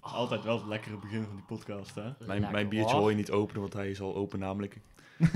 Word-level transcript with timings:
Altijd 0.00 0.44
wel 0.44 0.56
het 0.58 0.66
lekkere 0.66 0.96
begin 0.96 1.24
van 1.24 1.34
die 1.34 1.44
podcast, 1.44 1.94
hè? 1.94 2.02
Mijn, 2.02 2.14
Lekker, 2.18 2.50
mijn 2.50 2.68
biertje 2.68 2.90
hoor. 2.92 3.00
hoor 3.00 3.10
je 3.10 3.16
niet 3.16 3.30
openen, 3.30 3.60
want 3.60 3.72
hij 3.72 3.90
is 3.90 4.00
al 4.00 4.14
open 4.16 4.38
namelijk. 4.38 4.76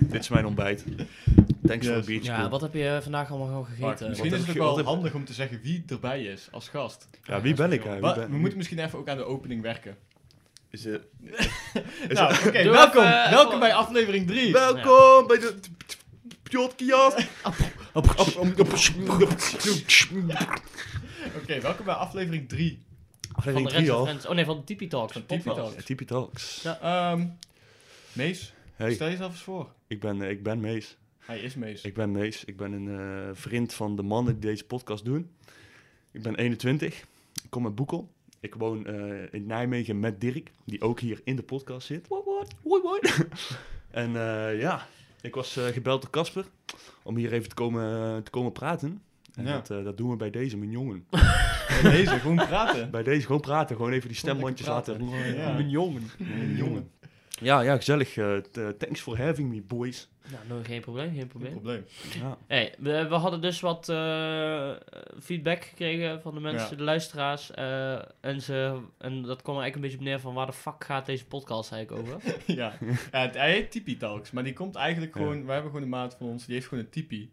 Dit 0.00 0.20
is 0.22 0.28
mijn 0.28 0.46
ontbijt. 0.46 0.84
Thanks 1.66 1.86
voor 1.86 1.96
Yes. 1.96 1.96
het 1.96 2.04
biertje. 2.04 2.32
Ja, 2.32 2.48
wat 2.48 2.60
heb 2.60 2.74
je 2.74 2.98
vandaag 3.02 3.30
allemaal 3.30 3.46
gewoon 3.48 3.66
gegeten? 3.66 4.08
Misschien 4.08 4.30
Wat 4.30 4.38
is 4.40 4.46
het 4.46 4.56
ook 4.56 4.62
wel 4.62 4.76
heb- 4.76 4.86
handig 4.86 5.14
om 5.14 5.24
te 5.24 5.32
zeggen 5.32 5.60
wie 5.62 5.84
erbij 5.86 6.24
is 6.24 6.48
als 6.50 6.68
gast. 6.68 7.08
Ja, 7.24 7.40
wie 7.40 7.54
ben 7.54 7.72
ik? 7.72 7.82
hè? 7.82 7.92
Wie 7.92 8.00
Wa- 8.00 8.14
ben- 8.14 8.30
we 8.30 8.36
moeten 8.36 8.56
misschien 8.58 8.78
even 8.78 8.98
ook 8.98 9.08
aan 9.08 9.16
de 9.16 9.24
opening 9.24 9.62
werken. 9.62 9.96
Is 10.70 10.84
het- 10.84 11.02
Nou, 12.08 12.34
oké, 12.46 12.62
welkom, 12.70 13.04
even- 13.04 13.30
welkom 13.30 13.58
bij 13.60 13.74
aflevering 13.74 14.26
3. 14.26 14.52
Welkom 14.52 15.26
bij 15.26 15.38
de 15.38 15.54
podcast. 16.50 17.26
Oké, 21.42 21.60
welkom 21.60 21.84
bij 21.84 21.94
aflevering 21.94 22.48
3. 22.48 22.84
Van 23.42 23.54
Aflevering 23.54 23.68
de 23.68 23.74
3 23.74 23.86
Rest 23.86 23.98
al. 23.98 24.04
Friends. 24.04 24.26
Oh 24.26 24.34
nee, 24.34 24.44
van 24.44 24.56
de 24.56 24.64
Tipi 24.64 24.86
Talks. 24.88 25.12
Van 25.12 25.22
de 25.26 25.26
Tipi. 25.36 25.54
Talks. 25.54 25.74
Ja, 25.74 25.82
Tipi 25.82 26.04
Talks. 26.04 26.62
Ja. 26.62 26.80
Ehm 26.80 27.26
Mees, 28.12 28.54
Hey, 28.74 28.94
stel 28.94 29.08
jezelf 29.08 29.30
eens 29.32 29.40
voor. 29.42 29.72
ik 29.86 30.00
ben, 30.00 30.22
eh, 30.22 30.30
ik 30.30 30.42
ben 30.42 30.60
Mees. 30.60 30.96
Hij 31.18 31.38
is 31.38 31.54
Mees. 31.54 31.82
Ik 31.82 31.94
ben 31.94 32.12
Mees. 32.12 32.44
Ik 32.44 32.56
ben 32.56 32.72
een 32.72 32.88
eh, 33.28 33.30
vriend 33.32 33.74
van 33.74 33.96
de 33.96 34.02
mannen 34.02 34.32
die 34.40 34.50
deze 34.50 34.64
podcast 34.64 35.04
doen. 35.04 35.30
Ik 36.10 36.22
ben 36.22 36.34
21. 36.34 37.00
Ik 37.42 37.50
kom 37.50 37.64
uit 37.64 37.74
Boekel. 37.74 38.10
Ik 38.40 38.54
woon 38.54 38.86
eh, 38.86 39.32
in 39.32 39.46
Nijmegen 39.46 40.00
met 40.00 40.20
Dirk, 40.20 40.50
die 40.64 40.80
ook 40.82 41.00
hier 41.00 41.20
in 41.24 41.36
de 41.36 41.42
podcast 41.42 41.86
zit. 41.86 42.08
What, 42.08 42.24
what? 42.24 42.54
What, 42.62 42.82
what? 43.02 43.30
en 43.90 44.12
ja, 44.58 44.86
ik 45.20 45.34
was 45.34 45.58
gebeld 45.72 46.02
door 46.02 46.10
Casper 46.10 46.44
om 47.02 47.16
hier 47.16 47.32
even 47.32 47.48
te 47.48 47.54
komen, 47.54 48.22
te 48.22 48.30
komen 48.30 48.52
praten. 48.52 49.02
En 49.34 49.44
Ja. 49.44 49.60
dat, 49.66 49.84
dat 49.84 49.96
doen 49.96 50.10
we 50.10 50.16
bij 50.16 50.30
deze, 50.30 50.56
mijn 50.56 50.70
jongen. 50.70 51.06
Bij 51.82 51.90
deze, 51.92 52.18
gewoon 52.18 52.36
praten. 52.36 52.90
Bij 52.90 53.02
deze 53.02 53.26
gewoon 53.26 53.40
praten, 53.40 53.76
gewoon 53.76 53.92
even 53.92 54.08
die 54.08 54.16
stembandjes 54.16 54.66
laten. 54.68 55.08
Ja. 55.08 55.52
Mijn 55.52 55.70
jongen. 55.70 56.10
Mijn 56.18 56.56
jongen. 56.56 56.90
Ja, 57.40 57.60
ja, 57.60 57.76
gezellig. 57.76 58.16
eh, 58.16 58.36
eh, 58.36 58.42
thanks 58.78 59.00
for 59.00 59.18
having 59.20 59.48
me, 59.50 59.62
boys. 59.62 60.08
Nou, 60.32 60.42
no, 60.48 60.64
geen 60.66 60.80
probleem, 60.80 61.06
geen 61.08 61.16
Geen 61.18 61.26
probleem. 61.28 61.52
probleem. 61.52 61.84
Ja. 62.20 62.38
Hey, 62.46 62.74
we, 62.78 63.06
we 63.08 63.14
hadden 63.14 63.40
dus 63.40 63.60
wat 63.60 63.88
eh, 63.88 64.70
feedback 65.20 65.64
gekregen 65.64 66.20
van 66.22 66.34
de 66.34 66.40
mensen, 66.40 66.70
Ja. 66.70 66.76
de 66.76 66.82
luisteraars. 66.82 67.50
eh, 67.50 67.98
en, 68.20 68.40
ze, 68.42 68.80
en 68.98 69.22
dat 69.22 69.42
kwam 69.42 69.56
er 69.56 69.62
eigenlijk 69.62 69.74
een 69.74 69.80
beetje 69.80 69.96
op 69.98 70.04
neer 70.04 70.20
van 70.20 70.34
waar 70.34 70.46
de 70.46 70.52
fuck 70.52 70.84
gaat 70.84 71.06
deze 71.06 71.26
podcast 71.26 71.72
eigenlijk 71.72 72.06
over? 72.08 72.20
ja. 72.56 72.72
ja 73.12 73.20
het, 73.20 73.34
hij 73.34 73.52
heet 73.52 73.70
Tipi 73.70 73.96
Talks, 73.96 74.30
maar 74.30 74.44
die 74.44 74.52
komt 74.52 74.74
eigenlijk 74.74 75.14
Ja. 75.14 75.20
gewoon... 75.20 75.44
We 75.46 75.52
hebben 75.52 75.70
gewoon 75.70 75.84
een 75.84 75.92
maat 75.92 76.16
van 76.18 76.26
ons, 76.26 76.44
die 76.46 76.54
heeft 76.54 76.66
gewoon 76.68 76.84
een 76.84 76.90
tipi. 76.90 77.32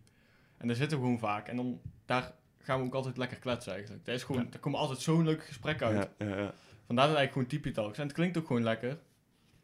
En 0.57 0.67
daar 0.67 0.75
zitten 0.75 0.97
we 0.97 1.03
gewoon 1.03 1.19
vaak. 1.19 1.47
En 1.47 1.55
dan, 1.55 1.79
daar 2.05 2.31
gaan 2.63 2.79
we 2.79 2.85
ook 2.85 2.93
altijd 2.93 3.17
lekker 3.17 3.37
kletsen 3.39 3.73
eigenlijk. 3.73 4.05
Daar, 4.05 4.15
is 4.15 4.23
gewoon, 4.23 4.43
Ja. 4.43 4.49
daar 4.49 4.59
komen 4.59 4.79
altijd 4.79 4.99
zo'n 4.99 5.23
leuke 5.25 5.43
gesprekken 5.43 5.87
uit. 5.87 6.09
Ja, 6.17 6.27
ja, 6.27 6.35
ja. 6.37 6.53
Vandaar 6.85 7.07
dat 7.07 7.15
eigenlijk 7.17 7.31
gewoon 7.31 7.47
Tipi 7.47 7.71
Talks. 7.71 7.97
En 7.97 8.03
het 8.03 8.13
klinkt 8.15 8.37
ook 8.37 8.47
gewoon 8.47 8.63
lekker. 8.63 8.97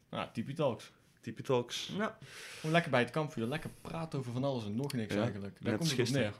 Nou, 0.09 0.27
Tipi 0.33 0.53
Talks. 0.53 0.91
Tipi 1.21 1.41
Talks. 1.43 1.91
Ja. 1.97 2.17
Gewoon 2.55 2.71
lekker 2.71 2.91
bij 2.91 2.99
het 3.01 3.09
kampvuur. 3.09 3.45
Lekker 3.45 3.69
praten 3.81 4.19
over 4.19 4.31
van 4.31 4.43
alles 4.43 4.65
en 4.65 4.75
nog 4.75 4.93
niks 4.93 5.13
Ja, 5.13 5.21
eigenlijk. 5.21 5.53
Daar 5.61 5.71
net 5.71 5.79
komt 5.79 5.91
het 5.91 5.99
op 5.99 6.05
neer. 6.15 6.23
gisteren. 6.23 6.33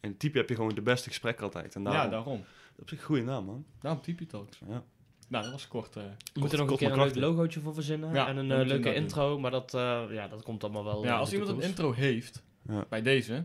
En 0.00 0.16
type 0.16 0.38
heb 0.38 0.48
je 0.48 0.54
gewoon 0.54 0.74
de 0.74 0.82
beste 0.82 1.08
gesprek 1.08 1.40
altijd. 1.40 1.74
En 1.74 1.84
daarom, 1.84 2.02
Ja, 2.02 2.08
daarom. 2.10 2.44
Dat 2.76 2.86
is 2.86 2.92
een 2.98 3.04
goede 3.04 3.22
naam, 3.22 3.44
man. 3.44 3.64
Daarom 3.80 4.02
Tipi 4.02 4.26
Talks. 4.26 4.58
Ja. 4.68 4.82
Nou, 5.28 5.42
dat 5.42 5.52
was 5.52 5.68
kort. 5.68 5.96
eh. 5.96 6.02
We 6.32 6.40
moeten 6.40 6.58
er 6.58 6.64
nog 6.64 6.72
een 6.72 6.78
keer 6.88 6.92
een 6.98 7.04
leuk 7.04 7.14
logootje 7.14 7.60
voor 7.60 7.74
verzinnen. 7.74 8.14
Ja, 8.14 8.28
en 8.28 8.36
een 8.36 8.48
dat 8.48 8.58
eh, 8.58 8.64
moet 8.64 8.72
leuke 8.72 8.94
intro, 8.94 9.38
maar 9.38 9.50
dat, 9.50 9.74
eh, 9.74 10.02
ja, 10.10 10.28
dat 10.28 10.42
komt 10.42 10.64
allemaal 10.64 10.84
wel. 10.84 11.04
ja, 11.04 11.16
als 11.18 11.32
iemand 11.32 11.50
een 11.50 11.60
intro 11.60 11.92
heeft, 11.92 12.42
Ja. 12.68 12.86
bij 12.88 13.02
deze, 13.02 13.44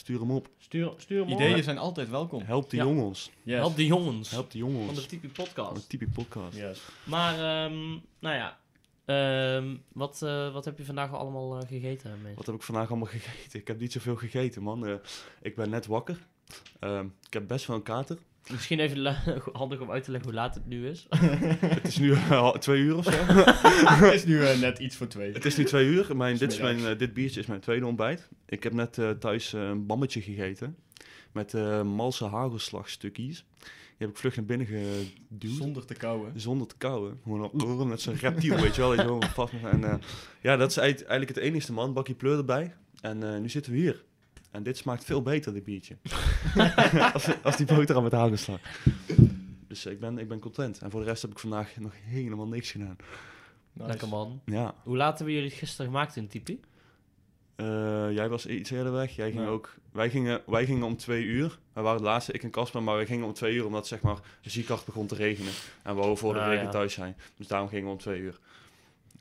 Stuur 0.00 0.20
hem 0.20 0.30
op. 0.30 0.48
Stuur, 0.58 0.92
stuur 0.96 1.20
hem 1.22 1.32
op. 1.32 1.40
ideeën 1.40 1.62
zijn 1.62 1.78
altijd 1.78 2.08
welkom. 2.10 2.42
Help 2.42 2.70
de 2.70 2.76
Ja. 2.76 2.82
jongens. 2.84 3.30
Yes. 3.42 3.56
Help 3.58 3.76
die 3.76 3.86
jongens 3.86 4.30
Help 4.30 4.50
de 4.50 4.58
van 4.58 4.68
de 4.70 4.74
jongens. 4.76 5.06
Tipi 5.06 5.30
Van 5.32 5.44
podcast. 5.44 5.74
de 5.80 5.86
Tipi 5.86 6.08
Podcast. 6.08 6.56
Yes. 6.56 6.80
Maar, 7.04 7.34
ehm, 7.34 7.88
nou 8.18 8.34
ja. 8.36 8.58
ehm, 9.04 9.76
wat, 9.92 10.22
eh, 10.22 10.52
wat 10.52 10.64
heb 10.64 10.78
je 10.78 10.84
vandaag 10.84 11.12
allemaal 11.14 11.58
eh, 11.60 11.68
gegeten, 11.68 12.10
mensen? 12.10 12.34
Wat 12.36 12.46
heb 12.46 12.54
ik 12.54 12.62
vandaag 12.62 12.88
allemaal 12.88 13.08
gegeten? 13.18 13.60
Ik 13.60 13.66
heb 13.68 13.80
niet 13.80 13.92
zoveel 13.92 14.16
gegeten, 14.16 14.62
man. 14.62 14.86
Eh, 14.86 14.94
ik 15.42 15.54
ben 15.56 15.70
net 15.70 15.86
wakker. 15.86 16.26
Ehm, 16.78 17.06
ik 17.26 17.32
heb 17.32 17.46
best 17.48 17.66
wel 17.66 17.76
een 17.76 17.82
kater. 17.82 18.18
Misschien 18.50 18.80
even 18.80 19.16
handig 19.52 19.80
om 19.80 19.90
uit 19.90 20.04
te 20.04 20.10
leggen 20.10 20.30
hoe 20.30 20.38
laat 20.40 20.54
het 20.54 20.66
nu 20.66 20.88
is. 20.88 21.06
het 21.60 21.86
is 21.86 21.98
nu 21.98 22.12
eh, 22.12 22.50
twee 22.50 22.80
uur 22.80 22.96
of 22.96 23.04
zo. 23.04 23.10
Het 24.04 24.14
is 24.14 24.24
nu 24.24 24.44
eh, 24.44 24.58
net 24.60 24.78
iets 24.78 24.96
voor 24.96 25.06
twee. 25.06 25.32
het 25.32 25.44
is 25.44 25.56
nu 25.56 25.64
twee 25.64 25.86
uur. 25.86 26.16
Mijn, 26.16 26.36
dit, 26.36 26.52
is 26.52 26.58
mijn, 26.60 26.86
eh, 26.86 26.98
dit 26.98 27.14
biertje 27.14 27.40
is 27.40 27.46
mijn 27.46 27.60
tweede 27.60 27.86
ontbijt. 27.86 28.28
Ik 28.46 28.62
heb 28.62 28.72
net 28.72 28.98
eh, 28.98 29.10
thuis 29.10 29.52
een 29.52 29.86
bammetje 29.86 30.20
gegeten. 30.20 30.76
Met 31.32 31.54
eh 31.54 31.82
malse 31.82 32.24
hagelslagstukjes. 32.24 33.44
Die 33.58 34.08
heb 34.08 34.08
ik 34.08 34.16
vlug 34.16 34.36
naar 34.36 34.44
binnen 34.44 34.66
geduwd. 34.66 35.56
Zonder 35.56 35.84
te 35.86 35.94
kauwen. 35.94 36.32
Zonder 36.40 36.66
te 36.66 36.74
kauwen. 36.78 37.18
Gewoon 37.22 37.50
al- 37.60 37.86
met 37.86 38.00
zo'n 38.00 38.14
reptiel, 38.14 38.56
weet 38.56 38.74
je 38.74 38.80
wel. 38.80 39.20
je 39.20 39.28
vast 39.34 39.52
en, 39.72 40.00
ja, 40.40 40.56
dat 40.56 40.70
is 40.70 40.76
eigenlijk 40.76 41.28
het 41.28 41.36
enigste, 41.36 41.72
man. 41.72 41.92
Bakje 41.92 42.14
pleur 42.14 42.36
erbij. 42.38 42.74
En 43.00 43.22
eh, 43.34 43.40
nu 43.40 43.48
zitten 43.48 43.72
we 43.72 43.78
hier. 43.78 44.04
En 44.50 44.62
dit 44.62 44.76
smaakt 44.76 45.04
veel 45.04 45.22
beter, 45.22 45.52
dit 45.52 45.64
biertje. 45.64 45.96
als, 47.14 47.28
als 47.42 47.56
die 47.56 47.66
boterham 47.66 48.02
met 48.02 48.12
hagelslag. 48.12 48.60
Dus 49.68 49.86
ik 49.86 50.00
ben, 50.00 50.18
ik 50.18 50.28
ben 50.28 50.38
content. 50.38 50.78
En 50.78 50.90
voor 50.90 51.00
de 51.00 51.06
rest 51.06 51.22
heb 51.22 51.30
ik 51.30 51.38
vandaag 51.38 51.76
nog 51.76 51.92
helemaal 52.04 52.46
niks 52.48 52.70
gedaan. 52.70 52.96
Nice. 53.72 53.88
Lekker 53.88 54.08
man. 54.08 54.40
Ja, 54.44 54.74
Hoe 54.82 54.96
laat 54.96 55.16
hebben 55.16 55.34
jullie 55.34 55.50
het 55.50 55.58
gisteren 55.58 55.86
gemaakt 55.86 56.16
in 56.16 56.28
Tipi? 56.28 56.60
eh, 57.56 57.66
jij 58.12 58.28
was 58.28 58.46
iets 58.46 58.70
eerder 58.70 58.92
weg. 58.92 59.16
Jij 59.16 59.30
ging 59.30 59.42
Ja. 59.42 59.48
ook, 59.48 59.74
wij, 59.92 60.10
gingen, 60.10 60.42
wij 60.46 60.66
gingen 60.66 60.82
om 60.82 60.96
twee 60.96 61.24
uur. 61.24 61.58
Wij 61.72 61.82
waren 61.82 61.98
het 61.98 62.08
laatste, 62.08 62.32
ik 62.32 62.42
en 62.42 62.50
Casper. 62.50 62.82
Maar 62.82 62.94
wij 62.96 63.06
gingen 63.06 63.26
om 63.26 63.32
twee 63.32 63.54
uur 63.54 63.66
omdat 63.66 63.86
zeg 63.86 64.00
maar, 64.00 64.18
ziek 64.40 64.68
hard 64.68 64.84
begon 64.84 65.06
te 65.06 65.14
regenen. 65.14 65.52
En 65.82 65.90
we 65.92 65.98
wouden 65.98 66.18
voor 66.18 66.34
de 66.34 66.40
Ah, 66.40 66.46
regen 66.46 66.64
ja. 66.64 66.70
thuis 66.70 66.92
zijn. 66.92 67.16
Dus 67.36 67.46
daarom 67.46 67.68
gingen 67.68 67.84
we 67.84 67.90
om 67.90 67.98
twee 67.98 68.20
uur. 68.20 68.38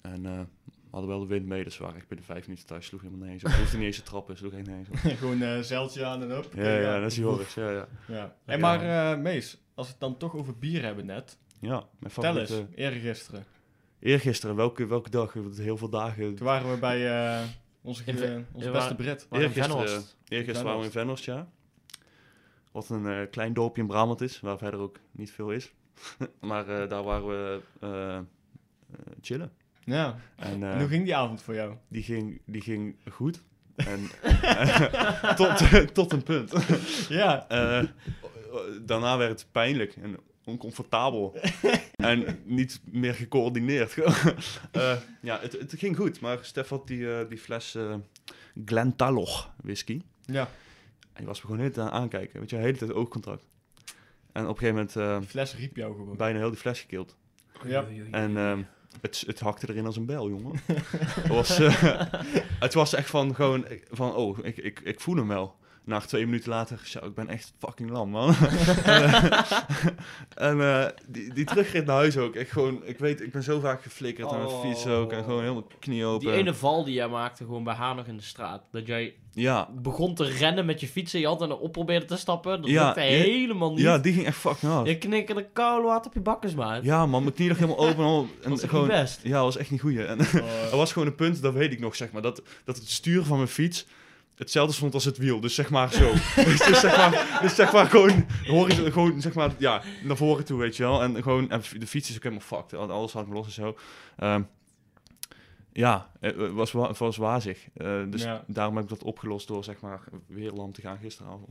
En 0.02 0.26
eh, 0.26 0.40
we 0.64 0.79
hadden 0.90 1.10
wel 1.10 1.20
de 1.20 1.26
wind 1.28 1.46
mee, 1.46 1.64
dus 1.64 1.78
we 1.78 1.84
waren 1.84 1.98
echt 1.98 2.08
binnen 2.08 2.26
vijf 2.26 2.46
minuten 2.48 2.66
thuis. 2.68 2.86
Sloeg 2.86 3.02
helemaal 3.02 3.28
nergens 3.28 3.54
op. 3.54 3.60
Hoefde 3.60 3.78
niet 3.78 3.86
eens 3.86 3.96
te 3.96 4.04
trappen, 4.04 4.38
sloeg 4.38 4.54
echt 4.54 4.68
nergens 4.68 4.90
op. 4.90 5.12
Gewoon 5.18 5.42
eh 5.42 5.60
zeiltje 5.60 6.06
aan 6.06 6.22
en 6.22 6.38
op. 6.38 6.50
Ja, 6.56 6.78
ja, 6.78 7.00
dat 7.00 7.12
is 7.12 7.18
Joris. 7.18 7.54
Ja, 7.54 7.70
ja. 7.72 7.88
Ja. 8.08 8.36
En 8.46 8.60
maar 8.60 9.12
eh, 9.14 9.20
Mees, 9.20 9.58
als 9.74 9.86
we 9.86 9.92
het 9.92 10.02
dan 10.02 10.18
toch 10.18 10.36
over 10.36 10.58
bier 10.58 10.84
hebben 10.84 11.06
net. 11.06 11.38
ja 11.60 11.70
mijn 12.00 12.14
Tel 12.14 12.24
favoriete... 12.24 12.56
eens, 12.58 12.68
eergisteren. 12.76 13.46
Eergisteren, 14.00 14.56
welke, 14.56 14.86
welke 14.86 15.10
dag? 15.10 15.34
Heel 15.56 15.78
veel 15.78 15.90
dagen. 15.90 16.36
Toen 16.36 16.46
waren 16.46 16.72
we 16.72 16.78
bij 16.80 17.10
eh, 17.40 17.44
onze, 17.82 18.04
Ve- 18.04 18.44
onze 18.52 18.72
beste 18.72 18.96
Brit. 18.96 19.28
Waar 19.30 19.42
in 19.42 19.48
Eergisteren, 19.48 20.04
eergisteren 20.28 20.64
waren 20.64 20.80
we 20.80 20.86
in 20.86 20.92
Venhorst, 20.92 21.26
ja. 21.26 21.50
Wat 22.72 22.90
een 22.90 23.08
eh, 23.08 23.30
klein 23.32 23.54
dorpje 23.54 23.82
in 23.82 23.88
Brabant 23.88 24.22
is, 24.22 24.40
waar 24.40 24.58
verder 24.58 24.80
ook 24.80 25.00
niet 25.12 25.32
veel 25.32 25.52
is. 25.52 25.74
maar 26.42 26.68
eh, 26.68 26.90
daar 26.90 27.04
waren 27.04 27.28
we 27.28 27.62
chillen. 29.22 29.52
Ja. 29.90 30.20
En 30.36 30.64
eh, 30.64 30.72
En 30.72 30.80
hoe 30.80 30.88
ging 30.88 31.04
die 31.04 31.16
avond 31.16 31.42
voor 31.42 31.54
jou? 31.56 31.74
die, 31.88 32.04
ging, 32.04 32.42
die 32.46 32.62
ging 32.62 32.96
goed. 33.12 33.42
En, 33.76 34.00
tot, 35.36 35.62
tot 35.94 36.12
een 36.12 36.24
punt. 36.24 36.54
Ja. 37.10 37.48
Eh, 37.50 37.84
daarna 38.82 39.18
werd 39.18 39.32
het 39.32 39.52
pijnlijk 39.52 39.96
en 39.96 40.18
oncomfortabel. 40.46 41.36
en 41.96 42.40
niet 42.44 42.82
meer 42.92 43.14
gecoördineerd. 43.14 43.94
Eh, 44.72 44.98
ja, 45.22 45.40
het, 45.40 45.52
het 45.52 45.74
ging 45.78 45.96
goed, 45.96 46.20
maar 46.20 46.38
Stef 46.42 46.70
had 46.70 46.88
die, 46.88 47.14
eh, 47.14 47.30
die 47.30 47.38
fles 47.38 47.76
eh 47.76 47.96
Glentaloch 48.66 49.54
whisky. 49.64 50.02
Ja. 50.26 50.42
En 51.00 51.16
die 51.16 51.26
was 51.26 51.42
me 51.42 51.48
gewoon 51.50 51.72
tijd 51.72 51.78
aan 51.78 51.92
aankijken. 52.02 52.40
Weet 52.40 52.50
je, 52.50 52.56
de 52.56 52.62
hele 52.62 52.78
tijd 52.78 52.94
oogcontact. 52.94 53.44
En 54.32 54.48
op 54.48 54.50
een 54.50 54.58
gegeven 54.58 54.76
moment 54.76 54.96
eh, 54.96 55.18
Die 55.20 55.28
fles 55.28 55.56
riep 55.56 55.76
jou 55.76 55.96
gewoon. 55.96 56.18
bijna 56.18 56.38
heel 56.40 56.50
die 56.50 56.60
fles 56.60 56.80
gekild. 56.80 57.18
Ja. 57.66 57.86
En 58.12 58.38
ehm, 58.38 58.62
het, 59.02 59.24
het 59.28 59.40
hakte 59.40 59.70
erin 59.70 59.86
als 59.86 59.98
een 59.98 60.06
bel, 60.06 60.30
jongen. 60.30 60.62
het, 60.66 61.28
was, 61.28 61.60
eh, 61.60 61.84
het 62.60 62.74
was 62.74 62.94
echt 62.94 63.10
van 63.10 63.36
gewoon 63.36 63.66
van, 63.92 64.16
oh, 64.16 64.38
ik, 64.42 64.58
ik, 64.58 64.80
ik 64.80 65.00
voel 65.00 65.16
hem 65.16 65.28
wel. 65.28 65.58
Na 65.84 66.00
twee 66.00 66.26
minuten 66.26 66.50
later, 66.50 66.82
zo, 66.84 67.06
ik 67.06 67.14
ben 67.14 67.28
echt 67.28 67.54
fucking 67.60 67.90
lam, 67.90 68.10
man. 68.10 68.36
en 70.50 70.62
eh, 70.62 70.86
die, 71.08 71.34
die 71.34 71.46
terugrit 71.46 71.86
naar 71.86 71.96
huis 71.96 72.18
ook. 72.18 72.36
Echt 72.36 72.52
gewoon, 72.52 72.86
ik 72.86 73.00
weet, 73.00 73.22
ik 73.22 73.32
ben 73.32 73.44
zo 73.44 73.60
vaak 73.60 73.82
geflikkerd 73.82 74.32
aan 74.32 74.44
mijn 74.44 74.60
fiets 74.62 74.88
ook. 74.88 75.12
En 75.12 75.24
gewoon 75.24 75.42
helemaal 75.42 75.68
knie 75.80 76.06
open. 76.06 76.28
Die 76.28 76.36
ene 76.36 76.54
val 76.54 76.84
die 76.84 76.94
jij 76.94 77.08
maakte 77.08 77.44
gewoon 77.44 77.64
bij 77.64 77.74
haar 77.74 77.96
nog 77.96 78.06
in 78.06 78.18
de 78.18 78.24
straat. 78.24 78.64
Dat 78.72 78.88
jij 78.88 79.16
Ja, 79.40 79.70
begon 79.82 80.16
te 80.16 80.24
rennen 80.24 80.66
met 80.66 80.80
je 80.80 80.88
fiets 80.88 81.14
en 81.14 81.20
je 81.20 81.28
altijd 81.28 81.50
erop 81.50 81.72
probeerde 81.72 82.06
te 82.06 82.18
stappen. 82.18 82.62
Dat 82.62 82.70
Ja, 82.70 82.86
lukte 82.86 83.02
helemaal 83.02 83.70
niet. 83.72 83.80
ja, 83.80 83.98
die 83.98 84.14
ging 84.14 84.26
echt 84.26 84.38
fucking 84.38 84.72
hard. 84.72 84.88
Je 84.88 84.98
knikkerde 84.98 85.48
koude 85.54 85.88
water 85.88 86.08
op 86.08 86.14
je 86.14 86.20
bakkers, 86.22 86.54
maat. 86.54 86.84
Ja, 86.84 87.06
man, 87.06 87.22
mijn 87.24 87.34
knie 87.36 87.48
lag 87.48 87.58
helemaal 87.58 87.80
open. 87.88 87.98
En, 88.04 88.10
al- 88.10 88.28
en 88.44 88.50
dat 88.50 88.64
is 88.64 88.70
gewoon, 88.70 88.88
niet 88.88 88.98
best. 88.98 89.20
Ja, 89.24 89.32
dat 89.32 89.44
was 89.44 89.58
echt 89.58 89.72
niet 89.72 89.82
goed. 89.82 89.98
En 89.98 90.20
er 90.72 90.78
was 90.78 90.94
gewoon 90.94 91.08
een 91.08 91.16
punt, 91.16 91.42
dat 91.42 91.54
weet 91.54 91.72
ik 91.72 91.80
nog, 91.80 91.96
zeg 91.96 92.12
maar, 92.12 92.22
dat, 92.22 92.42
dat 92.66 92.76
het 92.76 92.90
stuur 92.90 93.24
van 93.24 93.36
mijn 93.38 93.50
fiets 93.50 93.86
hetzelfde 94.36 94.74
stond 94.74 94.94
als 94.94 95.06
het 95.06 95.18
wiel. 95.18 95.40
Dus 95.40 95.56
zeg 95.56 95.70
maar 95.70 95.94
zo. 95.94 96.12
dus, 96.46 96.60
dus 96.66 96.80
zeg 96.80 96.98
maar, 96.98 97.40
dus 97.42 97.56
zeg 97.56 97.72
maar 97.72 97.86
gewoon, 97.86 98.26
horizon, 98.48 98.92
gewoon 98.92 99.22
zeg 99.22 99.34
maar, 99.34 99.52
ja, 99.58 99.82
naar 100.04 100.18
voren 100.18 100.46
toe, 100.46 100.60
weet 100.60 100.78
je 100.78 100.84
wel. 100.84 101.02
En 101.04 101.24
gewoon, 101.24 101.50
en 101.52 101.62
de 101.80 101.88
fiets 101.88 102.10
is 102.10 102.16
ook 102.16 102.24
helemaal 102.24 102.44
fucked. 102.46 102.74
Alles 102.90 103.12
had 103.14 103.28
me 103.28 103.34
los 103.34 103.46
en 103.46 103.52
zo. 103.52 103.76
Ehm, 104.18 104.42
ja, 105.80 106.12
het 106.20 106.52
was, 106.52 106.72
wa- 106.72 106.88
het 106.88 106.98
was 106.98 107.18
wazig. 107.18 107.68
Eh, 107.74 108.02
dus 108.10 108.24
Ja. 108.24 108.44
daarom 108.48 108.76
heb 108.76 108.84
ik 108.84 108.90
dat 108.90 109.04
opgelost 109.04 109.48
door, 109.48 109.64
zeg 109.64 109.80
maar, 109.82 110.00
weer 110.28 110.52
lam 110.52 110.72
te 110.72 110.82
gaan 110.82 110.98
gisteravond. 110.98 111.50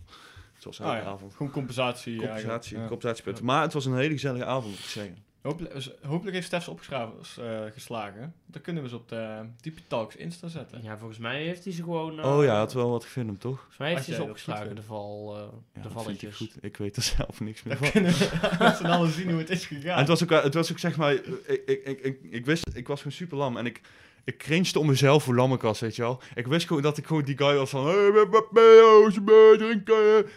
Zoals 0.58 0.80
Ah, 0.80 0.86
ja. 0.96 1.02
avond. 1.02 1.34
Gewoon 1.34 1.52
compensatie. 1.52 2.16
Compensatie. 2.18 2.76
Ja. 2.78 2.86
compensatiepunten. 2.86 3.44
Maar 3.44 3.62
het 3.62 3.72
was 3.72 3.84
een 3.86 3.96
hele 3.96 4.12
gezellige 4.12 4.44
avond, 4.44 4.66
moet 4.70 4.78
ik 4.78 4.84
zeggen. 4.84 5.16
Hopelijk, 5.48 5.74
z- 5.82 5.90
hopelijk 6.02 6.34
heeft 6.34 6.46
Stef 6.46 6.64
ze 6.64 6.70
opgeschreven, 6.70 7.12
eh, 7.38 7.72
geslagen. 7.72 8.34
Dan 8.46 8.62
kunnen 8.62 8.82
we 8.82 8.88
ze 8.88 8.96
op 8.96 9.08
de 9.08 9.40
Tipi 9.60 9.82
Talks 9.86 10.16
Insta 10.16 10.48
zetten. 10.48 10.82
Ja, 10.82 10.98
volgens 10.98 11.18
mij 11.18 11.42
heeft 11.42 11.64
hij 11.64 11.72
ze 11.72 11.82
gewoon... 11.82 12.20
eh, 12.20 12.36
Oh 12.36 12.44
ja, 12.44 12.56
had 12.58 12.72
wel 12.72 12.90
wat 12.90 13.04
gefilmd, 13.04 13.40
toch? 13.40 13.56
Volgens 13.58 13.78
mij 13.78 13.90
heeft 13.92 14.06
hij 14.06 14.14
ze 14.14 14.22
opgeslagen, 14.22 14.74
de, 14.76 14.82
val, 14.82 15.34
eh, 15.36 15.40
Ja, 15.40 15.46
de 15.46 15.52
dat 15.72 15.82
vind 15.82 15.84
ik 15.84 15.92
valletjes. 16.02 16.36
goed. 16.36 16.56
Ik 16.60 16.76
weet 16.76 16.96
er 16.96 17.02
zelf 17.02 17.40
niks 17.40 17.62
meer 17.62 17.76
van. 17.76 17.90
kunnen 17.90 18.12
we 18.12 18.74
z'n 18.78 18.84
allen 18.86 19.10
zien 19.12 19.30
hoe 19.30 19.38
het 19.38 19.50
is 19.50 19.66
gegaan. 19.66 19.92
En 19.92 19.98
het 19.98 20.08
was 20.08 20.22
ook, 20.22 20.30
het 20.30 20.54
was 20.54 20.70
ook 20.72 20.78
zeg 20.78 20.96
maar, 20.96 21.12
ik, 21.12 21.26
ik, 21.66 21.80
ik, 21.84 22.00
ik, 22.00 22.18
ik 22.30 22.46
wist, 22.46 22.68
ik 22.74 22.86
was 22.88 22.98
gewoon 22.98 23.12
super 23.16 23.36
lam 23.38 23.56
en 23.56 23.66
ik, 23.66 23.80
ik 24.24 24.38
cringed 24.38 24.76
om 24.76 24.86
mezelf 24.86 25.22
voor 25.22 25.34
lammenkast, 25.34 25.80
weet 25.80 25.96
je 25.96 26.02
wel. 26.02 26.20
Ik 26.34 26.46
wist 26.46 26.66
gewoon 26.66 26.82
dat 26.82 26.98
ik 26.98 27.06
gewoon 27.06 27.24
die 27.24 27.36
guy 27.38 27.54
was 27.56 27.70
van? 27.70 27.84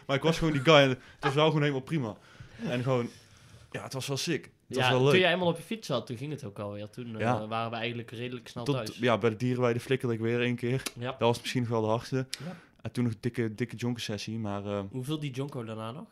Maar 0.07 0.15
ik 0.15 0.21
was 0.21 0.37
gewoon 0.37 0.53
die 0.53 0.61
guy 0.63 0.75
en 0.75 0.89
het 0.89 0.99
was 1.19 1.33
wel 1.33 1.45
gewoon 1.45 1.61
helemaal 1.61 1.81
prima. 1.81 2.15
En 2.63 2.83
gewoon, 2.83 3.09
ja, 3.71 3.83
het 3.83 3.93
was 3.93 4.07
wel 4.07 4.17
sick. 4.17 4.49
Was 4.75 4.87
Ja, 4.87 4.91
toen 4.97 5.19
jij 5.19 5.31
eenmaal 5.33 5.47
op 5.47 5.57
je 5.57 5.63
fiets 5.63 5.87
zat, 5.87 6.05
toen 6.07 6.17
ging 6.17 6.31
het 6.31 6.43
ook 6.43 6.59
alweer. 6.59 6.89
Toen 6.89 7.19
eh, 7.19 7.47
waren 7.47 7.69
we 7.71 7.75
eigenlijk 7.75 8.11
redelijk 8.11 8.47
snel 8.47 8.63
Tot, 8.63 8.75
thuis. 8.75 8.97
ja, 8.97 9.17
bij 9.17 9.29
de 9.29 9.35
dierenweide 9.35 9.79
flikkerde 9.79 10.13
ik 10.13 10.19
weer 10.19 10.41
één 10.41 10.55
keer. 10.55 10.83
Ja. 10.99 11.11
Dat 11.11 11.19
was 11.19 11.39
misschien 11.39 11.61
nog 11.61 11.71
wel 11.71 11.81
de 11.81 11.87
hardste. 11.87 12.27
Ja. 12.45 12.55
En 12.81 12.91
toen 12.91 13.03
nog 13.03 13.13
een 13.13 13.19
dikke, 13.21 13.55
dikke 13.55 13.75
jonker 13.75 14.01
sessie, 14.01 14.39
maar 14.39 14.65
eh, 14.65 14.79
Hoeveel 14.91 15.19
die 15.19 15.31
Jonko 15.31 15.63
daarna 15.63 15.91
nog? 15.91 16.07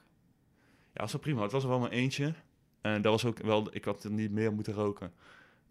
ja, 0.94 1.02
was 1.02 1.12
wel 1.12 1.22
prima. 1.22 1.42
Het 1.42 1.52
was 1.52 1.64
er 1.64 1.70
wel 1.70 1.80
maar 1.80 1.90
eentje. 1.90 2.34
En 2.82 3.02
dat 3.02 3.12
was 3.12 3.26
ook 3.26 3.40
wel, 3.40 3.68
ik 3.72 3.86
had 3.86 4.04
er 4.04 4.12
niet 4.12 4.32
meer 4.32 4.54
moeten 4.54 4.74
roken. 4.74 5.12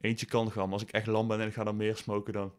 Eentje 0.00 0.26
kan 0.26 0.44
nog 0.44 0.54
wel, 0.54 0.64
maar 0.64 0.72
als 0.72 0.82
ik 0.82 0.90
echt 0.90 1.06
lam 1.06 1.28
ben 1.28 1.40
en 1.40 1.46
ik 1.46 1.52
ga 1.54 1.64
dan 1.64 1.76
meer 1.76 1.96
smoken, 1.96 2.32
dan, 2.32 2.52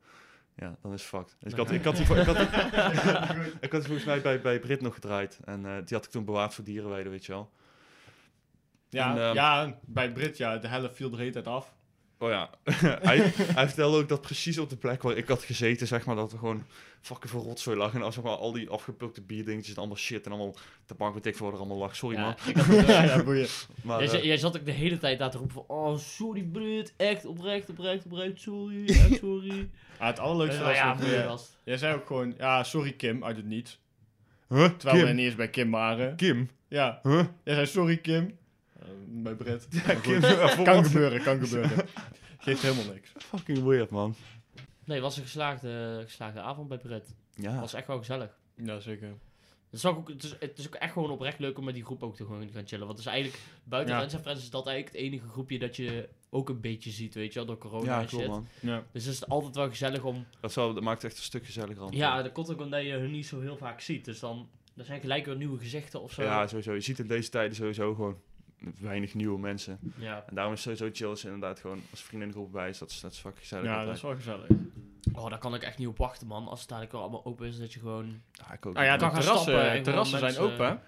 ja, 0.56 0.78
dan 0.82 0.94
is 0.94 1.02
het 1.02 1.10
fucked. 1.10 1.36
Dus 1.40 1.52
ik 1.52 1.58
had, 1.58 1.72
ik 1.72 1.84
had, 1.84 1.96
die, 1.96 2.06
ik 2.06 2.26
had, 2.26 2.40
ik 3.62 3.72
had 3.72 3.82
die 3.82 3.82
volgens 3.82 4.04
mij 4.06 4.22
bij, 4.22 4.42
bij 4.42 4.60
Brit 4.60 4.82
nog 4.82 4.94
gedraaid. 4.94 5.40
En 5.46 5.66
eh, 5.66 5.72
die 5.86 5.98
had 5.98 6.06
ik 6.06 6.12
toen 6.12 6.26
bewaard 6.26 6.54
voor 6.54 6.64
dierenweide, 6.64 7.10
weet 7.10 7.26
je 7.26 7.32
wel. 7.32 7.52
Ja, 8.90 9.12
en, 9.16 9.22
ehm, 9.22 9.34
ja, 9.34 9.78
bij 9.86 10.12
Brit, 10.12 10.38
ja, 10.38 10.58
de 10.58 10.68
helft 10.68 10.96
viel 10.96 11.06
er 11.06 11.12
de 11.16 11.20
hele 11.22 11.32
tijd 11.32 11.48
af. 11.48 11.74
Oh 12.22 12.30
ja, 12.30 12.50
hij, 13.08 13.18
hij 13.36 13.66
vertelde 13.68 13.98
ook 13.98 14.10
dat 14.10 14.22
precies 14.22 14.58
op 14.58 14.70
de 14.70 14.76
plek 14.78 15.02
waar 15.02 15.18
ik 15.18 15.28
had 15.28 15.44
gezeten, 15.44 15.88
zeg 15.88 16.06
maar, 16.06 16.16
dat 16.16 16.32
er 16.32 16.38
gewoon 16.38 16.64
fucking 17.02 17.30
veel 17.32 17.44
rotzooi 17.44 17.78
lag. 17.78 17.94
En 17.94 18.02
als 18.02 18.16
zeg 18.16 18.24
maar, 18.24 18.36
al 18.36 18.52
die 18.52 18.70
afgepukte 18.70 19.22
bierdingetjes 19.22 19.74
en 19.74 19.78
allemaal 19.80 19.98
shit 19.98 20.26
en 20.26 20.32
allemaal 20.32 20.56
te 20.86 20.94
bank 20.94 21.14
weet 21.14 21.26
ik 21.26 21.36
voor 21.36 21.52
er 21.52 21.58
allemaal 21.58 21.78
lag. 21.78 21.96
Sorry 21.96 22.16
Ja, 22.16 22.22
man. 22.22 22.36
ik 22.48 22.56
had 22.58 22.76
ook, 22.76 22.86
ja, 22.88 23.04
ja, 23.04 23.24
boeien. 23.24 23.48
Maar, 23.84 24.04
jij, 24.04 24.20
eh, 24.20 24.24
jij 24.26 24.38
zat 24.38 24.58
ook 24.58 24.66
de 24.66 24.72
hele 24.72 24.98
tijd 24.98 25.20
daar 25.20 25.32
te 25.32 25.38
roepen 25.38 25.56
van... 25.56 25.64
Oh, 25.78 25.98
sorry 25.98 26.44
Brit, 26.44 26.94
echt 26.98 27.26
oprecht, 27.26 27.70
oprecht, 27.70 28.06
oprecht, 28.06 28.42
sorry, 28.42 28.86
echt 28.90 29.18
sorry. 29.20 29.70
Ja, 30.00 30.06
het 30.06 30.20
allerleukste 30.20 30.64
was 30.64 30.76
ja. 30.76 30.98
Jij 31.64 31.78
zei 31.78 31.96
ook 31.96 32.08
gewoon, 32.08 32.34
ja, 32.38 32.64
sorry 32.64 32.92
Kim, 32.94 33.24
uit 33.24 33.36
het 33.36 33.46
niets. 33.46 33.80
huh? 34.50 34.66
Terwijl 34.66 35.06
we 35.06 35.12
niet 35.12 35.26
eens 35.26 35.36
bij 35.36 35.50
Kim 35.50 35.72
waren. 35.72 36.16
Kim? 36.16 36.50
Ja, 36.68 37.00
Huh? 37.04 37.24
jij 37.44 37.54
zei 37.54 37.66
sorry 37.66 37.98
Kim. 37.98 38.38
Eh, 38.90 39.36
bij. 39.36 39.60
Ja, 40.22 40.50
voor 40.50 40.66
kan 40.66 40.86
gebeuren, 40.86 41.22
kan 41.22 41.40
gebeuren. 41.40 41.72
Geeft 42.38 42.62
helemaal 42.62 42.94
niks. 42.94 43.12
Fucking 43.18 43.64
weird, 43.64 43.90
man. 43.90 44.16
Nee, 44.86 44.98
het 44.98 45.06
was 45.06 45.18
een 45.18 45.24
geslaagde, 45.24 46.02
geslaagde 46.06 46.40
avond 46.40 46.68
bij 46.68 46.78
Brit. 46.78 47.16
Ja. 47.36 47.52
Het 47.52 47.60
was 47.60 47.74
echt 47.74 47.88
wel 47.88 47.98
gezellig. 47.98 48.38
Ja, 48.56 48.80
zeker. 48.80 49.08
Het 49.70 49.80
is, 49.80 49.86
ook, 49.86 50.08
het, 50.08 50.24
is, 50.24 50.36
het 50.40 50.58
is 50.58 50.68
ook 50.68 50.76
echt 50.76 50.94
gewoon 50.94 51.12
oprecht 51.12 51.40
leuk 51.40 51.58
om 51.58 51.64
met 51.64 51.74
die 51.74 51.84
groep 51.86 52.04
ook 52.04 52.16
te 52.16 52.26
gewoon 52.26 52.50
gaan 52.50 52.68
chillen. 52.68 52.86
Want 52.88 52.98
het 52.98 53.08
is 53.08 53.14
eigenlijk, 53.14 53.44
buiten 53.64 53.94
Ja. 53.94 54.00
Rens 54.00 54.14
en 54.14 54.20
Friends 54.20 54.42
is 54.44 54.50
dat 54.50 54.68
eigenlijk 54.68 54.98
het 54.98 55.06
enige 55.06 55.28
groepje 55.28 55.60
dat 55.60 55.76
je 55.76 56.10
ook 56.30 56.50
een 56.50 56.62
beetje 56.62 56.90
ziet, 56.92 57.14
weet 57.14 57.34
je 57.34 57.40
wel, 57.40 57.48
door 57.48 57.58
corona 57.58 57.86
Ja, 57.86 58.02
en 58.02 58.10
shit. 58.10 58.28
man. 58.28 58.48
Ja. 58.60 58.84
Dus 58.92 59.06
het 59.06 59.14
is 59.14 59.28
altijd 59.28 59.56
wel 59.56 59.70
gezellig 59.70 60.04
om... 60.04 60.26
Dat, 60.40 60.52
zou, 60.52 60.74
dat 60.74 60.84
maakt 60.84 61.02
het 61.02 61.12
echt 61.12 61.20
een 61.20 61.26
stuk 61.26 61.46
gezelliger. 61.46 61.84
aan. 61.84 61.92
Ja, 61.92 62.22
dat 62.22 62.32
komt 62.32 62.52
ook 62.52 62.62
omdat 62.62 62.84
je 62.84 62.92
hun 62.92 63.12
niet 63.12 63.26
zo 63.26 63.40
heel 63.40 63.58
vaak 63.58 63.82
ziet. 63.82 64.06
Dus 64.06 64.20
dan 64.20 64.50
er 64.76 64.86
zijn 64.86 65.00
gelijk 65.00 65.26
weer 65.26 65.36
nieuwe 65.36 65.58
gezichten 65.58 66.02
of 66.02 66.14
zo. 66.14 66.24
ja, 66.24 66.48
sowieso. 66.48 66.74
Je 66.74 66.82
ziet 66.82 67.00
in 67.00 67.08
deze 67.08 67.30
tijden 67.30 67.56
sowieso 67.56 67.94
gewoon 67.94 68.18
weinig 68.80 69.14
nieuwe 69.14 69.40
mensen. 69.40 69.80
Ja. 69.96 70.24
En 70.28 70.36
daarom 70.36 70.54
is 70.54 70.66
het 70.66 70.78
sowieso 70.78 70.98
chill 70.98 71.10
als 71.10 71.22
je 71.22 71.28
inderdaad 71.28 71.60
gewoon 71.60 71.82
als 71.92 72.02
vriendinnengroep 72.02 72.52
bij 72.52 72.70
is. 72.70 72.78
Dat 72.78 72.90
is, 72.90 73.00
dat 73.00 73.12
is 73.12 73.18
fucking 73.18 73.42
gezellig. 73.42 73.66
Ja, 73.66 73.70
altijd. 73.70 73.88
dat 73.88 73.96
is 73.96 74.02
wel 74.02 74.16
gezellig. 74.16 74.48
Oh, 75.14 75.30
daar 75.30 75.40
kan 75.40 75.56
ik 75.56 75.62
echt 75.62 75.78
niet 75.78 75.88
op 75.88 75.98
wachten, 75.98 76.28
man. 76.28 76.48
Als 76.48 76.60
het 76.60 76.70
dadelijk 76.70 76.94
wel 76.94 77.02
allemaal 77.02 77.26
open 77.26 77.48
is, 77.48 77.60
dat 77.60 77.74
je 77.74 77.80
gewoon... 77.80 78.22
Ja, 78.32 78.54
ik 78.54 78.66
ook. 78.66 78.74
Nou 78.74 78.86
ja, 78.86 78.96
kan 78.96 79.08
de 79.08 79.14
gaan 79.14 79.24
terrassen, 79.24 79.52
stappen 79.52 79.72
en 79.72 79.84
terrassen 79.84 80.20
zijn 80.20 80.34
mensen- 80.34 80.54
open, 80.54 80.82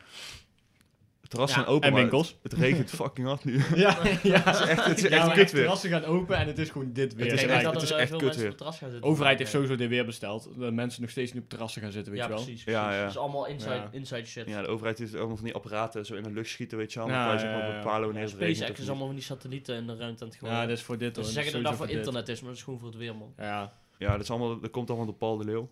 hè? 1.31 1.39
Het 1.41 1.49
terras 1.49 1.49
Ja, 1.49 1.55
zijn 1.55 1.65
open, 1.65 1.87
en 1.87 1.93
maar 1.93 2.01
winkels. 2.01 2.37
Het, 2.43 2.51
het 2.51 2.61
regent 2.61 2.89
fucking 3.01 3.27
hard 3.27 3.43
nu. 3.45 3.61
Ja, 3.75 3.97
ja. 4.23 4.41
Het 4.45 4.55
is 4.59 4.67
echt, 4.67 4.85
het 4.85 4.97
is 4.97 5.03
ja, 5.03 5.09
echt 5.09 5.25
kut 5.33 5.35
de 5.35 5.51
weer. 5.53 5.61
terrassen 5.61 5.89
gaan 5.89 6.03
open 6.03 6.35
en 6.37 6.47
het 6.47 6.57
is 6.57 6.69
gewoon 6.69 6.93
dit 6.93 7.15
weer. 7.15 7.25
Het 7.25 7.33
is 7.35 7.43
En 7.43 7.49
echt- 7.49 7.63
dat 7.63 7.73
het 7.73 7.81
er 7.83 7.87
is 7.89 7.95
echt 7.95 8.07
veel 8.09 8.17
kut 8.17 8.27
mensen 8.27 8.43
weer. 8.43 8.51
op 8.51 8.57
het 8.57 8.57
terras 8.57 8.77
gaan 8.77 8.87
De 8.87 8.93
zitten. 8.93 9.11
overheid 9.11 9.39
heeft 9.39 9.51
sowieso 9.51 9.75
dit 9.75 9.89
weer 9.89 10.05
besteld. 10.05 10.49
Dat 10.57 10.73
mensen 10.73 11.01
nog 11.01 11.09
steeds 11.11 11.33
niet 11.33 11.43
op 11.43 11.49
terrassen 11.49 11.81
gaan 11.81 11.91
zitten, 11.91 12.11
weet 12.11 12.21
Ja, 12.21 12.27
je 12.27 12.33
wel. 12.33 12.43
precies. 12.43 12.63
Ja, 12.63 12.81
precies. 12.81 12.95
ja. 12.97 13.01
Dat 13.01 13.11
is 13.11 13.17
allemaal 13.17 13.47
inside, 13.47 13.73
Ja. 13.73 13.89
inside 13.91 14.25
shit. 14.25 14.47
Ja, 14.47 14.61
de 14.61 14.67
overheid 14.67 14.97
heeft 14.99 15.15
allemaal 15.15 15.35
van 15.35 15.45
die 15.45 15.53
apparaten 15.53 16.05
zo 16.05 16.13
in 16.15 16.23
de 16.23 16.31
lucht 16.31 16.49
schieten, 16.49 16.77
weet 16.77 16.93
je 16.93 16.99
wel. 16.99 17.07
Ja, 17.07 17.33
ja, 17.33 17.43
maar 17.57 17.67
ja. 17.69 17.77
bepalen 17.77 18.05
wanneer 18.05 18.23
het 18.23 18.33
regent 18.33 18.57
SpaceX 18.57 18.79
is 18.79 18.87
allemaal 18.89 19.05
van 19.07 19.15
die 19.15 19.23
satellieten 19.25 19.75
in 19.75 19.87
de 19.87 19.95
ruimte 19.95 20.23
aan 20.23 20.29
het 20.29 20.37
gooien. 20.39 20.55
Ja, 20.55 20.61
dat 20.65 20.77
is 20.77 20.83
voor 20.83 20.97
dit 20.97 21.15
ze 21.15 21.23
zeggen 21.23 21.53
dat 21.53 21.63
dat 21.63 21.75
voor 21.75 21.89
internet 21.89 22.27
is, 22.29 22.39
maar 22.39 22.49
dat 22.49 22.57
is 22.57 22.63
gewoon 22.63 22.79
voor 22.79 22.87
het 22.89 22.97
weer, 22.97 23.15
man. 23.15 23.33
Ja. 23.37 23.73
Ja, 23.97 24.11
dat, 24.11 24.21
is 24.21 24.29
allemaal, 24.29 24.59
dat 24.59 24.71
komt 24.71 24.87
allemaal 24.89 25.07
door 25.07 25.15
Paul 25.15 25.37
de 25.37 25.45
Leeuw. 25.45 25.69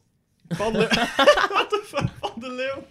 Van 0.49 0.73
de... 0.73 0.79
Wat 1.53 1.69
de 1.69 1.81
fuck? 1.85 2.09
Van 2.19 2.33
de 2.39 2.51
Leeuw? 2.51 2.85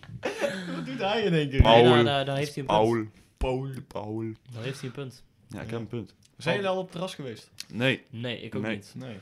Wat 0.76 0.86
doet 0.86 0.98
hij 0.98 1.22
in 1.22 1.34
één 1.34 1.50
keer? 1.50 1.62
Paul. 1.62 1.82
Nee, 1.84 1.92
daar, 1.92 2.04
daar, 2.04 2.24
daar 2.24 2.36
heeft 2.36 2.54
hij 2.54 2.64
een 2.68 2.68
punt. 2.68 3.10
Paul. 3.36 3.62
Paul. 3.62 3.68
Paul. 3.88 4.24
Daar 4.52 4.62
heeft 4.62 4.78
hij 4.80 4.88
een 4.88 4.94
punt. 4.94 5.22
Ja, 5.48 5.60
ik 5.60 5.64
Ja. 5.66 5.70
heb 5.72 5.80
een 5.80 5.86
punt. 5.86 6.14
Zijn 6.36 6.54
jullie 6.54 6.70
al 6.70 6.76
op 6.76 6.82
het 6.82 6.92
terras 6.92 7.14
geweest? 7.14 7.50
Nee, 7.72 8.02
Nee, 8.10 8.40
ik 8.40 8.54
ook 8.54 8.62
Nee. 8.62 8.74
niet. 8.74 8.92
Nee. 8.96 9.16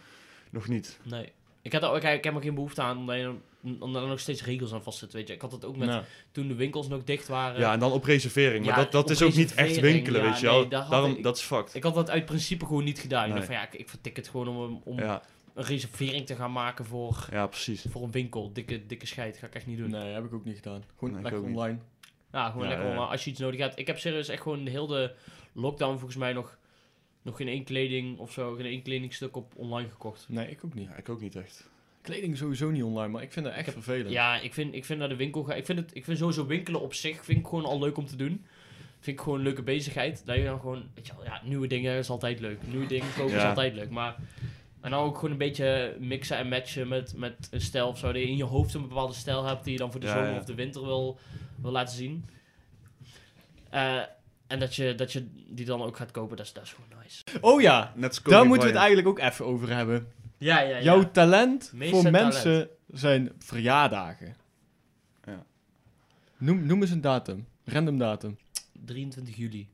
nog 0.51 0.69
niet. 0.69 0.99
Nee. 1.03 1.33
Ik, 1.63 1.73
had 1.73 1.83
er, 1.83 1.89
ook- 1.91 2.03
ik 2.03 2.25
heb 2.25 2.35
er 2.35 2.43
geen 2.43 2.55
behoefte 2.55 2.83
aan, 2.83 2.97
omdat, 2.99 3.17
je, 3.17 3.23
dan- 3.23 3.43
omdat 3.81 4.03
er 4.03 4.09
nog 4.09 4.21
steeds 4.21 4.45
regels 4.45 4.73
aan 4.73 4.83
vastzitten, 4.83 5.19
weet 5.19 5.29
je. 5.29 5.35
Ik 5.35 5.41
had 5.41 5.53
het 5.53 5.65
ook 5.65 5.77
met 5.77 5.89
Nou, 5.89 6.05
toen 6.33 6.49
de 6.49 6.55
winkels 6.55 6.89
nog 6.89 7.05
dicht 7.05 7.29
waren. 7.29 7.61
Ja, 7.61 7.73
en 7.73 7.79
dan 7.79 7.93
op 7.93 8.05
reservering. 8.05 8.65
Maar 8.67 8.77
Ja, 8.77 8.83
dat, 8.83 8.93
dat 8.93 9.05
op 9.05 9.11
is 9.11 9.23
ook 9.23 9.35
niet 9.35 9.51
echt 9.55 9.59
reservering, 9.59 9.95
winkelen, 9.95 10.23
ja, 10.23 10.29
weet 10.31 10.41
je 10.41 10.47
wel. 10.47 10.61
nee, 10.61 10.69
daar 10.69 10.81
had 10.81 10.91
Daarom, 10.91 11.11
ik- 11.11 11.23
dat 11.23 11.37
is 11.37 11.43
fucked. 11.43 11.75
Ik 11.75 11.83
had 11.83 11.95
dat 11.95 12.11
uit 12.11 12.25
principe 12.25 12.67
gewoon 12.67 12.85
niet 12.85 12.99
gedaan. 12.99 13.21
Ik 13.23 13.27
Nee. 13.29 13.35
dacht 13.37 13.47
van 13.47 13.55
ja, 13.57 13.63
ik, 13.67 13.75
ik 13.75 13.89
vertik 13.89 14.17
het 14.17 14.29
gewoon 14.29 14.49
om, 14.49 14.81
om 14.85 14.99
Ja, 14.99 15.23
een 15.57 15.65
reservering 15.65 16.27
te 16.27 16.35
gaan 16.35 16.53
maken 16.53 16.85
voor, 16.85 17.27
ja, 17.31 17.47
precies. 17.47 17.85
voor 17.91 18.03
een 18.03 18.11
winkel. 18.11 18.53
Dikke, 18.53 18.87
dikke 18.87 19.07
scheid, 19.07 19.37
ga 19.37 19.47
ik 19.47 19.55
echt 19.55 19.67
niet 19.67 19.79
doen. 19.79 19.91
nee, 19.91 20.13
heb 20.13 20.25
ik 20.25 20.33
ook 20.35 20.45
niet 20.45 20.57
gedaan. 20.57 20.85
Gewoon 20.99 21.15
Nee, 21.15 21.23
lekker 21.23 21.43
niet. 21.43 21.57
online. 21.57 21.79
Ja, 22.33 22.51
gewoon 22.51 22.63
Ja, 22.63 22.69
lekker 22.69 22.89
ja. 22.89 22.93
om, 23.03 23.09
als 23.09 23.25
je 23.25 23.31
iets 23.31 23.41
nodig 23.41 23.61
hebt. 23.61 23.79
Ik 23.79 23.87
heb 23.87 23.99
serieus 23.99 24.29
echt 24.29 24.43
gewoon 24.43 24.67
heel 24.67 24.87
de 24.87 25.15
lockdown 25.53 25.93
volgens 25.99 26.17
mij 26.17 26.33
nog, 26.33 26.59
nog 27.23 27.37
geen 27.37 27.49
één 27.49 27.65
kleding 27.65 28.19
of 28.19 28.33
zo, 28.33 28.55
geen 28.55 28.67
één 28.67 28.83
kledingstuk 28.83 29.37
op 29.37 29.53
online 29.57 29.89
gekocht. 29.89 30.27
Nee, 30.29 30.51
ik 30.51 30.65
ook 30.65 30.75
niet. 30.75 30.89
Ja, 30.89 30.95
ik 30.97 31.09
ook 31.09 31.21
niet 31.21 31.37
echt. 31.37 31.69
Kleding 32.01 32.37
sowieso 32.37 32.71
niet 32.71 32.83
online, 32.83 33.09
maar 33.13 33.23
ik 33.23 33.33
vind 33.33 33.47
dat 33.47 33.55
echt 33.55 33.73
vervelend. 33.73 34.11
Ja, 34.11 34.41
ik 34.41 34.55
vind, 34.55 34.75
ik 34.75 34.85
vind 34.85 34.99
naar 34.99 35.09
de 35.09 35.17
winkel 35.17 35.43
gaan. 35.45 35.57
Ik 35.57 35.65
vind, 35.65 35.79
het, 35.79 35.95
ik 35.95 36.05
vind 36.05 36.19
sowieso 36.19 36.47
winkelen 36.47 36.81
op 36.81 36.95
zich 36.95 37.25
vind 37.25 37.39
ik 37.39 37.47
gewoon 37.47 37.65
al 37.65 37.79
leuk 37.79 37.97
om 37.97 38.07
te 38.07 38.17
doen. 38.17 38.45
Vind 39.01 39.17
ik 39.19 39.23
gewoon 39.25 39.39
een 39.39 39.45
leuke 39.45 39.63
bezigheid. 39.63 40.23
Dat 40.27 40.37
je 40.37 40.45
dan 40.45 40.61
gewoon, 40.61 40.85
weet 40.95 41.07
je 41.07 41.13
wel, 41.17 41.25
ja, 41.25 41.41
nieuwe 41.45 41.67
dingen 41.67 41.99
is 41.99 42.11
altijd 42.11 42.41
leuk. 42.41 42.59
Nieuwe 42.67 42.87
dingen 42.87 43.07
kopen 43.17 43.37
is 43.37 43.43
altijd 43.43 43.75
leuk. 43.75 43.91
Maar 43.91 44.17
en 44.87 44.93
dan 44.93 45.01
ook 45.01 45.15
gewoon 45.15 45.31
een 45.31 45.39
beetje 45.39 45.97
mixen 46.01 46.37
en 46.37 46.49
matchen 46.49 46.89
met, 46.89 47.17
met 47.17 47.49
een 47.51 47.61
stijl 47.61 47.89
of 47.89 47.99
zo. 47.99 48.07
Dat 48.07 48.23
je 48.23 48.29
in 48.29 48.37
je 48.37 48.45
hoofd 48.45 48.75
een 48.75 48.89
bepaalde 48.89 49.15
stijl 49.15 49.45
hebt 49.45 49.65
die 49.65 49.73
je 49.73 49.79
dan 49.79 49.91
voor 49.91 50.01
de 50.01 50.07
Ja, 50.07 50.13
zomer 50.13 50.31
ja. 50.31 50.37
of 50.39 50.45
de 50.45 50.55
winter 50.55 50.85
wil, 50.85 51.19
wil 51.63 51.71
laten 51.71 51.97
zien. 51.97 52.25
Eh, 53.71 54.01
en 54.47 54.59
dat 54.59 54.75
je, 54.75 54.95
dat 54.95 55.13
je 55.13 55.27
die 55.49 55.65
dan 55.65 55.83
ook 55.83 55.97
gaat 55.97 56.11
kopen, 56.11 56.37
dat 56.37 56.47
is, 56.47 56.53
dat 56.53 56.63
is 56.63 56.73
gewoon 56.73 57.03
nice. 57.03 57.23
Oh 57.41 57.61
ja, 57.61 57.93
daar 58.23 58.47
moeten 58.47 58.67
we 58.67 58.73
het 58.73 58.83
eigenlijk 58.83 59.09
ook 59.09 59.19
even 59.19 59.45
over 59.45 59.69
hebben. 59.69 60.13
Ja, 60.39 60.61
ja, 60.61 60.83
Jouw 60.83 61.11
talent 61.11 61.73
voor 61.79 61.89
talent. 61.89 62.11
mensen 62.11 62.69
zijn 62.93 63.33
verjaardagen. 63.39 64.37
Ja. 65.25 65.45
Noem, 66.37 66.67
noem 66.67 66.81
eens 66.81 66.91
een 66.91 67.01
datum. 67.01 67.47
Random 67.65 67.99
datum. 67.99 68.39
23 68.85 69.37
juli. 69.37 69.69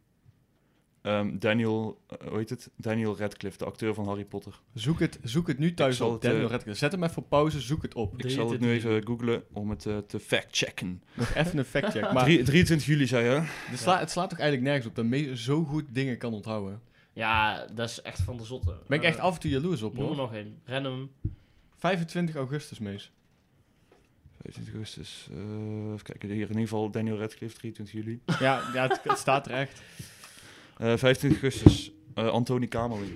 Ehm, 1.03 1.39
Daniel, 1.39 2.01
eh, 2.09 2.29
hoe 2.29 2.39
heet 2.39 2.51
het? 2.51 2.71
Daniel 2.77 3.19
Radcliffe, 3.19 3.59
de 3.59 3.65
acteur 3.65 3.95
van 3.95 4.07
Harry 4.07 4.25
Potter. 4.25 4.61
Zoek 4.75 5.01
het, 5.01 5.19
zoek 5.23 5.47
het 5.47 5.59
nu 5.59 5.75
thuis 5.75 6.01
op. 6.01 6.13
het, 6.13 6.23
Daniel 6.23 6.45
eh, 6.45 6.51
Radcliffe. 6.51 6.79
Zet 6.79 6.93
hem 6.93 7.03
even 7.05 7.23
op 7.23 7.29
pauze, 7.29 7.61
zoek 7.61 7.83
het 7.83 7.95
op. 7.95 8.23
Ik 8.25 8.31
zal 8.31 8.51
het 8.51 8.61
nu 8.61 8.67
23 8.67 8.91
even 8.91 9.07
googlen 9.07 9.45
om 9.53 9.71
het 9.71 9.87
eh, 9.87 9.99
te 9.99 10.21
fact-checken. 10.21 11.03
Nog 11.15 11.35
even 11.35 11.59
een 11.59 11.65
factcheck. 11.65 12.13
Maar 12.13 12.25
Drie- 12.25 12.43
23 12.43 12.87
juli 12.89 13.07
zei 13.07 13.25
je? 13.25 13.41
het, 13.45 13.79
sla- 13.79 13.99
het 13.99 14.11
slaat 14.11 14.31
toch 14.31 14.39
eigenlijk 14.39 14.69
nergens 14.69 14.89
op 14.91 14.95
dat 14.97 15.05
me 15.05 15.37
zo 15.37 15.65
goed 15.65 15.85
dingen 15.89 16.19
kan 16.19 16.33
onthouden. 16.33 16.81
Ja, 17.13 17.67
dat 17.75 17.89
is 17.89 18.03
echt 18.03 18.21
van 18.21 18.37
de 18.37 18.45
zotte. 18.45 18.67
Daar 18.71 18.79
ben 18.87 18.99
ik 18.99 19.05
echt 19.05 19.17
Eh, 19.19 19.23
af 19.23 19.35
en 19.35 19.41
toe 19.41 19.51
jaloers 19.51 19.83
op 19.83 19.93
Noem 19.93 20.03
er 20.03 20.09
hoor. 20.09 20.17
nog 20.17 20.35
één. 20.35 20.61
Random. 20.65 21.11
25 21.79 22.35
augustus, 22.35 22.79
Mees. 22.79 23.13
25 24.43 24.73
augustus. 24.75 25.29
eh 25.31 25.37
even 25.93 26.03
kijken, 26.03 26.29
hier 26.29 26.41
in 26.41 26.49
ieder 26.49 26.61
geval 26.63 26.91
Daniel 26.91 27.19
Radcliffe, 27.19 27.57
23 27.59 27.95
juli. 28.05 28.21
Ja, 28.39 28.63
ja 28.75 28.89
het, 28.89 29.01
het 29.05 29.19
staat 29.19 29.47
er 29.47 29.53
echt. 29.53 29.83
Eh 30.83 30.97
25 30.97 31.31
augustus, 31.43 31.93
eh 32.15 32.29
Anthony 32.29 32.67
Kamerling. 32.67 33.11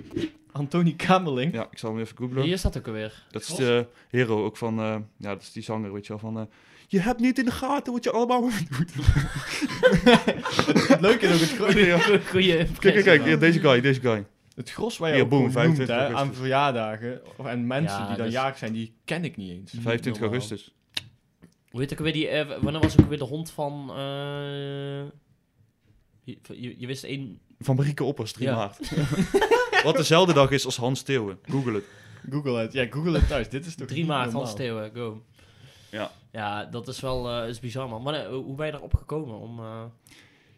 Antonie 0.51 0.95
Kamerling. 0.95 1.53
Ja, 1.53 1.67
ik 1.71 1.77
zal 1.77 1.91
hem 1.91 1.99
even 2.01 2.17
googlen. 2.17 2.43
Hier 2.43 2.57
staat 2.57 2.77
ook 2.77 2.87
alweer. 2.87 3.23
Dat 3.31 3.41
is 3.41 3.55
de 3.55 3.87
hero 4.09 4.45
ook 4.45 4.57
van, 4.57 4.79
eh, 4.79 4.95
ja, 5.17 5.29
dat 5.33 5.41
is 5.41 5.51
die 5.51 5.63
zanger, 5.63 5.93
weet 5.93 6.03
je 6.05 6.09
wel, 6.09 6.19
van... 6.19 6.37
eh, 6.37 6.43
je 6.87 6.99
hebt 6.99 7.19
niet 7.19 7.39
in 7.39 7.45
de 7.45 7.51
gaten 7.51 7.93
wat 7.93 8.03
je 8.03 8.11
allemaal 8.11 8.41
doet. 8.77 8.93
Het 10.87 11.01
leuke 11.01 11.25
is 11.27 11.59
ook 11.61 11.67
het, 11.73 12.27
Goeie 12.29 12.55
Kijk, 12.65 13.03
kijk, 13.03 13.03
kijk, 13.23 13.39
deze 13.39 13.59
guy, 13.59 13.81
deze 13.81 13.99
guy. 14.01 14.25
het 14.55 14.69
gros 14.71 14.97
waar 14.97 15.15
je 15.15 15.21
ook 15.23 15.29
boom, 15.29 15.39
noemt 15.41 15.53
25 15.53 15.95
hè, 15.95 16.13
aan 16.13 16.33
verjaardagen. 16.33 17.21
Of, 17.37 17.45
en 17.45 17.67
mensen 17.67 17.99
Ja, 17.99 18.07
die 18.07 18.15
dan 18.15 18.25
dus- 18.25 18.33
jarig 18.35 18.57
zijn, 18.57 18.73
die 18.73 18.93
ken 19.05 19.23
ik 19.23 19.37
niet 19.37 19.49
eens. 19.51 19.73
Niet 19.73 19.81
25 19.81 20.21
normaal. 20.21 20.39
augustus. 20.39 20.73
Hoe 21.69 21.79
heet 21.81 21.91
ook 21.91 21.99
weer 21.99 22.13
die... 22.13 22.27
eh, 22.27 22.61
wanneer 22.61 22.81
was 22.81 22.99
ook 22.99 23.09
weer 23.09 23.17
de 23.17 23.23
hond 23.23 23.51
van... 23.51 23.89
eh, 23.89 23.95
je, 26.23 26.37
je, 26.53 26.75
je 26.77 26.87
wist 26.87 27.03
één... 27.03 27.39
Van 27.59 27.75
Marieke 27.75 28.03
Oppers, 28.03 28.31
3 28.31 28.47
Ja. 28.47 28.55
maart. 28.55 28.79
Wat 29.83 29.95
dezelfde 29.97 30.33
dag 30.33 30.51
is 30.51 30.65
als 30.65 30.77
Hans 30.77 31.01
Theeuwen. 31.01 31.39
Google 31.49 31.73
het. 31.73 31.83
Google 32.29 32.57
het. 32.59 32.73
Ja, 32.73 32.85
Google 32.89 33.17
het 33.17 33.27
thuis. 33.27 33.49
Dit 33.49 33.65
is 33.65 33.75
toch 33.75 33.87
3 33.87 33.99
niet 33.99 34.07
maart, 34.09 34.23
normaal? 34.25 34.41
Hans 34.43 34.55
Theeuwen, 34.55 34.91
go. 34.95 35.23
Ja. 35.91 36.11
Ja, 36.31 36.65
dat 36.65 36.87
is 36.87 36.99
wel 36.99 37.29
eh, 37.41 37.49
is 37.49 37.59
bizar, 37.59 37.89
man. 37.89 38.01
Maar 38.03 38.13
eh, 38.13 38.27
hoe 38.29 38.55
ben 38.55 38.65
je 38.65 38.71
daarop 38.71 38.93
gekomen 38.93 39.35
om... 39.39 39.59
eh, 39.59 39.83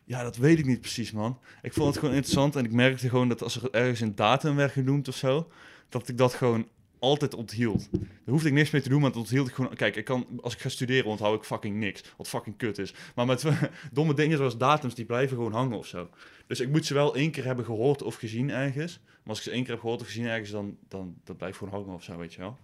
Ja, 0.06 0.24
dat 0.24 0.36
weet 0.38 0.60
ik 0.60 0.66
niet 0.66 0.80
precies, 0.82 1.12
man. 1.12 1.40
Ik 1.62 1.74
vond 1.74 1.88
het 1.88 1.98
gewoon 1.98 2.14
interessant 2.16 2.56
en 2.56 2.66
ik 2.66 2.72
merkte 2.72 3.10
gewoon 3.10 3.30
dat 3.30 3.44
als 3.44 3.56
er 3.62 3.70
ergens 3.72 4.00
een 4.00 4.16
datum 4.16 4.56
werd 4.56 4.72
genoemd 4.72 5.08
of 5.08 5.16
zo, 5.16 5.48
dat 5.90 6.08
ik 6.08 6.18
dat 6.18 6.34
gewoon 6.34 6.68
altijd 7.00 7.34
onthield. 7.34 7.88
Daar 7.92 8.02
hoefde 8.26 8.48
ik 8.48 8.54
niks 8.54 8.70
mee 8.70 8.82
te 8.82 8.90
doen, 8.90 9.02
maar 9.02 9.10
dat 9.10 9.20
onthield 9.20 9.48
ik 9.48 9.54
gewoon... 9.54 9.76
Kijk, 9.76 9.96
ik 9.96 10.06
kan, 10.06 10.28
als 10.42 10.54
ik 10.54 10.60
ga 10.60 10.70
studeren 10.70 11.10
onthoud 11.10 11.38
ik 11.38 11.44
fucking 11.44 11.76
niks, 11.76 12.04
wat 12.18 12.28
fucking 12.28 12.58
kut 12.58 12.78
is. 12.78 12.94
Maar 13.16 13.26
met 13.26 13.46
domme 13.92 14.14
dingen 14.14 14.38
zoals 14.38 14.58
datums, 14.58 14.96
die 14.96 15.06
blijven 15.06 15.38
gewoon 15.38 15.54
hangen 15.54 15.78
of 15.78 15.88
zo. 15.88 16.10
Dus 16.48 16.60
ik 16.60 16.70
moet 16.70 16.86
ze 16.86 16.94
wel 16.94 17.16
één 17.16 17.32
keer 17.32 17.46
hebben 17.46 17.66
gehoord 17.66 18.02
of 18.02 18.16
gezien 18.16 18.50
ergens. 18.50 19.00
Maar 19.06 19.30
als 19.30 19.38
ik 19.38 19.44
ze 19.44 19.52
één 19.52 19.64
keer 19.64 19.72
heb 19.72 19.82
gehoord 19.82 20.02
of 20.02 20.08
gezien 20.08 20.26
ergens, 20.26 20.52
dan, 20.52 20.78
dan 20.88 21.16
dat 21.24 21.38
blijft 21.38 21.58
gewoon 21.58 21.74
hangen 21.74 21.94
of 21.94 22.04
zo, 22.04 22.18
weet 22.18 22.34
je 22.34 22.40
wel. 22.40 22.58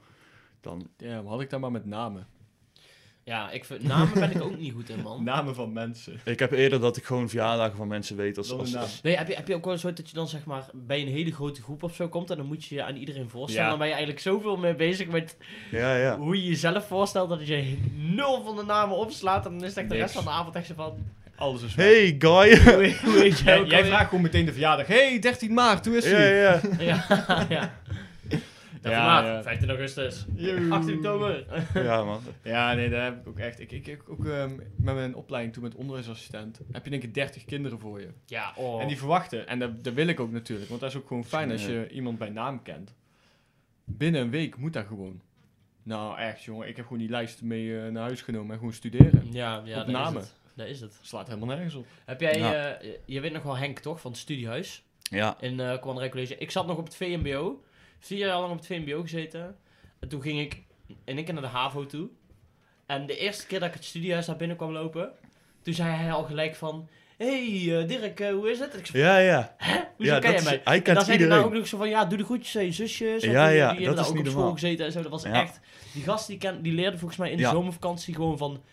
Dan, 0.62 0.90
Ja, 0.98 1.22
maar 1.22 1.32
had 1.32 1.42
ik 1.42 1.50
dan 1.50 1.62
maar 1.62 1.72
met 1.72 1.86
namen. 1.86 2.28
Ja, 3.26 3.52
ik 3.52 3.66
vind, 3.66 3.84
namen 3.84 4.14
ben 4.14 4.32
ik 4.32 4.42
ook 4.42 4.58
niet 4.58 4.74
goed 4.74 4.90
in, 4.90 5.02
man. 5.02 5.24
Namen 5.34 5.56
van 5.56 5.74
mensen. 5.74 6.20
ik 6.26 6.40
heb 6.40 6.52
eerder 6.52 6.80
dat 6.80 6.98
ik 6.98 7.04
gewoon 7.04 7.30
verjaardagen 7.30 7.78
van 7.78 7.88
mensen 7.88 8.16
weet 8.16 8.38
als... 8.38 8.52
Als, 8.52 9.02
Nee, 9.02 9.18
heb 9.18 9.28
je, 9.28 9.36
heb 9.36 9.48
je 9.48 9.56
ook 9.56 9.64
wel 9.64 9.74
eens 9.74 9.86
ooit 9.86 9.98
dat 9.98 10.10
je 10.10 10.16
dan 10.16 10.28
zeg 10.28 10.46
maar 10.46 10.66
bij 10.74 11.02
een 11.02 11.08
hele 11.08 11.32
grote 11.32 11.62
groep 11.62 11.84
of 11.84 11.96
zo 11.96 12.08
komt 12.08 12.30
en 12.30 12.38
dan 12.38 12.46
moet 12.46 12.66
je 12.66 12.76
je 12.76 12.84
aan 12.84 12.96
iedereen 12.96 13.30
voorstellen. 13.30 13.64
Ja. 13.64 13.70
Dan 13.70 13.80
ben 13.80 13.88
je 13.88 13.94
eigenlijk 13.94 14.24
zoveel 14.24 14.58
mee 14.58 14.76
bezig 14.76 15.08
met 15.08 15.38
ja, 15.72 15.96
ja. 15.96 16.18
hoe 16.18 16.36
je 16.36 16.48
jezelf 16.48 16.88
voorstelt 16.88 17.30
dat 17.30 17.48
je 17.48 17.78
nul 17.96 18.44
van 18.44 18.56
de 18.56 18.64
namen 18.64 18.98
opslaat. 18.98 19.46
En 19.46 19.52
dan 19.52 19.64
is 19.64 19.70
het 19.70 19.78
echt 19.78 19.90
de 19.90 19.96
rest 19.96 20.14
van 20.14 20.24
de 20.24 20.30
avond 20.30 20.56
echt 20.56 20.68
zo 20.68 20.74
van... 20.74 20.98
Alles 21.36 21.62
is 21.62 21.76
weg. 21.76 21.86
Hey, 21.86 22.16
guy! 22.20 22.58
Hoe, 23.06 23.30
jij 23.30 23.64
Jij, 23.64 23.86
vraagt 23.86 24.10
gewoon 24.10 24.24
meteen 24.24 24.46
de 24.46 24.52
verjaardag. 24.52 24.88
hey, 24.88 25.20
13 25.20 25.54
maart, 25.54 25.86
hoe 25.86 25.98
is 25.98 26.10
ja, 26.10 26.18
ie? 26.18 26.34
ja. 26.36 26.62
Ja, 26.80 27.06
ja. 27.50 27.74
Dat 28.86 28.94
Ja, 28.94 29.06
maart, 29.06 29.26
ja. 29.26 29.44
15 29.44 29.70
augustus, 29.70 30.26
Joe. 30.36 30.72
18 30.72 30.96
oktober. 30.98 31.46
Ja, 31.74 32.04
man. 32.04 32.22
Ja, 32.44 32.74
nee, 32.74 32.90
daar 32.90 33.04
heb 33.04 33.20
ik 33.20 33.28
ook 33.28 33.40
echt. 33.40 33.60
Ik, 33.60 33.72
ik, 33.72 33.88
ik 33.88 34.10
ook 34.10 34.26
ehm, 34.26 34.56
met 34.76 34.96
mijn 34.96 35.16
opleiding 35.16 35.54
toen 35.54 35.64
met 35.64 35.76
onderwijsassistent. 35.76 36.60
Heb 36.72 36.84
je 36.84 36.90
denk 36.90 37.04
ik 37.04 37.14
30 37.14 37.46
kinderen 37.46 37.80
voor 37.80 38.00
je. 38.00 38.08
Ja, 38.26 38.54
oh. 38.56 38.82
En 38.82 38.88
die 38.88 38.98
verwachten. 38.98 39.48
En 39.48 39.60
dat, 39.60 39.84
dat 39.84 39.94
wil 39.94 40.08
ik 40.08 40.20
ook 40.20 40.32
natuurlijk. 40.32 40.70
Want 40.70 40.82
dat 40.82 40.90
is 40.90 40.96
ook 40.98 41.08
gewoon 41.08 41.26
fijn 41.26 41.52
als 41.52 41.66
je 41.66 41.90
iemand 41.90 42.18
bij 42.18 42.30
naam 42.30 42.62
kent. 42.62 42.96
Binnen 43.84 44.22
een 44.22 44.30
week 44.30 44.58
moet 44.58 44.74
dat 44.74 44.86
gewoon. 44.86 45.22
Nou, 45.84 46.18
echt 46.18 46.44
jongen. 46.44 46.68
Ik 46.68 46.76
heb 46.76 46.86
gewoon 46.86 47.02
die 47.02 47.10
lijst 47.10 47.42
mee 47.42 47.80
eh, 47.80 47.92
naar 47.92 48.04
huis 48.04 48.22
genomen 48.22 48.52
en 48.52 48.58
gewoon 48.58 48.74
studeren. 48.74 49.28
Ja, 49.32 49.62
ja 49.66 49.80
Op 49.80 49.86
dat 49.86 49.96
namen. 49.96 50.22
is 50.22 50.28
het. 50.28 50.36
Dat 50.56 50.68
is 50.68 50.82
het. 50.82 51.00
Slaat 51.02 51.28
helemaal 51.28 51.48
nergens 51.56 51.74
op. 51.76 51.86
Heb 52.06 52.22
jij, 52.22 52.38
Ja. 52.38 52.54
eh, 52.74 52.90
je 53.06 53.20
weet 53.20 53.34
nog 53.34 53.44
wel 53.44 53.58
Henk 53.58 53.80
toch, 53.80 54.02
van 54.02 54.12
het 54.12 54.20
studiehuis 54.20 54.84
Ja. 55.02 55.38
in 55.40 55.60
uh, 55.60 55.78
College. 55.80 56.38
Ik 56.38 56.52
zat 56.52 56.68
nog 56.68 56.78
op 56.78 56.86
het 56.86 56.96
VMBO, 56.96 57.64
vier 58.00 58.18
jaar 58.18 58.40
lang 58.40 58.52
op 58.52 58.58
het 58.58 58.68
VMBO 58.68 59.02
gezeten. 59.02 59.56
En 60.00 60.08
toen 60.08 60.22
ging 60.22 60.40
ik 60.40 60.64
in 60.88 61.16
één 61.16 61.26
keer 61.26 61.34
naar 61.34 61.44
de 61.44 61.50
HAVO 61.50 61.86
toe. 61.86 62.08
En 62.86 63.06
de 63.06 63.18
eerste 63.18 63.46
keer 63.48 63.60
dat 63.60 63.68
ik 63.68 63.74
het 63.74 63.84
studiehuis 63.86 64.26
daar 64.26 64.36
binnen 64.36 64.58
kwam 64.58 64.72
lopen, 64.72 65.12
toen 65.62 65.74
zei 65.74 65.90
hij 65.90 66.12
al 66.12 66.24
gelijk 66.24 66.56
van... 66.56 66.88
hey, 67.18 67.80
eh, 67.82 67.88
Dirk, 67.88 68.20
eh, 68.20 68.34
hoe 68.34 68.52
is 68.52 68.60
het? 68.60 68.74
En 68.74 68.80
ik 68.80 68.86
zei, 68.86 69.04
Ja, 69.04 69.18
ja. 69.18 69.56
hoezo 69.98 70.14
ja, 70.14 70.20
ken 70.20 70.34
je 70.34 70.42
mij? 70.44 70.62
Hij 70.64 70.76
En 70.76 70.82
kent 70.82 70.96
dan 70.98 71.06
zei 71.06 71.18
hij 71.18 71.28
nou 71.28 71.44
ook 71.46 71.54
nog 71.54 71.68
zo 71.68 71.78
van, 71.78 71.90
ja, 71.90 72.06
doe 72.06 72.18
de 72.18 72.24
groetjes 72.24 72.58
aan 72.58 72.64
je 72.66 72.72
zusjes. 72.72 73.22
Want 73.22 73.34
Ja, 73.38 73.48
die, 73.48 73.56
ja, 73.58 73.74
die 73.74 73.86
dat 73.86 73.86
hebben 73.86 73.90
is 73.90 73.96
daar 73.96 74.08
ook 74.08 74.14
niet 74.14 74.20
op 74.26 74.30
school 74.32 74.36
normaal. 74.42 74.54
gezeten 74.60 74.86
en 74.86 74.92
zo. 74.92 75.02
Dat 75.02 75.12
was 75.12 75.24
Ja. 75.24 75.42
echt... 75.42 75.60
Die 75.94 76.04
gast 76.04 76.28
die, 76.28 76.38
ken, 76.38 76.62
die 76.62 76.74
leerde 76.74 76.98
volgens 76.98 77.20
mij 77.20 77.30
in 77.32 77.38
de 77.38 77.44
Ja. 77.44 77.52
zomervakantie 77.52 78.14
gewoon 78.16 78.38
van 78.38 78.64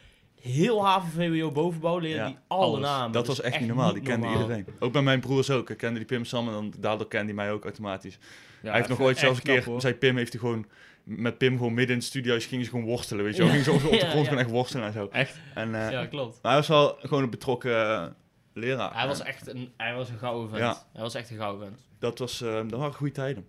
heel 0.41 0.85
HAVO, 0.87 1.07
VWO, 1.14 1.50
bovenbouw, 1.50 1.99
leerde 1.99 2.17
Ja, 2.19 2.26
die 2.26 2.37
alle 2.47 2.64
alles. 2.64 2.81
namen. 2.81 3.12
Dat 3.12 3.26
Dus 3.26 3.37
was 3.37 3.47
echt 3.47 3.59
niet 3.59 3.69
normaal. 3.69 3.93
Die 3.93 4.02
kende 4.02 4.26
normaal. 4.26 4.43
iedereen. 4.43 4.67
Ook 4.79 4.93
bij 4.93 5.02
mijn 5.02 5.21
broers 5.21 5.50
ook. 5.50 5.71
Ik 5.71 5.76
kende 5.76 5.97
die 5.99 6.07
Pim 6.07 6.25
Sam 6.25 6.47
en 6.47 6.52
dan, 6.52 6.73
daardoor 6.79 7.09
kende 7.09 7.25
hij 7.26 7.35
mij 7.35 7.52
ook 7.52 7.64
automatisch. 7.64 8.19
Hij 8.62 8.73
heeft 8.73 8.88
nog 8.88 9.00
ooit 9.00 9.19
zelfs 9.19 9.38
een 9.38 9.45
keer, 9.45 9.81
zei 9.81 9.95
Pim, 9.95 10.16
heeft 10.16 10.33
hij 10.33 10.40
gewoon 10.40 10.66
met 11.04 11.38
Pim 11.38 11.57
gewoon 11.57 11.75
midden 11.75 11.95
in 11.95 12.00
het 12.00 12.09
studio's 12.11 12.47
gingen 12.47 12.64
ze 12.64 12.71
gewoon 12.71 12.87
worstelen, 12.87 13.25
weet 13.25 13.37
je 13.37 13.42
wel. 13.42 13.50
Gingen 13.50 13.64
ze 13.64 13.73
op, 13.73 13.81
de 13.81 13.99
grond 14.11 14.26
gewoon 14.26 14.42
echt 14.42 14.50
worstelen 14.50 14.87
en 14.87 14.92
zo. 14.92 15.09
Echt? 15.12 15.40
En, 15.54 15.75
eh, 15.75 15.90
Ja, 15.90 16.07
klopt. 16.07 16.38
maar 16.42 16.52
hij 16.52 16.61
was 16.61 16.69
wel 16.69 16.97
gewoon 17.00 17.23
een 17.23 17.31
betrokken 17.31 17.90
eh, 17.90 18.07
leraar. 18.52 18.95
Hij 18.95 19.07
was 19.07 19.23
echt 19.23 19.47
een, 19.49 19.73
hij 19.76 19.95
was 19.95 20.09
een 20.09 20.19
gouden 20.19 20.49
vent. 20.49 20.61
Ja. 20.62 20.87
Hij 20.92 21.02
was 21.02 21.14
echt 21.14 21.31
een 21.31 21.37
gouden 21.37 21.69
vent. 21.69 21.81
Dat, 21.99 22.19
was, 22.19 22.40
eh, 22.40 22.54
dat 22.54 22.78
waren 22.78 22.95
goede 22.95 23.12
tijden. 23.12 23.47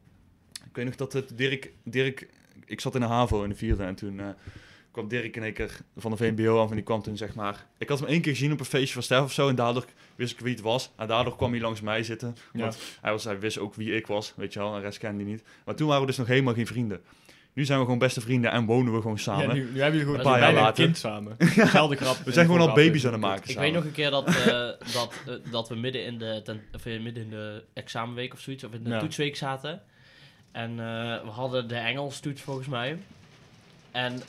Ik 0.65 0.75
weet 0.75 0.85
nog 0.85 0.95
dat 0.95 1.13
het 1.13 1.37
Dirk, 1.37 1.71
Dirk, 1.83 2.29
ik 2.65 2.81
zat 2.81 2.95
in 2.95 3.01
de 3.01 3.07
HAVO 3.07 3.43
in 3.43 3.49
de 3.49 3.55
vierde 3.55 3.83
en 3.83 3.95
toen 3.95 4.21
kwam 4.93 5.07
Dirk 5.07 5.35
in 5.35 5.43
één 5.43 5.53
keer 5.53 5.77
van 5.97 6.11
de 6.11 6.17
VMBO 6.17 6.59
af 6.61 6.69
en 6.69 6.75
die 6.75 6.83
kwam 6.83 7.01
toen 7.01 7.17
zeg 7.17 7.35
maar... 7.35 7.65
Ik 7.77 7.89
had 7.89 7.99
hem 7.99 8.07
één 8.07 8.21
keer 8.21 8.31
gezien 8.33 8.51
op 8.51 8.59
een 8.59 8.65
feestje 8.65 8.93
van 8.93 9.03
Stef 9.03 9.21
of 9.21 9.31
zo 9.33 9.49
en 9.49 9.55
daardoor 9.55 9.85
wist 10.15 10.33
ik 10.33 10.39
wie 10.39 10.53
het 10.53 10.61
was. 10.63 10.91
En 10.95 11.07
daardoor 11.07 11.35
kwam 11.35 11.51
hij 11.51 11.61
langs 11.61 11.81
mij 11.81 12.03
zitten. 12.03 12.35
Ja. 12.53 12.59
Want 12.59 12.77
hij, 13.01 13.11
was, 13.11 13.23
hij 13.23 13.39
wist 13.39 13.57
ook 13.57 13.75
wie 13.75 13.95
ik 13.95 14.07
was, 14.07 14.33
weet 14.35 14.53
je 14.53 14.59
wel, 14.59 14.69
en 14.73 14.75
de 14.79 14.85
rest 14.85 14.97
kende 14.97 15.23
hij 15.23 15.31
niet. 15.31 15.43
Maar 15.65 15.75
toen 15.75 15.87
waren 15.87 16.01
we 16.01 16.07
dus 16.07 16.17
nog 16.17 16.27
helemaal 16.27 16.53
geen 16.53 16.67
vrienden. 16.67 17.01
Nu 17.53 17.65
zijn 17.65 17.77
we 17.79 17.83
gewoon 17.83 17.99
beste 17.99 18.21
vrienden 18.21 18.51
en 18.51 18.65
wonen 18.65 18.93
we 18.93 19.01
gewoon 19.01 19.19
samen. 19.19 19.47
Ja, 19.47 19.53
nu, 19.53 19.59
nu 19.59 19.81
hebben 19.81 19.99
jullie 19.99 19.99
gewoon 19.99 20.15
Een 20.15 20.23
paar 20.23 20.39
jaar 20.39 20.53
later. 20.53 20.83
kind 20.83 20.97
samen. 20.97 21.35
Dezelfde 21.55 21.95
grap. 21.95 22.15
we 22.25 22.31
zijn 22.31 22.45
gewoon 22.45 22.61
al 22.69 22.73
baby's 22.75 23.05
aan 23.05 23.11
het 23.11 23.21
maken 23.21 23.43
Ik 23.43 23.49
samen. 23.49 23.61
weet 23.63 23.73
nog 23.73 23.83
een 23.83 23.91
keer 23.91 24.09
dat, 24.09 24.27
eh, 24.35 24.45
dat, 24.93 25.13
eh, 25.27 25.51
dat 25.51 25.69
we 25.69 25.75
midden 25.75 26.05
in, 26.05 26.17
de 26.17 26.41
ten, 26.43 26.61
of, 26.73 26.85
eh, 26.85 27.01
midden 27.01 27.23
in 27.23 27.29
de 27.29 27.63
examenweek 27.73 28.33
of 28.33 28.39
zoiets, 28.39 28.63
of 28.63 28.73
in 28.73 28.83
de 28.83 28.89
Ja. 28.89 28.99
toetsweek 28.99 29.35
zaten. 29.35 29.81
En 30.51 30.69
eh, 30.69 31.23
we 31.23 31.29
hadden 31.29 31.67
de 31.67 31.75
Engels 31.75 32.19
toets 32.19 32.41
volgens 32.41 32.67
mij. 32.67 32.97
En 33.91 34.21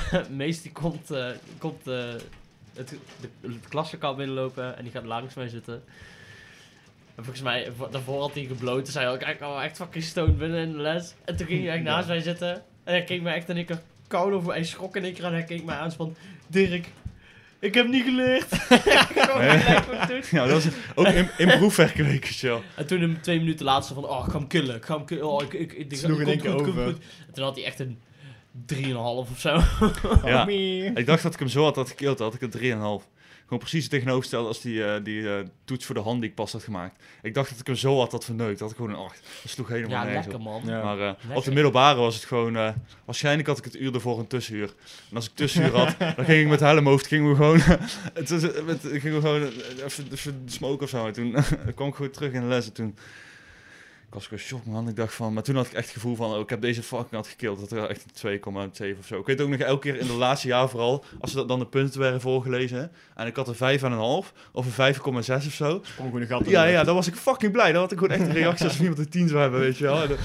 Mees 0.30 0.62
die 0.62 0.72
komt, 0.72 1.10
eh, 1.10 1.26
komt 1.58 1.86
eh, 1.86 2.04
het, 2.74 2.88
de, 3.20 3.28
het 3.40 4.16
binnenlopen 4.16 4.76
en 4.76 4.82
die 4.82 4.92
gaat 4.92 5.04
langs 5.04 5.34
mij 5.34 5.48
zitten. 5.48 5.82
En 7.14 7.24
volgens 7.24 7.42
mij, 7.44 7.72
vo- 7.76 7.88
daarvoor 7.90 8.20
had 8.20 8.34
hij 8.34 8.44
gebloot. 8.44 8.84
Toen 8.84 8.92
zei 8.92 9.04
hij 9.04 9.14
ook, 9.14 9.22
ik 9.22 9.36
kwam 9.36 9.60
echt 9.60 9.76
fucking 9.76 10.04
stoned 10.04 10.38
binnen 10.38 10.60
in 10.60 10.72
de 10.72 10.78
les. 10.78 11.14
En 11.24 11.36
toen 11.36 11.46
ging 11.46 11.64
hij 11.64 11.74
echt 11.74 11.84
Ja. 11.84 11.90
naast 11.94 12.08
mij 12.08 12.20
zitten. 12.20 12.52
En 12.84 12.92
hij 12.92 13.04
keek 13.04 13.22
mij 13.22 13.34
echt 13.34 13.48
en 13.48 13.56
ik 13.56 13.68
koud 14.06 14.32
over. 14.32 14.52
Hij 14.52 14.64
schrok 14.64 14.96
één 15.04 15.14
keer 15.14 15.24
en 15.24 15.32
hij 15.32 15.44
keek 15.44 15.64
mij 15.64 15.76
aan 15.76 15.92
van... 15.92 16.16
Dirk, 16.46 16.86
ik 17.58 17.74
heb 17.74 17.86
niet 17.88 18.04
geleerd. 18.04 18.48
Doen. 20.08 20.22
Ja, 20.30 20.46
dat 20.46 20.50
was 20.64 20.66
ook 20.94 21.06
in, 21.06 21.28
in 21.38 21.48
wel. 22.40 22.62
En 22.76 22.86
toen 22.86 23.00
hem 23.00 23.20
twee 23.20 23.38
minuten 23.38 23.64
later 23.64 23.94
van... 23.94 24.04
Oh, 24.08 24.24
ik 24.26 24.32
ga 24.32 24.38
hem 24.38 24.46
killen. 24.46 24.76
Ik 24.76 24.84
ga 24.84 24.96
hem 24.96 25.04
killen. 25.04 25.28
Oh, 25.28 25.42
ik, 25.42 25.52
ik, 25.52 25.72
ik, 25.72 25.90
ik. 25.90 26.44
En 27.82 27.98
3,5 28.74 28.94
of 28.94 29.28
zo. 29.36 29.60
Ja. 30.24 30.46
Ik 30.94 31.06
dacht 31.06 31.22
dat 31.22 31.32
ik 31.32 31.38
hem 31.38 31.48
zo 31.48 31.62
had, 31.64 31.76
had 31.76 31.88
gekild, 31.88 32.18
had 32.18 32.34
ik 32.34 32.40
een 32.40 33.00
3,5. 33.02 33.10
Gewoon 33.42 33.58
precies 33.68 33.82
het 33.82 33.92
tegenovergestelde 33.92 34.48
als 34.48 34.60
die, 34.60 34.84
eh, 34.84 35.04
die 35.04 35.28
eh, 35.36 35.44
toets 35.64 35.84
voor 35.84 35.94
de 35.94 36.00
hand 36.00 36.20
die 36.20 36.28
ik 36.30 36.36
pas 36.36 36.52
had 36.52 36.62
gemaakt. 36.62 37.02
Ik 37.22 37.34
dacht 37.34 37.50
dat 37.50 37.58
ik 37.60 37.66
hem 37.66 37.76
zo 37.76 37.98
had 37.98 38.12
had 38.12 38.24
verneukt, 38.24 38.58
dat 38.58 38.70
ik 38.70 38.76
gewoon 38.76 38.90
een 38.90 38.96
8. 38.96 39.20
Dat 39.42 39.50
sloeg 39.52 39.68
helemaal 39.68 39.90
Ja, 39.90 40.04
nergens 40.04 40.26
lekker 40.26 40.46
op. 40.46 40.52
man. 40.64 40.74
Ja. 40.74 40.82
Maar 40.82 41.00
eh, 41.30 41.36
op 41.36 41.44
de 41.44 41.52
middelbare 41.52 41.98
was 42.00 42.14
het 42.14 42.24
gewoon... 42.24 42.56
eh, 42.56 42.68
waarschijnlijk 43.04 43.48
had 43.48 43.58
ik 43.58 43.64
het 43.64 43.76
uur 43.76 43.94
ervoor 43.94 44.18
een 44.18 44.26
tussenuur. 44.26 44.74
En 45.10 45.16
als 45.16 45.26
ik 45.26 45.34
tussenuur 45.34 45.76
had, 45.76 45.94
dan 45.98 46.24
ging 46.24 46.42
ik 46.42 46.48
met 46.48 46.60
helmhoofd, 46.60 47.06
gingen 47.06 47.28
we 47.30 47.36
gewoon... 47.36 47.58
het 48.14 48.30
was, 48.30 48.42
met, 48.64 48.80
gingen 48.82 49.14
we 49.14 49.20
gewoon 49.20 49.42
even, 49.84 50.04
even 50.12 50.42
smoken 50.46 50.82
of 50.84 50.88
zo. 50.88 51.06
En 51.06 51.12
toen 51.12 51.34
kwam 51.74 51.88
ik 51.88 51.94
gewoon 51.94 52.10
terug 52.10 52.32
in 52.32 52.40
de 52.40 52.46
les 52.46 52.66
en 52.66 52.72
toen... 52.72 52.96
Ik 54.12 54.18
was 54.18 54.26
gewoon 54.26 54.44
shock, 54.44 54.64
man. 54.66 54.88
Ik 54.88 54.96
dacht 54.96 55.14
van... 55.14 55.32
Maar 55.32 55.42
toen 55.42 55.56
had 55.56 55.66
ik 55.66 55.72
echt 55.72 55.84
het 55.84 55.94
gevoel 55.94 56.16
van... 56.16 56.32
Oh, 56.32 56.40
ik 56.40 56.48
heb 56.50 56.60
deze 56.60 56.82
fucking 56.82 57.10
had 57.10 57.26
gekild. 57.26 57.60
Dat 57.60 57.70
er 57.70 57.88
echt 57.88 58.22
een 58.22 58.40
2,7 58.94 58.98
of 58.98 59.06
zo. 59.06 59.18
Ik 59.18 59.26
weet 59.26 59.40
ook 59.40 59.48
nog 59.48 59.60
elke 59.60 59.80
keer 59.80 60.00
in 60.00 60.06
de 60.06 60.12
laatste 60.12 60.48
jaar 60.48 60.68
vooral... 60.68 61.04
Als 61.20 61.30
ze 61.30 61.36
dat 61.36 61.48
dan 61.48 61.58
de 61.58 61.66
punten 61.66 62.00
werden 62.00 62.20
voorgelezen... 62.20 62.92
En 63.14 63.26
ik 63.26 63.36
had 63.36 63.48
een 63.48 63.78
5,5 63.80 64.32
of 64.52 64.78
een 64.78 64.94
5,6 64.94 65.00
of 65.46 65.52
zo. 65.52 65.82
Een 65.98 66.26
gat 66.26 66.46
Ja, 66.48 66.64
ja, 66.64 66.84
dan 66.84 66.94
was 66.94 67.06
ik 67.06 67.14
fucking 67.14 67.52
blij. 67.52 67.72
Dan 67.72 67.80
had 67.80 67.92
ik 67.92 67.98
gewoon 67.98 68.12
echt 68.18 68.26
een 68.26 68.32
reactie 68.32 68.66
als 68.66 68.80
iemand 68.80 68.98
een 68.98 69.08
10 69.08 69.28
zou 69.28 69.40
hebben, 69.40 69.60
weet 69.60 69.76
je 69.76 69.84
wel. 69.84 70.06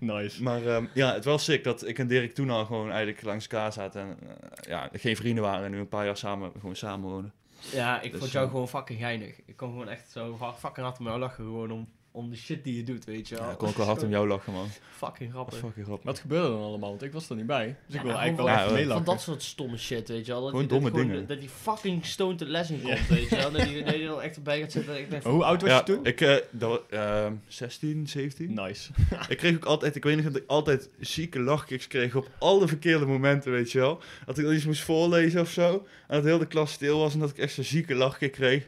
Nice. 0.00 0.42
Maar 0.42 0.66
ehm, 0.66 0.84
ja, 0.94 1.12
het 1.14 1.24
was 1.24 1.44
sick 1.44 1.64
dat 1.64 1.86
ik 1.86 1.98
en 1.98 2.06
Dirk 2.06 2.34
toen 2.34 2.50
al 2.50 2.64
gewoon 2.64 2.88
eigenlijk 2.90 3.22
langs 3.22 3.46
elkaar 3.46 3.72
zaten. 3.72 4.00
En 4.00 4.16
eh, 4.20 4.68
ja, 4.68 4.88
geen 4.92 5.16
vrienden 5.16 5.42
waren 5.44 5.64
en 5.64 5.70
nu 5.70 5.78
een 5.78 5.88
paar 5.88 6.04
jaar 6.04 6.16
samen, 6.16 6.52
gewoon 6.60 6.76
samen 6.76 7.08
wonen. 7.10 7.32
Ja, 7.72 8.00
ik 8.00 8.10
Dus, 8.10 8.20
vond 8.20 8.32
jou 8.32 8.44
eh, 8.44 8.50
gewoon 8.50 8.68
fucking 8.68 8.98
geinig. 8.98 9.40
Ik 9.46 9.56
kon 9.56 9.70
gewoon 9.70 9.88
echt 9.88 10.10
zo 10.10 10.36
hard- 10.38 10.58
fucking 10.58 10.86
hard 10.86 10.98
om 10.98 11.06
jou 11.06 11.18
lachen. 11.18 11.44
Gewoon 11.44 11.70
om, 11.70 11.88
om 12.16 12.30
de 12.30 12.36
shit 12.36 12.64
die 12.64 12.76
je 12.76 12.82
doet, 12.82 13.04
weet 13.04 13.28
je 13.28 13.34
wel. 13.34 13.44
Ja, 13.44 13.50
ik 13.50 13.58
kon 13.58 13.68
ook 13.68 13.76
wel 13.76 13.86
hard 13.86 14.02
om 14.02 14.10
jou 14.10 14.28
lachen, 14.28 14.52
man. 14.52 14.68
Fucking 14.96 15.30
grappig. 15.32 15.58
fucking 15.58 15.84
grappig. 15.86 16.04
Wat 16.04 16.18
gebeurde 16.18 16.46
er 16.46 16.52
dan 16.52 16.62
allemaal? 16.62 16.88
Want 16.88 17.02
ik 17.02 17.12
was 17.12 17.28
er 17.30 17.36
niet 17.36 17.46
bij. 17.46 17.76
Dus 17.86 17.94
ik 17.96 18.00
wil 18.02 18.10
eigenlijk 18.10 18.48
wel 18.48 18.48
echt 18.56 18.64
van- 18.64 18.72
meelachen. 18.74 19.04
Van 19.04 19.14
dat 19.14 19.22
soort 19.22 19.42
stomme 19.42 19.76
shit, 19.76 20.08
weet 20.08 20.26
je 20.26 20.32
wel. 20.32 20.40
Dat 20.40 20.50
Gewoon 20.50 20.66
die, 20.66 20.72
dat 20.80 20.82
domme 20.82 20.98
gewoon- 21.00 21.12
dingen. 21.14 21.26
Dat 21.28 21.40
die 21.40 21.48
fucking 21.48 22.04
stoned 22.06 22.38
de 22.38 22.46
les 22.46 22.70
in 22.70 22.82
komt, 22.82 23.08
weet 23.08 23.28
je 23.28 23.36
wel. 23.36 23.50
Dat 23.50 23.62
die, 23.62 24.04
dan 24.06 24.20
echt 24.22 24.36
erbij 24.36 24.60
gaat 24.60 24.72
zitten. 24.72 24.98
Ik 24.98 25.10
denk 25.10 25.22
hoe 25.22 25.44
oud 25.44 25.62
was 25.62 25.70
je 25.76 25.82
toen? 25.82 26.04
ik, 26.06 26.20
eh, 26.20 26.34
dat, 26.50 26.82
wa- 26.90 26.98
ehm, 27.24 27.32
16, 27.48 28.06
17? 28.08 28.54
Nice. 28.54 28.90
Ik 29.28 29.36
kreeg 29.36 29.54
ook 29.54 29.64
altijd, 29.64 29.96
ik 29.96 30.04
weet 30.04 30.16
nog 30.16 30.24
dat 30.24 30.36
ik 30.36 30.44
altijd 30.46 30.88
zieke 31.00 31.40
lachkicks 31.40 31.86
kreeg 31.86 32.14
op 32.14 32.30
alle 32.38 32.68
verkeerde 32.68 33.06
momenten, 33.06 33.52
weet 33.52 33.72
je 33.72 33.78
wel. 33.78 34.00
Dat 34.26 34.38
ik 34.38 34.44
dan 34.44 34.54
iets 34.54 34.64
moest 34.66 34.82
voorlezen 34.82 35.40
of 35.40 35.50
zo. 35.50 35.72
En 36.08 36.16
dat 36.16 36.24
heel 36.24 36.38
de 36.38 36.46
klas 36.46 36.72
stil 36.72 36.98
was 36.98 37.14
en 37.14 37.20
dat 37.20 37.30
ik 37.30 37.38
echt 37.38 37.52
zo'n 37.54 37.64
zieke 37.64 37.94
lachkick 37.94 38.32
kreeg. 38.32 38.66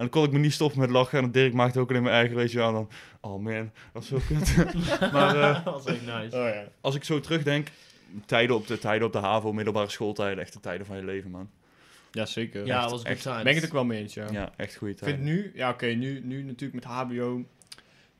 En 0.00 0.06
dan 0.06 0.08
kon 0.08 0.24
ik 0.24 0.32
me 0.32 0.38
niet 0.38 0.52
stoppen 0.52 0.80
met 0.80 0.90
lachen. 0.90 1.22
En 1.22 1.30
Dirk 1.30 1.52
maakte 1.52 1.80
ook 1.80 1.90
alleen 1.90 2.02
mijn 2.02 2.14
eigen, 2.14 2.36
weet 2.36 2.52
je 2.52 2.58
wel. 2.58 2.72
Dan, 2.72 2.88
oh 3.20 3.42
man, 3.42 3.70
dat 3.92 3.92
was 3.92 4.06
zo 4.06 4.18
kut. 4.26 4.56
maar 5.12 5.36
eh, 5.40 5.54
dat 5.64 5.74
was 5.74 5.84
echt 5.84 6.06
nice. 6.06 6.36
Oh 6.36 6.48
ja. 6.48 6.64
als 6.80 6.94
ik 6.94 7.04
zo 7.04 7.20
terugdenk, 7.20 7.68
tijden 8.26 8.56
op 8.56 8.66
de, 8.66 8.78
tijden 8.78 9.06
op 9.06 9.12
de 9.12 9.18
HAVO, 9.18 9.52
middelbare 9.52 9.88
schooltijden, 9.90 10.38
echt 10.42 10.52
de 10.52 10.60
tijden 10.60 10.86
van 10.86 10.96
je 10.96 11.04
leven, 11.04 11.30
man. 11.30 11.50
Ja, 12.12 12.26
zeker. 12.26 12.66
Ja, 12.66 12.80
dat 12.82 12.90
was 12.90 13.02
times. 13.02 13.22
Ben 13.42 13.46
ik 13.46 13.54
het 13.54 13.64
ook 13.64 13.72
wel 13.72 13.84
mee 13.84 14.00
eens, 14.00 14.14
ja. 14.14 14.26
Ja, 14.30 14.52
echt 14.56 14.76
goede 14.76 14.92
Ik 14.92 14.98
tijden. 14.98 15.16
vind 15.16 15.28
nu, 15.28 15.52
ja 15.54 15.70
oké, 15.70 15.86
nu, 15.86 16.20
nu 16.24 16.42
natuurlijk 16.42 16.84
met 16.84 16.92
HBO, 16.92 17.44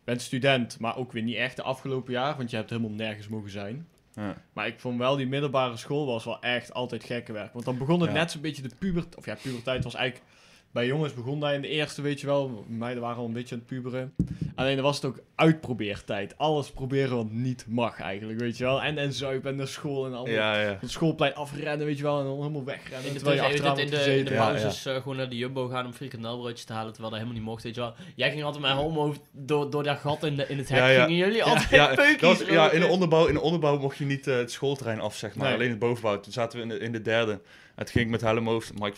ben 0.04 0.20
student, 0.20 0.78
maar 0.78 0.96
ook 0.96 1.12
weer 1.12 1.22
niet 1.22 1.36
echt 1.36 1.56
de 1.56 1.62
afgelopen 1.62 2.12
jaar, 2.12 2.36
want 2.36 2.50
je 2.50 2.56
hebt 2.56 2.70
helemaal 2.70 2.90
nergens 2.90 3.28
mogen 3.28 3.50
zijn. 3.50 3.86
Ja. 4.14 4.42
Maar 4.52 4.66
ik 4.66 4.80
vond 4.80 4.98
wel 4.98 5.16
die 5.16 5.26
middelbare 5.26 5.76
school 5.76 6.06
was 6.06 6.24
wel 6.24 6.40
echt 6.40 6.72
altijd 6.72 7.04
gekke 7.04 7.32
werk. 7.32 7.52
Want 7.52 7.64
dan 7.64 7.78
begon 7.78 8.00
het 8.00 8.10
Ja. 8.10 8.16
net 8.16 8.30
zo'n 8.30 8.40
beetje 8.40 8.62
de 8.62 8.70
pubert, 8.78 9.16
of 9.16 9.24
ja, 9.24 9.34
puberteit 9.42 9.84
was 9.84 9.94
eigenlijk, 9.94 10.26
bij 10.72 10.86
jongens 10.86 11.14
begon 11.14 11.40
dat 11.40 11.52
in 11.52 11.60
de 11.62 11.68
eerste, 11.68 12.02
weet 12.02 12.20
je 12.20 12.26
wel, 12.26 12.64
meiden 12.68 13.02
waren 13.02 13.16
al 13.18 13.24
een 13.24 13.32
beetje 13.32 13.54
aan 13.54 13.60
het 13.60 13.68
puberen. 13.70 14.14
Alleen 14.54 14.74
dan 14.74 14.84
was 14.84 14.96
het 14.96 15.04
ook 15.04 15.18
uitprobeertijd. 15.34 16.38
Alles 16.38 16.70
proberen 16.70 17.16
wat 17.16 17.30
niet 17.30 17.64
mag 17.68 18.00
eigenlijk, 18.00 18.40
weet 18.40 18.56
je 18.58 18.64
wel. 18.64 18.82
En, 18.82 18.98
en 18.98 19.12
zuipen 19.12 19.50
en 19.50 19.56
naar 19.56 19.68
school 19.68 20.06
en 20.06 20.14
allemaal. 20.14 20.34
Ja, 20.34 20.60
ja. 20.60 20.66
Van 20.68 20.76
het 20.80 20.90
schoolplein 20.90 21.34
afrennen, 21.34 21.86
weet 21.86 21.96
je 21.96 22.02
wel, 22.02 22.18
en 22.18 22.24
dan 22.24 22.36
helemaal 22.36 22.64
wegrennen. 22.64 23.06
In 23.06 23.12
de, 23.12 23.18
terwijl 23.18 23.40
je 23.40 23.46
achteraan 23.46 23.78
in 23.78 23.86
de, 23.86 23.90
in 23.90 23.90
de 23.90 23.96
gezeten. 23.96 24.34
Ja, 24.34 24.46
pauzes 24.50 24.86
eh, 24.86 24.96
gewoon 24.96 25.16
naar 25.16 25.28
de 25.28 25.36
Jumbo 25.36 25.68
gaan 25.68 25.86
om 25.86 25.92
frikandelbroodjes 25.92 26.64
te 26.64 26.72
halen, 26.72 26.92
terwijl 26.92 27.10
dat 27.12 27.20
helemaal 27.20 27.40
niet 27.42 27.50
mocht, 27.50 27.62
weet 27.62 27.74
je 27.74 27.80
wel. 27.80 27.94
Jij 28.14 28.30
ging 28.30 28.42
altijd 28.42 28.62
met 28.62 28.72
homo 28.72 29.14
door, 29.32 29.70
door 29.70 29.82
dat 29.82 29.98
gat 29.98 30.24
in, 30.24 30.36
de, 30.36 30.46
in 30.48 30.58
het 30.58 30.68
hek, 30.68 30.78
Ja, 30.78 30.88
ja. 30.88 31.04
gingen 31.04 31.26
jullie 31.26 31.44
altijd 31.44 31.70
Ja, 31.70 31.94
was- 32.28 32.44
ja 32.46 32.70
in, 32.70 32.80
de 32.80 32.86
onderbouw, 32.86 33.26
in 33.26 33.34
de 33.34 33.40
onderbouw 33.40 33.78
mocht 33.78 33.96
je 33.98 34.04
niet 34.04 34.26
eh, 34.26 34.36
het 34.36 34.50
schoolterrein 34.52 35.00
af, 35.00 35.16
zeg 35.16 35.34
maar. 35.34 35.46
Nee. 35.46 35.54
Alleen 35.54 35.70
het 35.70 35.78
bovenbouw. 35.78 36.20
Toen 36.20 36.32
zaten 36.32 36.56
we 36.58 36.62
in 36.62 36.68
de, 36.68 36.78
in 36.78 36.92
de 36.92 37.02
derde. 37.02 37.32
En 37.32 37.84
toen 37.84 37.86
ging 37.94 38.04
ik 38.04 38.10
met 38.10 38.20
Helmhoofd, 38.20 38.78
Mike 38.78 38.96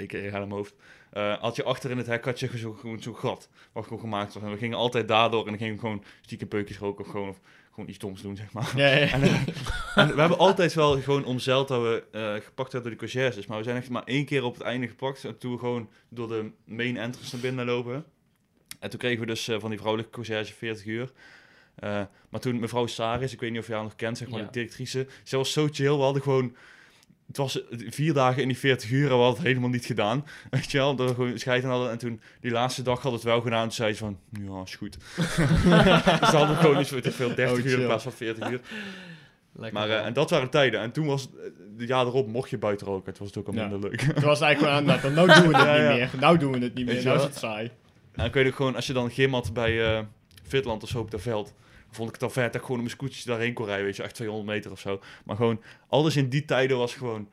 van 0.00 0.08
Stiphout, 0.08 0.24
ik 0.26 0.32
Helmhoofd. 0.32 0.74
eh 1.10 1.38
had 1.40 1.56
je 1.56 1.62
achter 1.64 1.90
in 1.90 1.96
het 1.98 2.06
hek 2.06 2.24
had 2.24 2.40
je 2.40 2.58
zo- 2.58 2.72
gewoon 2.72 3.02
zo'n 3.02 3.16
gat, 3.16 3.48
wat 3.72 3.84
gewoon 3.84 4.00
gemaakt 4.00 4.34
was. 4.34 4.42
En 4.42 4.50
we 4.50 4.56
gingen 4.58 4.78
altijd 4.78 5.08
daardoor 5.08 5.40
en 5.44 5.48
dan 5.48 5.58
gingen 5.58 5.74
we 5.74 5.80
gewoon 5.80 6.04
stiekem 6.20 6.48
peukjes 6.48 6.78
roken 6.78 7.04
of 7.04 7.10
gewoon, 7.10 7.28
of 7.28 7.40
gewoon 7.74 7.88
iets 7.88 7.98
doms 7.98 8.22
doen, 8.22 8.36
zeg 8.36 8.52
maar. 8.52 8.72
Ja, 8.76 8.86
ja. 8.88 9.10
En, 9.12 9.22
eh, 9.22 9.46
en 9.94 10.14
we 10.14 10.20
hebben 10.20 10.38
altijd 10.38 10.74
wel 10.74 11.00
gewoon 11.00 11.24
omzeild 11.24 11.68
dat 11.68 11.82
we 11.82 12.04
eh, 12.12 12.20
gepakt 12.44 12.72
werden 12.72 12.82
door 12.82 12.90
de 12.90 12.96
conciërges. 13.06 13.46
Maar 13.46 13.58
we 13.58 13.64
zijn 13.64 13.76
echt 13.76 13.88
maar 13.90 14.04
één 14.04 14.24
keer 14.24 14.44
op 14.44 14.54
het 14.54 14.62
einde 14.62 14.88
gepakt. 14.88 15.24
En 15.24 15.38
toen 15.38 15.52
we 15.52 15.58
gewoon 15.58 15.88
door 16.08 16.28
de 16.28 16.50
main 16.64 16.96
entrance 16.96 17.32
naar 17.32 17.42
binnen 17.42 17.66
lopen. 17.66 18.04
En 18.78 18.90
toen 18.90 18.98
kregen 18.98 19.20
we 19.20 19.26
dus 19.26 19.44
van 19.58 19.68
die 19.70 19.78
vrouwelijke 19.78 20.12
conciërge 20.12 20.52
40 20.54 20.84
uur. 20.86 21.12
Maar 22.28 22.40
toen 22.40 22.58
mevrouw 22.60 22.86
Saris, 22.86 23.32
ik 23.32 23.40
weet 23.40 23.50
niet 23.50 23.60
of 23.60 23.66
je 23.66 23.72
haar 23.72 23.82
nog 23.82 23.96
kent, 23.96 24.18
zeg 24.18 24.28
maar, 24.28 24.38
Ja. 24.40 24.44
de 24.44 24.52
directrice. 24.52 25.06
Zij 25.24 25.38
was 25.38 25.52
zo 25.52 25.68
chill. 25.70 25.96
We 25.96 26.02
hadden 26.02 26.22
gewoon... 26.22 26.56
Het 27.30 27.38
was 27.38 27.68
eh, 27.68 27.78
vier 27.90 28.12
dagen 28.12 28.42
in 28.42 28.48
die 28.48 28.58
40 28.58 28.90
uur 28.90 29.02
en 29.02 29.08
we 29.08 29.14
hadden 29.22 29.34
het 29.38 29.46
helemaal 29.46 29.68
niet 29.70 29.84
gedaan. 29.86 30.24
Weet 30.50 30.70
je 30.70 30.78
wel, 30.78 30.94
dat 30.96 31.08
we 31.08 31.14
gewoon 31.14 31.38
scheiden 31.38 31.70
hadden. 31.70 31.90
En 31.90 31.98
toen, 31.98 32.20
die 32.40 32.50
laatste 32.50 32.82
dag 32.82 32.94
hadden 33.02 33.12
we 33.12 33.16
het 33.26 33.34
wel 33.34 33.40
gedaan. 33.40 33.62
Toen 33.62 33.72
zei 33.72 33.92
ze 33.92 33.98
van, 33.98 34.18
ja, 34.42 34.62
is 34.64 34.74
goed. 34.74 34.96
dus 35.16 36.30
dan 36.30 36.36
hadden 36.36 36.56
gewoon 36.56 36.76
niet 36.76 36.86
zo 36.86 37.00
te 37.00 37.10
veel 37.12 37.34
30 37.34 37.58
Oh, 37.58 37.64
uur 37.64 37.78
in 37.78 37.86
plaats 37.86 38.02
van 38.02 38.12
40 38.12 38.50
uur. 38.50 38.60
Lekker 39.52 39.78
Maar, 39.80 39.88
eh, 39.90 40.06
en 40.06 40.12
dat 40.12 40.30
waren 40.30 40.50
tijden. 40.50 40.80
En 40.80 40.92
toen 40.92 41.06
was 41.06 41.22
het, 41.22 41.30
eh, 41.34 41.50
de 41.76 41.86
jaar 41.86 42.06
erop 42.06 42.28
mocht 42.28 42.50
je 42.50 42.58
buiten 42.58 42.86
roken. 42.86 43.10
Het 43.10 43.18
was 43.18 43.28
het 43.28 43.36
ook 43.38 43.46
al 43.46 43.54
Ja. 43.54 43.66
minder 43.66 43.90
leuk. 43.90 44.00
Toen 44.00 44.22
was 44.24 44.38
het 44.38 44.48
eigenlijk 44.48 44.58
gewoon 44.58 44.74
aan, 44.74 44.84
nou, 44.84 45.00
dan- 45.00 45.14
nou 45.26 45.40
doen 45.40 45.50
we 45.52 45.56
het 45.56 45.66
Ja, 45.66 45.74
ja. 45.82 45.88
niet 45.90 45.98
meer. 45.98 46.10
Nou 46.20 46.38
doen 46.38 46.52
we 46.52 46.58
het 46.58 46.74
niet 46.74 46.86
meer, 46.86 46.94
je 46.96 47.02
nou 47.02 47.16
is 47.16 47.22
het 47.22 47.36
saai. 47.36 47.70
en 48.12 48.24
ik 48.24 48.34
weet 48.34 48.46
ook 48.46 48.54
gewoon, 48.54 48.74
als 48.74 48.86
je 48.86 48.92
dan 48.92 49.10
gym 49.10 49.32
had 49.32 49.52
bij 49.52 49.94
eh 49.96 50.00
Fitland 50.46 50.82
of 50.82 50.88
zo 50.88 50.98
op 50.98 51.10
dat 51.10 51.20
veld, 51.22 51.54
vond 51.90 52.08
ik 52.08 52.14
het 52.14 52.22
al 52.22 52.30
vet 52.30 52.44
dat 52.44 52.54
ik 52.54 52.60
gewoon 52.60 52.76
op 52.76 52.82
mijn 52.82 52.96
scootertje 52.96 53.30
daarheen 53.30 53.52
kon 53.52 53.66
rijden, 53.66 53.84
weet 53.84 53.96
je, 53.96 54.02
echt 54.02 54.14
200 54.14 54.48
meter 54.48 54.70
of 54.70 54.80
zo. 54.80 55.00
Maar 55.24 55.36
gewoon, 55.36 55.62
alles 55.88 56.16
in 56.16 56.28
die 56.28 56.44
tijden 56.44 56.78
was 56.78 56.94
gewoon 56.94 57.28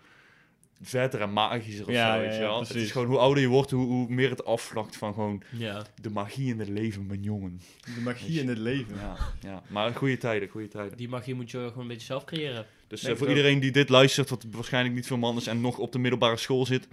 vetter 0.82 1.22
en 1.22 1.34
magischer 1.34 1.86
of 1.86 1.92
Ja, 1.92 2.16
zo, 2.16 2.22
weet 2.22 2.34
je 2.34 2.40
wel. 2.40 2.60
Het 2.60 2.76
is 2.76 2.92
gewoon, 2.92 3.08
hoe 3.08 3.18
ouder 3.18 3.44
je 3.44 3.50
wordt, 3.50 3.72
hoe, 3.72 3.86
hoe 3.86 4.10
meer 4.10 4.30
het 4.30 4.46
afvlakt 4.46 4.96
van 4.96 5.14
gewoon 5.14 5.44
ja. 5.52 5.86
de 6.02 6.10
magie 6.10 6.50
in 6.50 6.60
het 6.60 6.70
leven, 6.70 7.06
mijn 7.06 7.24
jongen. 7.24 7.62
De 7.96 8.02
magie 8.02 8.40
in 8.40 8.48
het 8.48 8.58
leven. 8.58 8.96
Ja, 8.96 9.18
ja. 9.40 9.64
maar 9.68 9.96
goede 9.96 10.18
tijden, 10.18 10.50
goede 10.50 10.68
tijden. 10.68 10.98
Die 10.98 11.10
magie 11.10 11.36
moet 11.36 11.52
je 11.52 11.58
gewoon 11.58 11.82
een 11.82 11.88
beetje 11.88 12.06
zelf 12.06 12.24
creëren. 12.24 12.66
Dus 12.88 13.04
eh, 13.04 13.16
voor 13.16 13.30
iedereen 13.30 13.60
die 13.60 13.72
dit 13.72 13.90
luistert, 13.90 14.30
wat 14.30 14.46
waarschijnlijk 14.52 14.96
niet 14.96 15.08
veel 15.08 15.18
man 15.18 15.38
is 15.38 15.48
en 15.48 15.62
nog 15.62 15.78
op 15.78 15.92
de 15.92 16.00
middelbare 16.00 16.38
school 16.38 16.66
zit, 16.66 16.88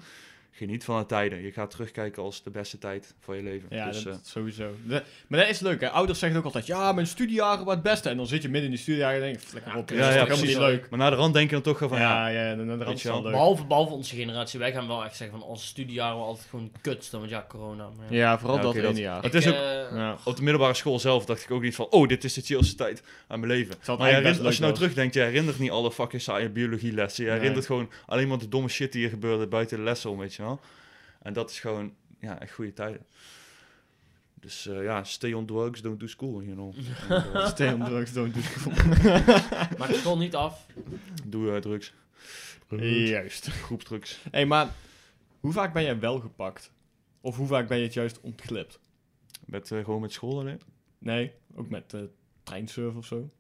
geniet 0.57 0.85
van 0.85 0.99
de 0.99 1.07
tijden. 1.07 1.43
Je 1.43 1.53
gaat 1.53 1.71
terugkijken 1.71 2.23
als 2.23 2.43
de 2.43 2.51
beste 2.51 2.79
tijd 2.79 3.15
van 3.21 3.37
je 3.37 3.43
leven. 3.43 3.69
Ja, 3.71 3.87
dus, 3.91 4.03
dat 4.03 4.13
eh, 4.15 4.19
sowieso. 4.23 4.71
De- 4.87 5.03
maar 5.27 5.41
dat 5.41 5.49
is 5.49 5.61
leuk, 5.61 5.81
hè. 5.81 5.89
Ouders 5.91 6.19
zeggen 6.19 6.39
ook 6.39 6.45
altijd, 6.45 6.67
ja, 6.67 6.93
mijn 6.93 7.07
studiejaren 7.07 7.59
waren 7.65 7.73
het 7.75 7.83
beste. 7.83 8.09
En 8.09 8.17
dan 8.17 8.27
zit 8.27 8.43
je 8.43 8.49
midden 8.49 8.65
in 8.65 8.71
die 8.75 8.81
studiejaren 8.81 9.17
en 9.17 9.23
denk 9.33 9.41
je, 9.41 9.47
lekker 9.53 9.73
Ja, 9.73 9.79
op, 9.79 9.89
ja, 9.91 9.97
dat 9.97 10.05
is 10.05 10.15
ja, 10.15 10.19
helemaal 10.21 10.39
precies. 10.39 10.57
niet 10.57 10.67
leuk. 10.67 10.91
maar 10.91 10.99
na 10.99 11.11
de 11.11 11.17
rand 11.17 11.35
denk 11.35 11.49
je 11.49 11.55
dan 11.55 11.65
toch 11.65 11.79
wel 11.79 11.89
van, 11.89 11.99
ja, 11.99 12.29
ja, 12.29 12.43
ja, 12.49 12.57
dan, 12.57 12.67
dan, 12.67 12.79
dan 12.79 12.87
Weet 12.87 12.97
is 12.97 13.03
wel 13.03 13.23
leuk. 13.23 13.31
Behalve, 13.33 13.65
behalve 13.65 13.93
onze 13.93 14.17
generatie, 14.17 14.59
wij 14.59 14.73
gaan 14.73 14.87
wel 14.87 15.05
echt 15.05 15.17
zeggen 15.17 15.39
van 15.39 15.49
onze 15.49 15.67
studiejaren 15.67 16.15
waren 16.15 16.29
altijd 16.29 16.47
gewoon 16.51 16.71
kut, 16.81 17.11
want 17.11 17.31
ja, 17.31 17.45
corona. 17.49 17.89
Maar 17.97 18.07
ja. 18.11 18.17
Ja, 18.19 18.39
vooral 18.39 18.57
Ja, 18.57 18.63
dat 18.63 18.75
ene 18.75 18.83
dat- 18.83 18.97
jaar. 18.97 19.23
Het 19.23 19.35
is 19.35 19.47
ook- 19.49 19.55
eh, 19.55 19.61
Ja. 19.97 20.17
op 20.25 20.37
de 20.37 20.43
middelbare 20.43 20.75
school 20.75 20.99
zelf 20.99 21.25
dacht 21.25 21.43
ik 21.43 21.51
ook 21.51 21.63
niet 21.63 21.75
van, 21.75 21.87
oh, 21.91 22.09
dit 22.09 22.25
is 22.25 22.33
de 22.35 22.41
chillste 22.41 22.75
tijd 22.75 23.03
aan 23.27 23.41
mijn 23.41 23.53
leven. 23.53 23.69
Maar 23.69 23.79
je 23.79 23.87
eigenlijk 23.89 24.15
herinnert- 24.17 24.47
als 24.47 24.55
je 24.57 24.61
nou 24.63 24.75
terugdenkt, 24.75 25.15
je 25.15 25.21
herinnert 25.21 25.59
niet 25.59 25.71
alle 25.71 25.93
fucking 25.93 26.23
saaie 26.23 26.49
biologielessen. 26.49 27.25
Je 27.25 27.31
Nee. 27.31 27.39
herinnert 27.39 27.67
gewoon 27.67 27.91
alleen 28.07 28.29
maar 28.29 28.39
de 28.39 28.49
domme 28.49 28.69
shit 28.69 28.93
die 28.93 29.05
er 29.05 29.11
gebeurde 29.11 29.47
buiten 29.47 29.77
de 29.77 29.83
lessen 29.83 30.11
om, 30.11 30.19
weet 30.19 30.35
je 30.35 30.43
wel. 30.45 30.61
En 31.23 31.33
dat 31.33 31.51
is 31.51 31.61
gewoon, 31.61 31.95
ja, 32.21 32.41
echt 32.41 32.53
goede 32.53 32.73
tijden. 32.73 33.07
Dus 34.41 34.67
eh, 34.67 34.83
ja, 34.83 35.05
stay 35.05 35.33
on 35.33 35.47
drugs, 35.47 35.81
don't 35.83 36.01
do 36.01 36.07
school, 36.07 36.43
you 36.43 36.55
know. 36.55 36.75
Eh, 37.11 37.47
Stay 37.55 37.73
on 37.73 37.85
drugs, 37.85 38.13
don't 38.13 38.35
do 38.35 38.41
school. 38.41 38.73
Maak 39.79 39.89
de 39.89 39.99
school 40.01 40.19
niet 40.19 40.35
af. 40.35 40.67
doe 41.25 41.55
eh, 41.55 41.61
drugs. 41.61 41.93
Juist. 42.79 43.47
Groepsdrugs. 43.47 44.19
Hé, 44.23 44.29
hey, 44.31 44.47
maar 44.47 44.69
hoe 45.41 45.53
vaak 45.53 45.73
ben 45.73 45.83
jij 45.83 45.99
wel 45.99 46.21
gepakt? 46.21 46.71
Of 47.21 47.37
hoe 47.37 47.47
vaak 47.47 47.69
ben 47.69 47.79
je 47.79 47.85
het 47.85 47.95
juist 47.95 48.21
ontglipt? 48.21 48.79
Met, 49.47 49.71
eh, 49.71 49.85
gewoon 49.85 50.01
met 50.01 50.13
school 50.13 50.39
alleen. 50.41 50.61
Nee, 50.99 51.33
ook 51.55 51.69
met 51.69 51.95
eh 51.95 52.01
treinsurfen 52.43 52.99
of 52.99 53.07
zo. 53.07 53.31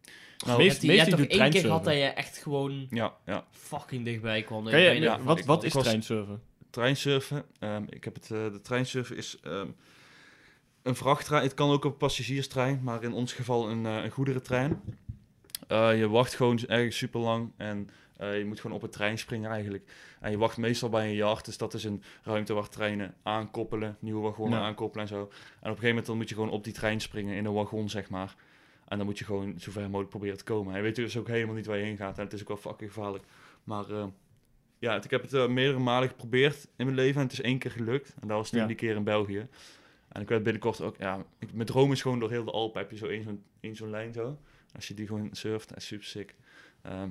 Nou, 0.46 0.58
Meest- 0.58 0.82
je 0.82 0.92
hebt 0.92 1.10
toch 1.10 1.20
één 1.20 1.50
keer 1.50 1.60
gehad 1.60 1.84
dat 1.84 1.94
je 1.94 2.00
echt 2.00 2.36
gewoon 2.38 2.86
Ja, 2.90 3.14
ja. 3.26 3.44
fucking 3.50 4.04
dichtbij 4.04 4.42
kwam. 4.42 4.68
je 4.68 4.76
ja, 4.76 5.22
wat, 5.22 5.44
wat 5.44 5.64
is 5.64 5.72
was- 5.72 5.82
treinsurfen? 5.84 6.42
Treinsurfen. 6.74 7.44
ehm, 7.58 7.84
ik 7.88 8.04
heb 8.04 8.14
het, 8.14 8.30
eh, 8.30 8.52
de 8.52 8.60
treinsurfen 8.62 9.16
is 9.16 9.38
ehm, 9.42 9.68
een 10.82 10.94
vrachttrein. 10.94 11.42
Het 11.42 11.54
kan 11.54 11.70
ook 11.70 11.84
een 11.84 11.96
passagierstrein, 11.96 12.80
maar 12.82 13.02
in 13.02 13.12
ons 13.12 13.32
geval 13.32 13.70
een, 13.70 13.86
eh, 13.86 14.04
een 14.04 14.10
goederentrein. 14.10 14.80
Eh, 15.68 15.98
je 15.98 16.08
wacht 16.08 16.34
gewoon 16.34 16.58
ergens 16.66 16.96
super 16.96 17.20
lang 17.20 17.52
en 17.56 17.88
je 18.18 18.44
moet 18.46 18.60
gewoon 18.60 18.76
op 18.76 18.82
een 18.82 18.90
trein 18.90 19.18
springen 19.18 19.50
eigenlijk. 19.50 19.92
En 20.20 20.30
je 20.30 20.38
wacht 20.38 20.56
meestal 20.56 20.88
bij 20.88 21.08
een 21.08 21.14
yard, 21.14 21.44
dus 21.44 21.56
dat 21.58 21.74
is 21.74 21.84
een 21.84 22.02
ruimte 22.22 22.52
waar 22.54 22.68
treinen 22.68 23.14
aankoppelen, 23.22 23.96
nieuwe 24.00 24.20
wagonnen 24.20 24.58
Ja. 24.58 24.64
aankoppelen 24.64 25.06
en 25.06 25.12
zo. 25.14 25.20
En 25.20 25.24
op 25.26 25.30
een 25.60 25.68
gegeven 25.68 25.88
moment 25.88 26.06
dan 26.06 26.16
moet 26.16 26.28
je 26.28 26.34
gewoon 26.34 26.50
op 26.50 26.64
die 26.64 26.72
trein 26.72 27.00
springen 27.00 27.34
in 27.36 27.44
een 27.44 27.52
wagon, 27.52 27.88
zeg 27.90 28.08
maar. 28.10 28.34
En 28.88 28.96
dan 28.96 29.06
moet 29.06 29.18
je 29.18 29.24
gewoon 29.24 29.54
zo 29.58 29.70
ver 29.70 29.82
mogelijk 29.82 30.08
proberen 30.10 30.36
te 30.38 30.44
komen. 30.44 30.72
En 30.72 30.78
je 30.78 30.84
weet 30.84 30.96
dus 30.96 31.16
ook 31.16 31.28
helemaal 31.28 31.54
niet 31.54 31.66
waar 31.66 31.76
je 31.78 31.84
heen 31.84 31.96
gaat. 31.96 32.18
En 32.18 32.24
het 32.24 32.32
is 32.32 32.40
ook 32.40 32.48
wel 32.48 32.56
fucking 32.56 32.92
gevaarlijk. 32.92 33.24
Maar 33.64 33.90
eh, 33.90 34.04
ja, 34.84 35.02
ik 35.02 35.10
heb 35.10 35.22
het 35.22 35.32
eh, 35.32 35.46
meerdere 35.48 35.78
malen 35.78 36.08
geprobeerd 36.08 36.66
in 36.76 36.84
mijn 36.84 36.96
leven. 36.96 37.16
En 37.20 37.22
het 37.26 37.32
is 37.32 37.40
één 37.40 37.58
keer 37.58 37.70
gelukt. 37.70 38.14
En 38.20 38.28
dat 38.28 38.36
was 38.36 38.50
toen 38.50 38.60
Ja. 38.60 38.66
die 38.66 38.76
keer 38.76 38.96
in 38.96 39.04
België. 39.04 39.46
En 40.08 40.22
ik 40.22 40.28
werd 40.28 40.42
binnenkort 40.42 40.80
ook... 40.80 40.96
Ja, 40.98 41.24
ik, 41.38 41.52
mijn 41.52 41.66
droom 41.66 41.92
is 41.92 42.02
gewoon 42.02 42.18
door 42.18 42.30
heel 42.30 42.44
de 42.44 42.50
Alpen 42.50 42.80
heb 42.80 42.90
je 42.90 42.96
zo 42.96 43.06
één 43.06 43.22
zo'n 43.22 43.42
één 43.60 43.76
zo'n 43.76 43.90
lijn 43.90 44.12
zo. 44.12 44.38
Als 44.74 44.88
je 44.88 44.94
die 44.94 45.06
gewoon 45.06 45.28
surft, 45.32 45.68
dat 45.68 45.78
is 45.78 45.86
super 45.86 46.06
sick. 46.06 46.34
Ehm, 46.82 47.08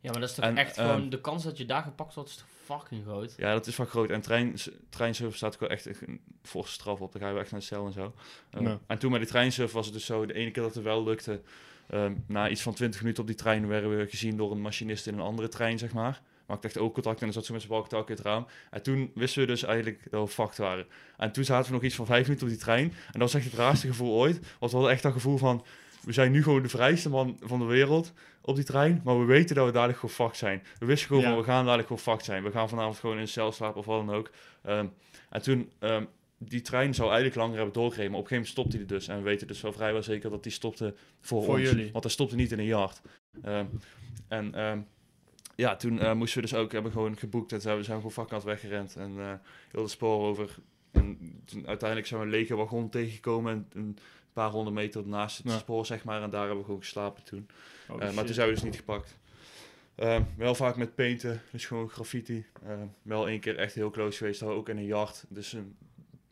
Ja, 0.00 0.10
maar 0.10 0.20
dat 0.20 0.28
is 0.28 0.34
toch 0.34 0.44
En, 0.44 0.56
echt 0.56 0.76
ehm, 0.76 0.88
gewoon... 0.88 1.08
De 1.10 1.20
kans 1.20 1.42
dat 1.44 1.58
je 1.58 1.64
daar 1.64 1.82
gepakt 1.82 2.14
wordt 2.14 2.30
is 2.30 2.36
toch 2.36 2.46
fucking 2.64 3.02
groot? 3.04 3.34
ja, 3.36 3.52
dat 3.52 3.66
is 3.66 3.76
wel 3.76 3.86
groot. 3.86 4.10
En 4.10 4.20
trein, 4.20 4.54
treinsurfen 4.88 5.36
staat 5.36 5.54
ook 5.54 5.60
wel 5.60 5.68
echt 5.68 5.86
een 6.06 6.20
forse 6.42 6.72
straf 6.72 7.00
op. 7.00 7.12
Dan 7.12 7.20
ga 7.20 7.28
je 7.30 7.38
echt 7.38 7.50
naar 7.50 7.60
de 7.60 7.66
cel 7.66 7.86
en 7.86 7.92
zo. 7.92 8.14
Ehm. 8.50 8.76
En 8.86 8.98
toen 8.98 9.10
met 9.10 9.20
die 9.20 9.28
treinsurfen 9.30 9.76
was 9.76 9.84
het 9.84 9.94
dus 9.94 10.04
zo... 10.04 10.26
De 10.26 10.34
ene 10.34 10.50
keer 10.50 10.62
dat 10.62 10.74
het 10.74 10.84
wel 10.84 11.04
lukte... 11.04 11.40
ehm, 11.88 12.14
na 12.26 12.48
iets 12.48 12.62
van 12.62 12.74
20 12.74 13.00
minuten 13.00 13.22
op 13.22 13.28
die 13.28 13.36
trein 13.38 13.66
werden 13.66 13.96
we 13.98 14.06
gezien 14.08 14.36
door 14.36 14.50
een 14.50 14.60
machinist 14.60 15.06
in 15.06 15.14
een 15.14 15.20
andere 15.20 15.48
trein, 15.48 15.78
zeg 15.78 15.92
maar. 15.92 16.22
Maar 16.52 16.60
ik 16.64 16.72
dacht 16.72 16.86
ook 16.86 16.94
contact 16.94 17.18
en 17.18 17.24
dan 17.24 17.32
zat 17.34 17.44
ze 17.44 17.52
met 17.52 17.60
zijn 17.60 17.72
balkentak 17.72 18.08
in 18.08 18.14
het 18.14 18.24
raam. 18.24 18.46
En 18.70 18.82
toen 18.82 19.10
wisten 19.14 19.40
we 19.40 19.46
dus 19.46 19.62
eigenlijk 19.62 20.10
dat 20.10 20.26
we 20.26 20.32
fucked 20.34 20.56
waren. 20.56 20.86
En 21.16 21.32
toen 21.32 21.44
zaten 21.44 21.66
we 21.66 21.72
nog 21.72 21.82
iets 21.82 21.94
van 21.94 22.06
vijf 22.06 22.22
minuten 22.22 22.46
op 22.46 22.52
die 22.52 22.62
trein. 22.62 22.84
En 22.84 22.92
dat 23.12 23.20
was 23.20 23.34
echt 23.34 23.44
het 23.44 23.54
raarste 23.54 23.86
gevoel 23.86 24.14
ooit. 24.18 24.38
Want 24.58 24.70
we 24.72 24.76
hadden 24.76 24.90
echt 24.94 25.02
dat 25.02 25.12
gevoel 25.12 25.36
van... 25.38 25.64
We 26.04 26.12
zijn 26.12 26.32
nu 26.32 26.42
gewoon 26.42 26.62
de 26.62 26.68
vrijste 26.68 27.08
man 27.08 27.36
van 27.40 27.58
de 27.58 27.64
wereld 27.64 28.12
op 28.40 28.54
die 28.56 28.64
trein. 28.64 29.00
Maar 29.04 29.18
we 29.18 29.24
weten 29.24 29.54
dat 29.56 29.66
we 29.66 29.72
dadelijk 29.72 29.98
gewoon 29.98 30.14
fucked 30.14 30.36
zijn. 30.36 30.62
We 30.78 30.86
wisten 30.86 31.06
gewoon 31.08 31.22
Ja. 31.22 31.36
we 31.36 31.42
gaan 31.42 31.62
dadelijk 31.64 31.88
gewoon 31.88 32.02
fucked 32.02 32.24
zijn. 32.24 32.42
We 32.42 32.50
gaan 32.50 32.68
vanavond 32.68 32.96
gewoon 32.98 33.16
in 33.16 33.22
een 33.22 33.28
cel 33.28 33.52
slapen 33.52 33.78
of 33.80 33.86
wat 33.86 34.06
dan 34.06 34.14
ook. 34.14 34.30
Ehm, 34.62 34.86
en 35.30 35.42
toen... 35.42 35.70
ehm, 35.78 36.04
die 36.38 36.60
trein 36.60 36.94
zou 36.94 37.06
eigenlijk 37.08 37.36
langer 37.38 37.56
hebben 37.56 37.74
doorgereden. 37.74 38.10
Maar 38.10 38.20
op 38.20 38.30
een 38.30 38.36
gegeven 38.36 38.54
moment 38.56 38.72
stopte 38.72 38.76
hij 38.76 38.98
dus. 38.98 39.08
En 39.08 39.16
we 39.16 39.30
weten 39.30 39.46
dus 39.46 39.60
wel 39.60 39.72
vrijwel 39.72 40.02
zeker 40.02 40.30
dat 40.30 40.42
die 40.42 40.52
stopte 40.52 40.94
voor, 41.20 41.44
Voor 41.44 41.54
ons. 41.58 41.62
jullie. 41.68 41.92
Want 41.92 42.04
hij 42.04 42.12
stopte 42.12 42.36
niet 42.36 42.52
in 42.52 42.58
een 42.58 42.64
yard. 42.64 43.00
Ehm, 43.42 43.64
en 44.28 44.54
ja, 45.54 45.76
toen 45.76 45.98
eh, 46.00 46.12
moesten 46.12 46.40
we 46.42 46.48
dus 46.48 46.58
ook 46.58 46.72
hebben 46.72 46.92
gewoon 46.92 47.16
geboekt. 47.18 47.52
En 47.52 47.60
zijn 47.60 47.76
we 47.76 47.82
zijn 47.82 47.96
gewoon 47.96 48.12
vakkant 48.12 48.42
weggerend. 48.44 48.96
En 48.96 49.14
eh 49.18 49.32
heel 49.70 49.82
de 49.82 49.88
spoor 49.88 50.26
over. 50.26 50.56
En 50.92 51.18
toen 51.44 51.66
uiteindelijk 51.66 52.08
zijn 52.08 52.20
we 52.20 52.26
een 52.26 52.32
lege 52.32 52.54
wagon 52.56 52.88
tegengekomen. 52.88 53.52
En 53.52 53.66
een 53.80 53.98
paar 54.32 54.50
honderd 54.50 54.76
meter 54.76 55.06
naast 55.08 55.38
het 55.38 55.46
Ja. 55.52 55.58
spoor, 55.58 55.86
zeg 55.86 56.04
maar. 56.04 56.22
En 56.22 56.30
daar 56.30 56.40
hebben 56.40 56.58
we 56.58 56.64
gewoon 56.64 56.80
geslapen 56.80 57.22
toen. 57.24 57.46
Oh, 57.88 58.02
Eh, 58.02 58.12
maar 58.12 58.24
toen 58.24 58.34
zijn 58.34 58.48
we 58.48 58.54
dus 58.54 58.62
niet 58.62 58.76
gepakt. 58.76 59.18
Ehm, 59.94 60.22
wel 60.36 60.54
vaak 60.54 60.76
met 60.76 60.94
painten, 60.94 61.42
dus 61.50 61.66
gewoon 61.66 61.88
graffiti. 61.90 62.46
Ehm, 62.66 62.86
wel 63.02 63.28
één 63.28 63.40
keer 63.40 63.56
echt 63.58 63.74
heel 63.74 63.90
close 63.90 64.16
geweest, 64.18 64.42
ook 64.42 64.68
in 64.68 64.76
een 64.76 64.84
yard. 64.84 65.24
Dus 65.28 65.52
een 65.52 65.76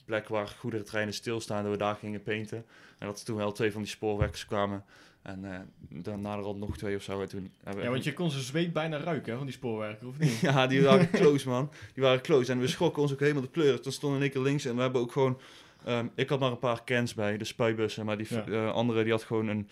plek 0.05 0.29
waar 0.29 0.49
goederentreinen 0.49 1.15
stilstaan, 1.15 1.63
dat 1.63 1.73
we 1.73 1.79
daar 1.79 1.95
gingen 1.97 2.23
painten. 2.23 2.65
En 2.99 3.07
dat 3.07 3.19
er 3.19 3.25
toen 3.25 3.37
wel 3.37 3.53
twee 3.53 3.73
van 3.73 3.83
die 3.83 3.91
spoorwerkers 3.91 4.47
kwamen. 4.47 4.85
En 5.23 5.45
eh 5.53 5.61
dan 6.03 6.21
naderhand 6.21 6.59
nog 6.59 6.77
twee 6.77 6.97
of 6.97 7.03
zo. 7.03 7.21
En 7.21 7.29
toen 7.29 7.53
hebben 7.65 7.85
Ja, 7.85 7.91
want 7.91 8.05
je 8.05 8.13
kon 8.13 8.31
zijn 8.31 8.43
zweet 8.43 8.73
bijna 8.73 8.97
ruiken 8.99 9.31
hè, 9.31 9.37
van 9.37 9.47
die 9.47 9.55
spoorwerker, 9.57 10.07
of 10.09 10.19
niet? 10.19 10.41
Ja, 10.51 10.67
die 10.67 10.83
waren 10.83 11.11
close, 11.11 11.49
man. 11.49 11.71
Die 11.95 12.03
waren 12.03 12.21
close. 12.21 12.53
En 12.53 12.59
we 12.61 12.67
schrokken 12.67 13.03
ons 13.03 13.13
ook 13.13 13.21
helemaal 13.21 13.43
de 13.43 13.49
pleur. 13.49 13.81
Toen 13.81 13.93
stonden 13.93 14.23
ik 14.23 14.35
er 14.35 14.43
links 14.43 14.65
en 14.65 14.75
we 14.77 14.81
hebben 14.83 15.01
ook 15.01 15.13
gewoon... 15.13 15.41
ehm, 15.85 16.07
ik 16.15 16.29
had 16.29 16.41
maar 16.41 16.51
een 16.51 16.59
paar 16.59 16.85
cans 16.85 17.15
bij, 17.15 17.37
de 17.37 17.45
spuibussen. 17.45 18.05
Maar 18.07 18.17
die 18.17 18.27
Ja. 18.31 18.45
eh, 18.47 18.73
andere, 18.73 19.03
die 19.03 19.13
had 19.13 19.23
gewoon 19.23 19.49
een, 19.49 19.69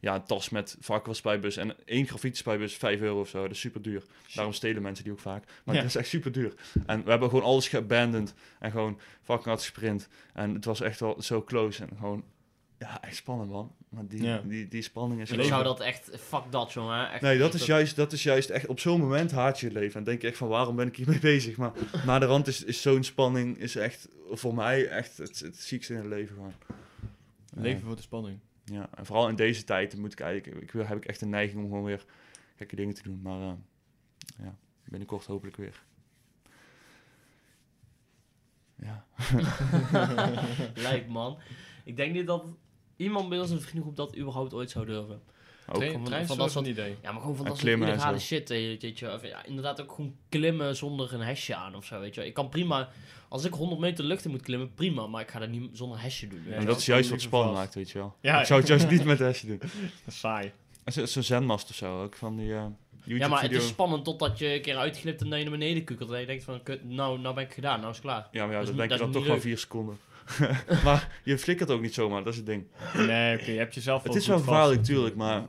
ja, 0.00 0.14
een 0.14 0.24
tas 0.24 0.48
met 0.48 0.76
wel 0.80 1.14
spuibussen. 1.14 1.62
En 1.62 1.76
één 1.84 2.06
grafiete 2.06 2.36
spuibus, 2.36 2.74
5 2.74 3.00
euro 3.00 3.20
of 3.20 3.28
zo. 3.28 3.42
Dat 3.42 3.50
is 3.50 3.60
super 3.60 3.82
duur. 3.82 4.02
Daarom 4.34 4.52
stelen 4.54 4.82
mensen 4.82 5.04
die 5.04 5.12
ook 5.12 5.18
vaak. 5.20 5.44
Maar 5.64 5.74
Ja. 5.74 5.80
het 5.80 5.90
is 5.90 5.96
echt 5.96 6.08
super 6.08 6.32
duur. 6.32 6.54
En 6.86 7.04
we 7.04 7.10
hebben 7.10 7.28
gewoon 7.28 7.44
alles 7.44 7.68
geabandoned. 7.68 8.34
En 8.58 8.70
gewoon 8.70 8.98
fucking 9.22 9.46
hard 9.46 9.60
gesprint. 9.60 10.08
En 10.34 10.54
het 10.54 10.64
was 10.64 10.80
echt 10.80 11.00
wel 11.00 11.22
zo 11.22 11.42
close. 11.44 11.82
En 11.82 11.88
gewoon, 11.98 12.24
ja, 12.80 13.02
echt 13.02 13.16
spannend, 13.16 13.50
man. 13.50 13.74
Maar 13.88 14.06
die, 14.06 14.22
Ja. 14.22 14.38
die, 14.44 14.68
die 14.68 14.82
spanning 14.82 15.20
is... 15.20 15.30
Ik 15.30 15.36
leven. 15.36 15.50
zou 15.50 15.64
dat 15.64 15.80
echt... 15.80 16.10
Fuck 16.20 16.42
dat, 16.50 16.72
jongen. 16.72 17.10
Echt, 17.10 17.22
Nee, 17.22 17.38
dat 17.38 17.52
is, 17.54 17.58
dat- 17.58 17.68
juist, 17.68 17.96
dat 17.96 18.12
is 18.12 18.22
juist 18.22 18.50
echt 18.50 18.66
op 18.66 18.80
zo'n 18.80 19.00
moment 19.00 19.30
haat 19.30 19.60
je 19.60 19.66
het 19.66 19.74
leven. 19.74 19.98
En 19.98 20.04
denk 20.04 20.22
je 20.22 20.28
echt 20.28 20.36
van 20.36 20.48
waarom 20.48 20.76
ben 20.76 20.86
ik 20.86 20.96
hiermee 20.96 21.18
bezig? 21.34 21.56
Maar 21.56 21.72
na 22.06 22.18
de 22.18 22.26
rand 22.26 22.46
is, 22.46 22.64
is 22.64 22.82
zo'n 22.82 23.02
spanning 23.04 23.56
is 23.58 23.76
echt 23.76 24.08
voor 24.30 24.54
mij 24.54 24.88
echt 24.88 25.18
het, 25.18 25.40
het 25.40 25.56
ziekste 25.56 25.92
in 25.92 25.98
het 25.98 26.08
leven 26.08 26.34
gewoon. 26.34 26.54
Leven 27.54 27.82
voor 27.86 27.96
de 27.96 28.02
spanning. 28.02 28.38
Ja, 28.64 28.88
en 28.94 29.06
vooral 29.06 29.28
in 29.28 29.36
deze 29.36 29.64
tijd 29.64 29.96
moet 29.96 30.12
ik 30.12 30.20
eigenlijk, 30.20 30.62
ik, 30.62 30.70
wil- 30.72 30.86
heb 30.86 30.96
ik 30.96 31.04
echt 31.04 31.20
een 31.20 31.28
neiging 31.30 31.58
om 31.62 31.68
gewoon 31.68 31.84
weer 31.84 32.04
gekke 32.56 32.76
dingen 32.76 32.94
te 32.94 33.02
doen. 33.02 33.20
Maar 33.22 33.40
eh, 33.40 33.52
ja, 34.38 34.56
binnenkort 34.84 35.24
hopelijk 35.26 35.56
weer. 35.56 35.82
Ja. 38.76 39.04
Lijp, 40.74 41.08
man. 41.08 41.38
Ik 41.84 41.96
denk 41.96 42.12
niet 42.12 42.26
dat 42.26 42.44
iemand 43.00 43.28
bij 43.28 43.38
ons 43.40 43.50
in 43.50 43.56
de 43.56 43.62
vriendengroep 43.62 43.96
dat 43.96 44.16
überhaupt 44.16 44.54
ooit 44.54 44.70
zou 44.70 44.86
durven. 44.86 45.20
Ook. 45.72 45.76
Trein, 46.04 46.26
van- 46.26 46.36
dat 46.38 46.50
soort- 46.50 46.64
een 46.64 46.70
idee. 46.70 46.96
Ja, 47.02 47.12
maar 47.12 47.20
gewoon 47.20 47.36
van 47.36 47.44
En 47.46 47.50
dat 47.52 47.60
soort 47.60 47.72
illegale 47.80 48.18
shit, 48.18 48.48
weet 48.48 48.80
je, 48.80 48.86
weet 48.86 48.98
je. 48.98 49.12
Of, 49.12 49.26
ja, 49.26 49.44
inderdaad 49.44 49.80
ook 49.80 49.92
gewoon 49.92 50.14
klimmen 50.28 50.76
zonder 50.76 51.14
een 51.14 51.20
hesje 51.20 51.54
aan 51.54 51.74
of 51.74 51.84
zo, 51.84 52.00
weet 52.00 52.14
je. 52.14 52.26
Ik 52.26 52.34
kan 52.34 52.48
prima, 52.48 52.88
als 53.28 53.44
ik 53.44 53.52
100 53.54 53.80
meter 53.80 54.04
lucht 54.04 54.24
in 54.24 54.30
moet 54.30 54.42
klimmen, 54.42 54.74
prima, 54.74 55.06
maar 55.06 55.20
ik 55.22 55.30
ga 55.30 55.38
dat 55.38 55.48
niet 55.48 55.70
zonder 55.72 56.00
hesje 56.02 56.28
doen. 56.28 56.42
Ja, 56.46 56.54
En 56.54 56.66
dat 56.66 56.78
is 56.78 56.86
juist 56.86 57.10
wat 57.10 57.20
spannend 57.20 57.54
maakt, 57.54 57.74
weet 57.74 57.90
je 57.90 57.98
wel. 57.98 58.14
Ja. 58.20 58.40
Ik 58.40 58.46
zou 58.46 58.58
het 58.60 58.68
juist 58.68 58.90
niet 58.90 59.04
met 59.04 59.18
hersen 59.18 59.48
doen. 59.48 59.58
Dat 59.60 59.70
is 60.06 60.18
saai. 60.18 60.52
Zo'n 60.84 61.22
zenmast 61.22 61.70
of 61.70 61.76
zo, 61.76 62.02
ook 62.02 62.16
van 62.16 62.36
die 62.36 62.54
eh 62.54 62.64
Ja, 63.04 63.28
maar 63.28 63.42
het 63.42 63.52
is 63.52 63.66
spannend 63.68 64.04
totdat 64.04 64.38
je 64.38 64.54
een 64.54 64.62
keer 64.62 64.76
uitglipt 64.76 65.20
en 65.22 65.28
dan 65.30 65.38
je 65.38 65.44
naar 65.44 65.58
beneden 65.58 65.84
kukelt. 65.84 66.10
En 66.10 66.20
je 66.20 66.26
denkt 66.26 66.44
van, 66.44 66.62
kut, 66.62 66.84
nou, 66.84 67.18
nou 67.20 67.34
ben 67.34 67.44
ik 67.44 67.52
gedaan, 67.52 67.78
nou 67.78 67.90
is 67.90 67.96
het 67.96 68.04
klaar. 68.06 68.28
Ja, 68.32 68.42
maar 68.44 68.50
ja, 68.52 68.58
Dat 68.58 68.62
is 68.62 68.68
dan 68.68 68.76
denk 68.76 68.90
je 68.90 68.96
dat 68.98 69.12
dan 69.12 69.22
toch 69.22 69.30
maar 69.30 69.40
vier 69.40 69.58
seconden. 69.58 69.98
maar 70.84 71.08
je 71.24 71.38
flikkert 71.38 71.70
ook 71.70 71.80
niet 71.80 71.94
zomaar, 71.94 72.22
dat 72.24 72.32
is 72.32 72.36
het 72.38 72.46
ding. 72.46 72.64
Nee, 72.96 73.38
oké, 73.40 73.50
je 73.50 73.58
hebt 73.58 73.74
jezelf 73.74 74.02
Het 74.02 74.14
is 74.14 74.26
wel 74.26 74.38
gevaarlijk, 74.38 74.80
natuurlijk, 74.80 75.14
tuurlijk, 75.14 75.16
maar 75.16 75.48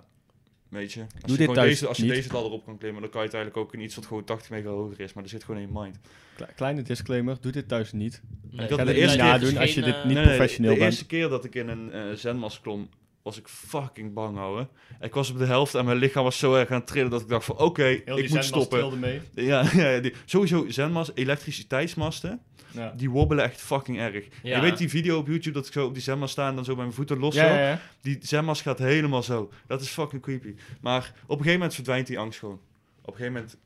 weet 0.70 0.92
je. 0.94 1.02
Als 1.02 1.10
Doe 1.22 1.38
je, 1.40 1.46
dit 1.48 1.56
deze, 1.56 1.88
als 1.88 1.98
je 1.98 2.04
niet. 2.04 2.14
deze 2.14 2.34
ladder 2.34 2.52
op 2.52 2.66
kan 2.66 2.78
klimmen, 2.78 3.02
dan 3.02 3.12
kan 3.12 3.22
je 3.24 3.30
uiteindelijk 3.32 3.62
ook 3.68 3.74
in 3.74 3.82
iets 3.82 3.96
wat 3.96 4.06
gewoon 4.06 4.24
80 4.24 4.50
mega 4.50 4.70
hoger 4.70 5.00
is, 5.00 5.14
maar 5.14 5.24
er 5.24 5.30
zit 5.30 5.44
gewoon 5.44 5.62
in 5.62 5.68
je 5.68 5.80
mind. 5.80 6.00
Kle- 6.36 6.50
Kleine 6.56 6.82
disclaimer, 6.82 7.38
doe 7.42 7.52
dit 7.52 7.68
thuis 7.68 7.92
niet. 7.92 8.22
Nee, 8.52 8.68
dat 8.68 8.80
Ga 8.80 8.86
de 8.86 8.94
eerste 8.94 9.16
niet 9.18 9.26
keer 9.26 9.32
nadoen 9.32 9.50
is 9.50 9.58
als 9.58 9.74
je 9.74 9.82
dit 9.82 9.94
eh, 9.96 10.06
niet 10.06 10.14
Nee, 10.14 10.26
nee, 10.26 10.36
professioneel 10.36 10.72
de 10.74 10.78
bent. 10.80 10.90
eerste 10.92 11.06
keer 11.08 11.30
dat 11.30 11.46
ik 11.46 11.56
in 11.56 11.68
een 11.68 11.92
eh 11.92 12.02
zenmast 12.14 12.62
klom, 12.62 12.90
was 13.24 13.38
ik 13.38 13.48
fucking 13.48 14.14
bang, 14.14 14.38
ouwe. 14.38 14.68
Ik 15.02 15.14
was 15.14 15.30
op 15.32 15.38
de 15.38 15.46
helft 15.46 15.76
en 15.76 15.86
mijn 15.86 15.98
lichaam 15.98 16.24
was 16.24 16.38
zo 16.38 16.56
erg 16.56 16.70
aan 16.70 16.78
het 16.78 16.88
trillen 16.88 17.10
dat 17.10 17.22
ik 17.22 17.28
dacht 17.28 17.46
van, 17.46 17.58
oké, 17.58 17.86
ik 17.88 18.30
moet 18.30 18.44
stoppen. 18.44 19.00
mee. 19.00 19.22
Ja, 19.34 19.64
ja 19.74 20.00
die, 20.00 20.14
sowieso 20.26 20.66
zenmast, 20.70 21.12
elektriciteitsmasten, 21.14 22.42
Ja. 22.74 22.94
die 22.98 23.10
wobbelen 23.10 23.44
echt 23.44 23.62
fucking 23.62 23.98
erg. 24.00 24.26
Ja. 24.44 24.56
Je 24.56 24.62
weet 24.62 24.78
die 24.78 24.90
video 24.90 25.18
op 25.18 25.28
YouTube 25.28 25.52
dat 25.56 25.68
ik 25.68 25.74
zo 25.74 25.86
op 25.86 25.94
die 25.94 26.04
zenmast 26.04 26.32
sta 26.32 26.48
en 26.50 26.56
dan 26.56 26.66
zo 26.66 26.76
mijn 26.76 26.94
voeten 26.94 27.20
los 27.20 27.36
Ja, 27.36 27.76
zo? 27.76 27.82
Die 28.02 28.18
zenmast 28.22 28.62
gaat 28.62 28.80
helemaal 28.80 29.24
zo. 29.24 29.52
Dat 29.68 29.82
is 29.82 29.90
fucking 29.90 30.22
creepy. 30.22 30.56
Maar 30.82 31.14
op 31.24 31.30
een 31.30 31.36
gegeven 31.38 31.54
moment 31.54 31.74
verdwijnt 31.74 32.08
die 32.08 32.20
angst 32.20 32.40
gewoon. 32.40 32.60
Op 33.02 33.08
een 33.08 33.14
gegeven 33.14 33.34
moment, 33.34 33.58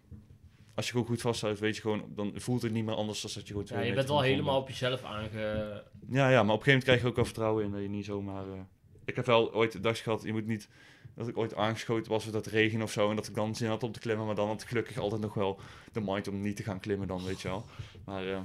als 0.76 0.86
je 0.86 0.92
gewoon 0.92 1.08
goed 1.08 1.22
vasthoudt, 1.22 1.60
weet 1.60 1.76
je 1.76 1.82
gewoon, 1.82 2.04
dan 2.16 2.32
voelt 2.36 2.62
het 2.62 2.72
niet 2.72 2.86
meer 2.86 2.96
anders 2.96 3.22
dan 3.22 3.32
dat 3.34 3.48
je 3.48 3.54
gewoon 3.54 3.68
Ja, 3.70 3.80
je 3.88 3.94
bent 3.94 4.08
grond 4.08 4.22
helemaal 4.24 4.60
op 4.60 4.68
jezelf 4.68 5.04
aange... 5.04 5.84
Ja, 6.10 6.30
ja, 6.30 6.44
maar 6.44 6.54
op 6.56 6.60
een 6.60 6.66
gegeven 6.66 6.66
moment 6.66 6.84
krijg 6.84 7.02
je 7.02 7.08
ook 7.08 7.16
wel 7.16 7.26
vertrouwen 7.26 7.64
in 7.66 7.72
dat 7.72 7.82
je 7.82 7.90
niet 7.90 8.06
zomaar... 8.06 8.44
eh, 8.48 8.60
Ik 9.06 9.16
heb 9.16 9.26
wel 9.26 9.54
ooit 9.54 9.72
de 9.72 9.80
dag 9.80 10.04
gehad, 10.04 10.24
je 10.24 10.32
moet 10.34 10.48
niet... 10.48 10.68
Dat 11.16 11.28
ik 11.28 11.38
ooit 11.38 11.56
aangeschoten 11.56 12.12
was 12.12 12.24
met 12.26 12.34
dat 12.34 12.46
regen 12.46 12.82
of 12.82 12.92
zo. 12.92 13.10
En 13.10 13.16
dat 13.16 13.28
ik 13.28 13.36
dan 13.36 13.56
zin 13.56 13.68
had 13.70 13.84
om 13.84 13.92
te 13.92 14.00
klimmen. 14.00 14.26
Maar 14.26 14.36
dan 14.36 14.48
had 14.48 14.62
ik 14.62 14.68
gelukkig 14.68 14.98
altijd 14.98 15.22
nog 15.22 15.34
wel 15.34 15.60
de 15.92 16.02
mind 16.02 16.28
om 16.28 16.42
niet 16.42 16.56
te 16.56 16.64
gaan 16.64 16.80
klimmen 16.80 17.08
dan, 17.08 17.24
weet 17.26 17.42
je 17.42 17.48
wel. 17.48 17.66
Maar 18.06 18.28
eh, 18.28 18.40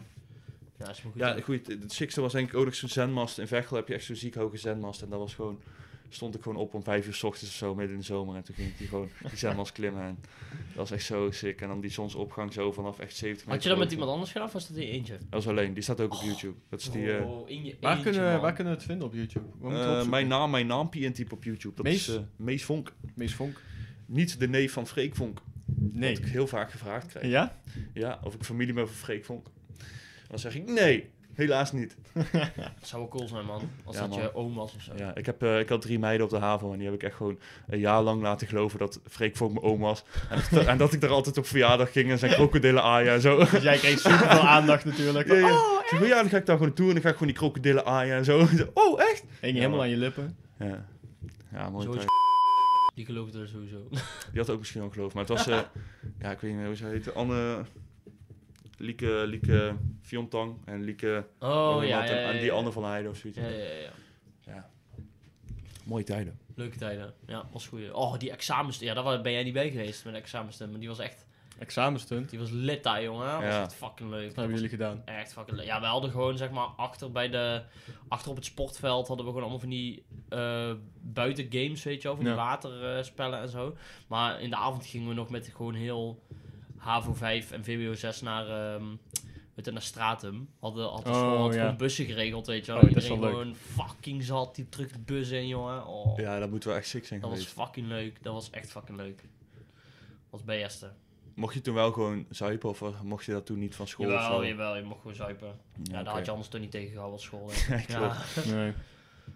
Ja, 0.81 0.91
is 0.91 0.99
goed. 0.99 1.13
ja, 1.15 1.41
goed. 1.41 1.67
Het 1.67 1.93
sixte 1.93 2.21
was 2.21 2.33
denk 2.33 2.49
ik 2.49 2.55
ook 2.55 2.65
nog 2.65 2.75
zo'n 2.75 2.89
zenmast. 2.89 3.39
In 3.39 3.47
Veghel 3.47 3.77
heb 3.77 3.89
je 3.89 3.95
echt 3.95 4.05
zo'n 4.05 4.17
ziek 4.17 4.35
hoge 4.35 4.57
zenmast. 4.57 5.03
En 5.03 5.09
dat 5.11 5.19
was 5.19 5.35
gewoon... 5.35 5.61
Stond 6.13 6.35
ik 6.35 6.43
gewoon 6.43 6.59
op 6.59 6.75
om 6.75 6.83
vijf 6.83 7.07
uur 7.07 7.15
s 7.15 7.23
ochtends 7.23 7.51
of 7.51 7.57
zo, 7.57 7.75
midden 7.75 7.95
in 7.95 8.01
de 8.01 8.07
zomer. 8.07 8.37
En 8.37 8.43
toen 8.45 8.55
ging 8.55 8.69
ik 8.69 8.79
die 8.79 8.89
gewoon 8.89 9.09
die 9.29 9.37
zenmast 9.47 9.73
klimmen. 9.73 10.03
En 10.03 10.19
dat 10.51 10.77
was 10.77 10.91
echt 10.91 11.05
zo 11.05 11.31
sick. 11.31 11.61
En 11.61 11.69
dan 11.69 11.81
die 11.81 11.91
zonsopgang 11.91 12.53
zo 12.53 12.73
vanaf 12.73 12.99
echt 12.99 13.17
70 13.17 13.31
meter. 13.47 13.53
Had 13.53 13.63
je 13.63 13.69
dat 13.69 13.79
met 13.79 13.93
iemand 13.93 14.11
anders 14.11 14.31
gedaan 14.33 14.47
of 14.47 14.53
was 14.53 14.69
dat 14.69 14.77
in 14.77 14.87
je 14.87 14.93
eentje? 14.93 15.13
Dat 15.19 15.27
was 15.31 15.47
alleen. 15.49 15.75
Die 15.75 15.83
staat 15.83 16.01
ook 16.01 16.15
op 16.15 16.21
YouTube. 16.23 16.55
Dat 16.69 16.81
is 16.81 16.91
die... 16.91 17.13
eh, 17.17 17.27
Oh, 17.31 17.49
in 17.51 17.65
je 17.65 17.77
Waar, 17.81 17.97
eentje, 17.97 18.11
kunnen, 18.11 18.33
man. 18.33 18.41
waar 18.41 18.53
kunnen 18.53 18.73
we 18.73 18.79
het 18.79 18.89
vinden 18.89 19.07
op 19.07 19.15
YouTube? 19.15 19.47
Eh, 19.77 20.07
mijn 20.07 20.29
naam, 20.29 20.51
mijn 20.51 20.67
naampje 20.67 21.01
intypen 21.01 21.37
op 21.37 21.45
YouTube. 21.45 21.75
Dat 21.77 21.85
Mees? 21.85 22.09
is 22.09 22.15
eh, 22.15 22.21
Mees 22.37 22.65
Vonk. 22.65 22.93
Mees 23.15 23.35
Vonk? 23.35 23.61
Niet 24.07 24.39
de 24.41 24.49
neef 24.49 24.73
van 24.73 24.87
Freek 24.87 25.17
Vonk. 25.17 25.41
Nee. 25.77 26.15
Wat 26.15 26.25
ik 26.27 26.31
heel 26.33 26.47
vaak 26.47 26.71
gevraagd 26.71 27.07
krijg. 27.07 27.27
Ja? 27.27 27.61
Ja, 27.95 28.21
of 28.23 28.35
ik 28.35 28.45
familie 28.45 28.73
ben 28.75 28.87
van 28.87 28.97
Freek 28.97 29.25
Vonk. 29.25 29.47
Dan 30.31 30.39
zeg 30.39 30.55
ik 30.55 30.71
nee, 30.71 31.11
helaas 31.35 31.73
niet. 31.73 31.97
Dat 32.55 32.73
zou 32.83 33.03
wel 33.03 33.11
cool 33.11 33.29
zijn, 33.29 33.45
man. 33.45 33.71
Als 33.85 33.97
Ja, 33.97 34.01
dat 34.03 34.11
man. 34.11 34.21
je 34.21 34.35
oom 34.35 34.55
was 34.55 34.75
of 34.75 34.83
zo. 34.83 34.93
Ja, 34.97 35.15
ik, 35.15 35.27
heb, 35.27 35.43
eh, 35.43 35.59
ik 35.59 35.69
had 35.69 35.83
drie 35.83 35.99
meiden 35.99 36.25
op 36.27 36.33
de 36.33 36.39
haven 36.39 36.71
en 36.73 36.77
die 36.79 36.85
heb 36.87 36.95
ik 36.95 37.03
echt 37.03 37.15
gewoon 37.17 37.39
een 37.69 37.79
jaar 37.79 38.03
lang 38.03 38.23
laten 38.23 38.47
geloven 38.47 38.79
dat 38.79 39.01
Freek 39.09 39.37
Vonk 39.37 39.53
mijn 39.53 39.65
oom 39.65 39.81
was. 39.81 40.05
En, 40.31 40.41
dat- 40.51 40.67
en 40.67 40.79
dat 40.79 40.93
ik 40.93 41.01
daar 41.01 41.11
altijd 41.11 41.39
op 41.39 41.47
verjaardag 41.47 41.93
ging 41.93 42.11
en 42.11 42.19
zijn 42.19 42.33
krokodillen 42.33 42.83
aaien 42.83 43.13
en 43.13 43.21
zo. 43.21 43.39
Dus 43.51 43.63
jij 43.63 43.79
kreeg 43.79 43.99
super 43.99 44.19
veel 44.19 44.47
aandacht 44.57 44.85
natuurlijk. 44.85 45.29
Ja, 45.29 45.35
ja. 45.35 45.49
Ik 45.49 45.87
zeg, 45.89 46.09
ja, 46.09 46.21
dan 46.21 46.29
ga 46.31 46.37
ik 46.37 46.47
daar 46.47 46.57
gewoon 46.57 46.69
naartoe 46.69 46.87
en 46.89 46.93
dan 46.93 47.03
ga 47.03 47.09
ik 47.09 47.15
gewoon 47.17 47.29
die 47.33 47.37
krokodillen 47.39 47.85
aaien 47.85 48.17
en 48.17 48.25
zo. 48.25 48.39
Oh, 48.75 49.01
echt? 49.03 49.25
Je 49.41 49.47
Ja, 49.47 49.53
helemaal 49.53 49.71
man. 49.71 49.81
aan 49.81 49.89
je 49.89 49.97
lippen. 49.97 50.37
Ja, 50.59 50.87
ja 51.53 51.71
mooi. 51.71 51.89
Die 52.95 53.05
geloofde 53.05 53.41
er 53.41 53.49
sowieso. 53.49 53.89
Die 54.31 54.41
had 54.41 54.51
ook 54.51 54.59
misschien 54.59 54.81
wel 54.81 54.91
geloof, 54.91 55.13
maar 55.15 55.25
het 55.25 55.33
was, 55.33 55.47
eh, 55.47 55.59
ja, 56.19 56.31
ik 56.31 56.41
weet 56.41 56.51
niet 56.51 56.59
meer 56.59 56.67
hoe 56.67 56.77
ze 56.77 56.85
heette. 56.87 57.13
Anne, 57.13 57.65
Lieke, 58.81 59.25
Lieke 59.27 59.77
Fiontang 60.01 60.57
en 60.65 60.83
Lieke, 60.85 61.27
Oh, 61.39 61.79
ja, 61.81 61.83
ja, 61.83 62.05
en, 62.05 62.21
ja, 62.23 62.31
en 62.33 62.39
die. 62.41 62.53
Anne 62.53 62.73
van 62.73 62.85
Heijden 62.85 63.11
of 63.11 63.17
zoiets. 63.17 63.39
Ja, 63.39 63.47
ja, 63.49 63.65
ja, 63.65 63.91
ja. 64.47 64.71
Mooie 65.85 66.05
tijden. 66.05 66.39
Leuke 66.55 66.77
tijden. 66.79 67.15
Ja, 67.27 67.49
was 67.53 67.67
goed. 67.67 67.93
Oh, 67.93 68.19
die 68.19 68.31
examens. 68.31 68.79
Ja, 68.79 68.95
daar 68.95 69.21
ben 69.21 69.33
jij 69.33 69.43
niet 69.43 69.53
bij 69.53 69.71
geweest 69.71 70.05
met 70.05 70.13
de 70.15 70.19
examenstem. 70.21 70.71
Maar 70.71 70.79
die 70.81 70.89
was 70.89 70.99
echt... 70.99 71.27
Examenstunt. 71.59 72.31
Die 72.31 72.39
was 72.39 72.51
lit 72.51 72.83
daar, 72.83 73.03
jongen. 73.03 73.27
Dat 73.27 73.35
was 73.35 73.45
Ja. 73.45 73.63
echt 73.63 73.75
fucking 73.75 74.11
leuk. 74.11 74.27
Wat 74.27 74.37
hebben 74.37 74.55
jullie 74.55 74.69
gedaan? 74.71 75.03
Echt 75.05 75.33
fucking 75.33 75.57
leuk. 75.57 75.67
Ja, 75.67 75.81
we 75.81 75.87
hadden 75.87 76.11
gewoon, 76.11 76.37
zeg 76.37 76.51
maar, 76.51 76.67
achter 76.67 77.13
bij 77.13 77.29
de... 77.29 77.63
Achter 78.09 78.31
op 78.31 78.37
het 78.37 78.45
sportveld 78.45 79.07
hadden 79.09 79.25
we 79.27 79.31
gewoon 79.33 79.43
allemaal 79.43 79.61
van 79.61 79.71
die 79.71 80.03
uh, 80.31 80.73
buitengames, 81.01 81.83
weet 81.83 82.03
je 82.03 82.09
wel. 82.09 82.17
Van 82.17 82.25
die 82.25 82.35
waterspellen 82.35 83.41
en 83.41 83.49
zo. 83.49 83.77
Maar 84.07 84.41
in 84.41 84.51
de 84.51 84.57
avond 84.57 84.87
gingen 84.87 85.09
we 85.09 85.15
nog 85.15 85.31
met 85.31 85.51
gewoon 85.55 85.75
heel 85.75 86.23
HAVO 86.81 87.15
5 87.15 87.51
en 87.51 87.65
VWO 87.65 87.95
6 87.95 88.21
naar... 88.21 88.75
ehm 88.75 88.85
met 89.65 89.73
naar 89.73 89.83
Stratum. 89.83 90.49
Hadden, 90.61 90.89
had 90.89 91.05
de 91.05 91.11
Oh, 91.11 91.17
school 91.17 91.39
had 91.39 91.55
ja. 91.55 91.61
gewoon 91.61 91.77
bussen 91.77 92.05
geregeld, 92.05 92.47
weet 92.47 92.67
je 92.67 92.73
wel. 92.73 92.81
Oh, 92.81 92.89
dat 92.89 92.97
is 92.97 93.03
Iedereen 93.03 93.21
wel 93.21 93.31
leuk. 93.31 93.39
gewoon 93.41 93.87
fucking 93.87 94.23
zat. 94.23 94.55
Die 94.55 94.69
terug 94.69 94.93
de 94.93 94.99
bus 94.99 95.31
in, 95.31 95.49
jongen. 95.49 95.87
Oh. 95.87 96.19
Ja, 96.19 96.39
dat 96.39 96.51
moeten 96.51 96.71
we 96.71 96.75
echt 96.77 96.89
sick 96.89 97.07
zijn 97.07 97.21
Dat 97.21 97.31
was 97.31 97.45
fucking 97.45 97.87
leuk. 97.87 98.23
Dat 98.23 98.33
was 98.33 98.51
echt 98.51 98.71
fucking 98.71 98.97
leuk. 98.99 99.23
was 100.31 100.45
beste. 100.45 100.91
Mocht 101.35 101.55
je 101.55 101.61
toen 101.61 101.75
wel 101.75 101.93
gewoon 101.93 102.27
zuipen 102.31 102.69
of 102.69 102.83
mocht 103.03 103.25
je 103.25 103.33
dat 103.33 103.47
toen 103.47 103.59
niet 103.59 103.75
van 103.75 103.87
school 103.87 104.07
of 104.07 104.13
Jawel, 104.13 104.39
zo? 104.39 104.47
jawel, 104.47 104.77
je 104.77 104.83
mocht 104.83 105.01
gewoon 105.01 105.17
zuipen. 105.17 105.59
Ja, 105.83 106.03
daar 106.03 106.15
had 106.15 106.25
je 106.25 106.31
anders 106.31 106.49
toch 106.49 106.61
niet 106.61 106.71
tegengehouden 106.71 107.13
als 107.13 107.25
school. 107.25 107.51
Ja, 107.51 107.57
hè. 107.77 107.85
klopt. 107.85 108.45
ja. 108.45 108.55
Nee. 108.55 108.73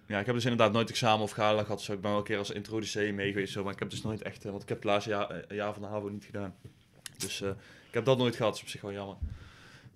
Ja, 0.06 0.18
ik 0.18 0.26
heb 0.26 0.34
dus 0.34 0.44
inderdaad 0.44 0.72
nooit 0.72 0.90
examen 0.90 1.22
of 1.22 1.30
gala 1.30 1.62
gehad. 1.62 1.82
Zo. 1.82 1.92
Ik 1.92 2.00
ben 2.00 2.10
wel 2.10 2.18
een 2.18 2.24
keer 2.24 2.38
als 2.38 2.50
introducee 2.50 3.12
mee 3.12 3.32
geweest, 3.32 3.52
zo, 3.52 3.64
maar 3.64 3.72
ik 3.72 3.78
heb 3.78 3.90
dus 3.90 4.02
nooit 4.02 4.22
echt... 4.22 4.44
eh, 4.44 4.50
want 4.50 4.62
ik 4.62 4.68
heb 4.68 4.78
het 4.78 4.86
laatste 4.86 5.10
jaar, 5.10 5.30
eh, 5.30 5.56
jaar 5.56 5.72
van 5.72 5.82
de 5.82 5.88
HAVO 5.88 6.08
niet 6.08 6.24
gedaan. 6.24 6.54
Dus 7.18 7.40
eh, 7.42 7.48
ik 7.88 7.94
heb 7.94 8.04
dat 8.04 8.18
nooit 8.18 8.36
gehad. 8.36 8.50
Dat 8.52 8.58
is 8.60 8.64
op 8.64 8.70
zich 8.72 8.80
wel 8.80 8.92
jammer. 8.92 9.16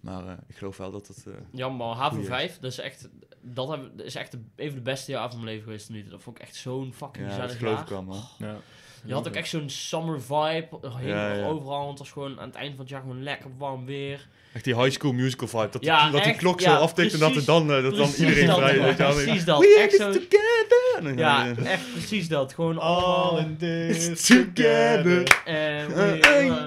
Maar 0.01 0.27
eh, 0.27 0.33
ik 0.49 0.57
geloof 0.57 0.77
wel 0.77 0.91
dat 0.91 1.07
het... 1.07 1.25
eh, 1.27 1.33
Ja, 1.53 1.69
maar 1.69 1.95
HAVO 1.97 2.15
Goeie. 2.15 2.27
5, 2.29 2.59
dat 2.61 2.71
is 2.73 2.79
echt, 2.79 3.09
dat 3.41 3.69
heb, 3.69 3.81
dat 3.97 4.07
is 4.07 4.15
echt 4.15 4.31
de, 4.33 4.39
een 4.57 4.67
van 4.67 4.77
de 4.77 4.83
beste 4.83 5.11
jaren 5.11 5.31
van 5.31 5.39
mijn 5.39 5.51
leven 5.51 5.65
geweest 5.65 5.87
tot 5.87 5.95
nu 5.95 6.03
toe. 6.03 6.11
Dat 6.11 6.23
vond 6.23 6.37
ik 6.39 6.43
echt 6.43 6.55
zo'n 6.57 6.93
fucking 6.97 7.25
ja, 7.25 7.31
dat 7.31 7.41
gezellig 7.41 7.59
geloof 7.59 7.75
jaar. 7.75 7.83
ik 7.83 7.89
wel, 7.89 8.03
man. 8.03 8.23
Ja. 8.39 8.57
Je 9.05 9.13
had 9.15 9.29
ook 9.29 9.35
echt 9.35 9.49
zo'n 9.49 9.71
summer 9.71 10.23
vibe, 10.23 10.69
helemaal 10.83 11.03
Ja, 11.07 11.33
ja. 11.33 11.47
overal. 11.47 11.79
Want 11.79 11.89
het 11.91 11.99
was 11.99 12.11
gewoon 12.11 12.41
aan 12.41 12.47
het 12.47 12.57
eind 12.57 12.71
van 12.71 12.81
het 12.81 12.89
jaar 12.89 13.01
gewoon 13.01 13.23
lekker 13.23 13.51
warm 13.59 13.85
weer. 13.87 14.29
Echt 14.53 14.65
die 14.65 14.77
high 14.83 14.91
school 14.91 15.13
musical 15.13 15.49
vibe. 15.49 15.69
Dat, 15.71 15.85
Ja, 15.85 16.03
die, 16.03 16.13
dat 16.13 16.23
die 16.23 16.31
echt, 16.33 16.41
klok 16.41 16.61
ja, 16.61 16.77
zo 16.77 16.83
aftikt 16.83 17.13
en 17.13 17.19
dat 17.19 17.37
er 17.37 17.45
dan, 17.45 17.67
dat 17.69 17.97
dan 17.97 18.11
iedereen 18.19 18.35
vrij 18.55 18.71
is. 18.73 18.77
man. 18.79 18.87
weet 18.87 18.97
je 18.97 19.03
wel. 19.03 19.13
Precies 19.15 19.45
dat. 19.45 19.59
We 19.61 19.77
Echt 19.79 20.01
are 20.01 20.13
zo- 20.13 20.19
this 20.19 20.29
together! 20.29 21.19
Ja, 21.19 21.55
echt 21.57 21.93
precies 21.93 22.29
dat. 22.29 22.55
Gewoon 22.55 22.79
All 22.79 23.03
allemaal... 23.03 23.39
in 23.39 23.57
this 23.57 24.27
together. 24.27 25.45
Uh, 25.49 25.81
uh, 25.81 25.87
we- 25.87 26.19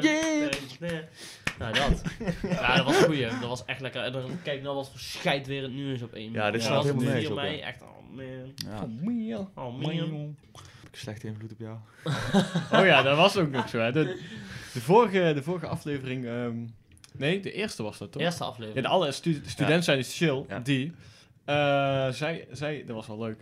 yeah. 0.02 0.21
Nou, 1.62 1.74
dat. 1.74 2.02
ja, 2.42 2.76
dat 2.76 2.86
was 2.86 2.98
een 3.00 3.04
goeie. 3.06 3.28
Dat 3.28 3.40
was 3.50 3.66
echt 3.66 3.82
lekker. 3.82 4.02
En 4.04 4.12
dan 4.12 4.30
kijk 4.44 4.62
nou 4.62 4.76
wat 4.76 4.92
scheid 4.96 5.48
weer 5.48 5.62
het 5.62 5.72
nu 5.74 5.94
is 5.94 6.02
op 6.02 6.14
één. 6.14 6.32
Ja, 6.32 6.52
dit 6.52 6.68
was 6.68 6.84
helemaal 6.84 7.04
nergens 7.04 7.26
4 7.26 7.32
op, 7.32 7.40
echt, 7.62 7.82
oh 7.82 7.88
man. 9.02 9.16
Ja. 9.26 9.48
Oh 9.56 9.78
man. 9.78 9.96
Heb 9.96 10.06
ik 10.06 10.12
een 10.12 10.38
slechte 10.92 11.28
invloed 11.28 11.52
op 11.52 11.60
jou? 11.60 11.78
Oh 12.80 12.86
ja, 12.86 13.02
dat 13.02 13.18
was 13.18 13.38
ook 13.38 13.50
nog 13.50 13.70
zo. 13.70 13.80
Hè. 13.80 13.92
De, 13.92 14.04
de, 14.74 14.82
vorige, 14.82 15.32
de 15.36 15.44
vorige 15.44 15.68
aflevering... 15.68 16.26
ehm, 16.26 16.56
nee, 17.14 17.40
de 17.40 17.52
eerste 17.52 17.84
was 17.84 17.98
dat 17.98 18.12
toch? 18.12 18.22
Eerste 18.22 18.44
Ja, 18.44 18.50
aflevering. 18.50 18.86
de 18.86 18.92
alle 18.92 19.12
stu 19.12 19.42
student 19.46 19.84
zijn 19.84 19.98
is 19.98 20.18
chill. 20.18 20.46
Ja. 20.48 20.60
Die. 20.60 20.92
eh 21.46 22.10
zij, 22.10 22.48
zij, 22.52 22.84
dat 22.86 22.96
was 22.96 23.08
wel 23.08 23.20
leuk. 23.20 23.40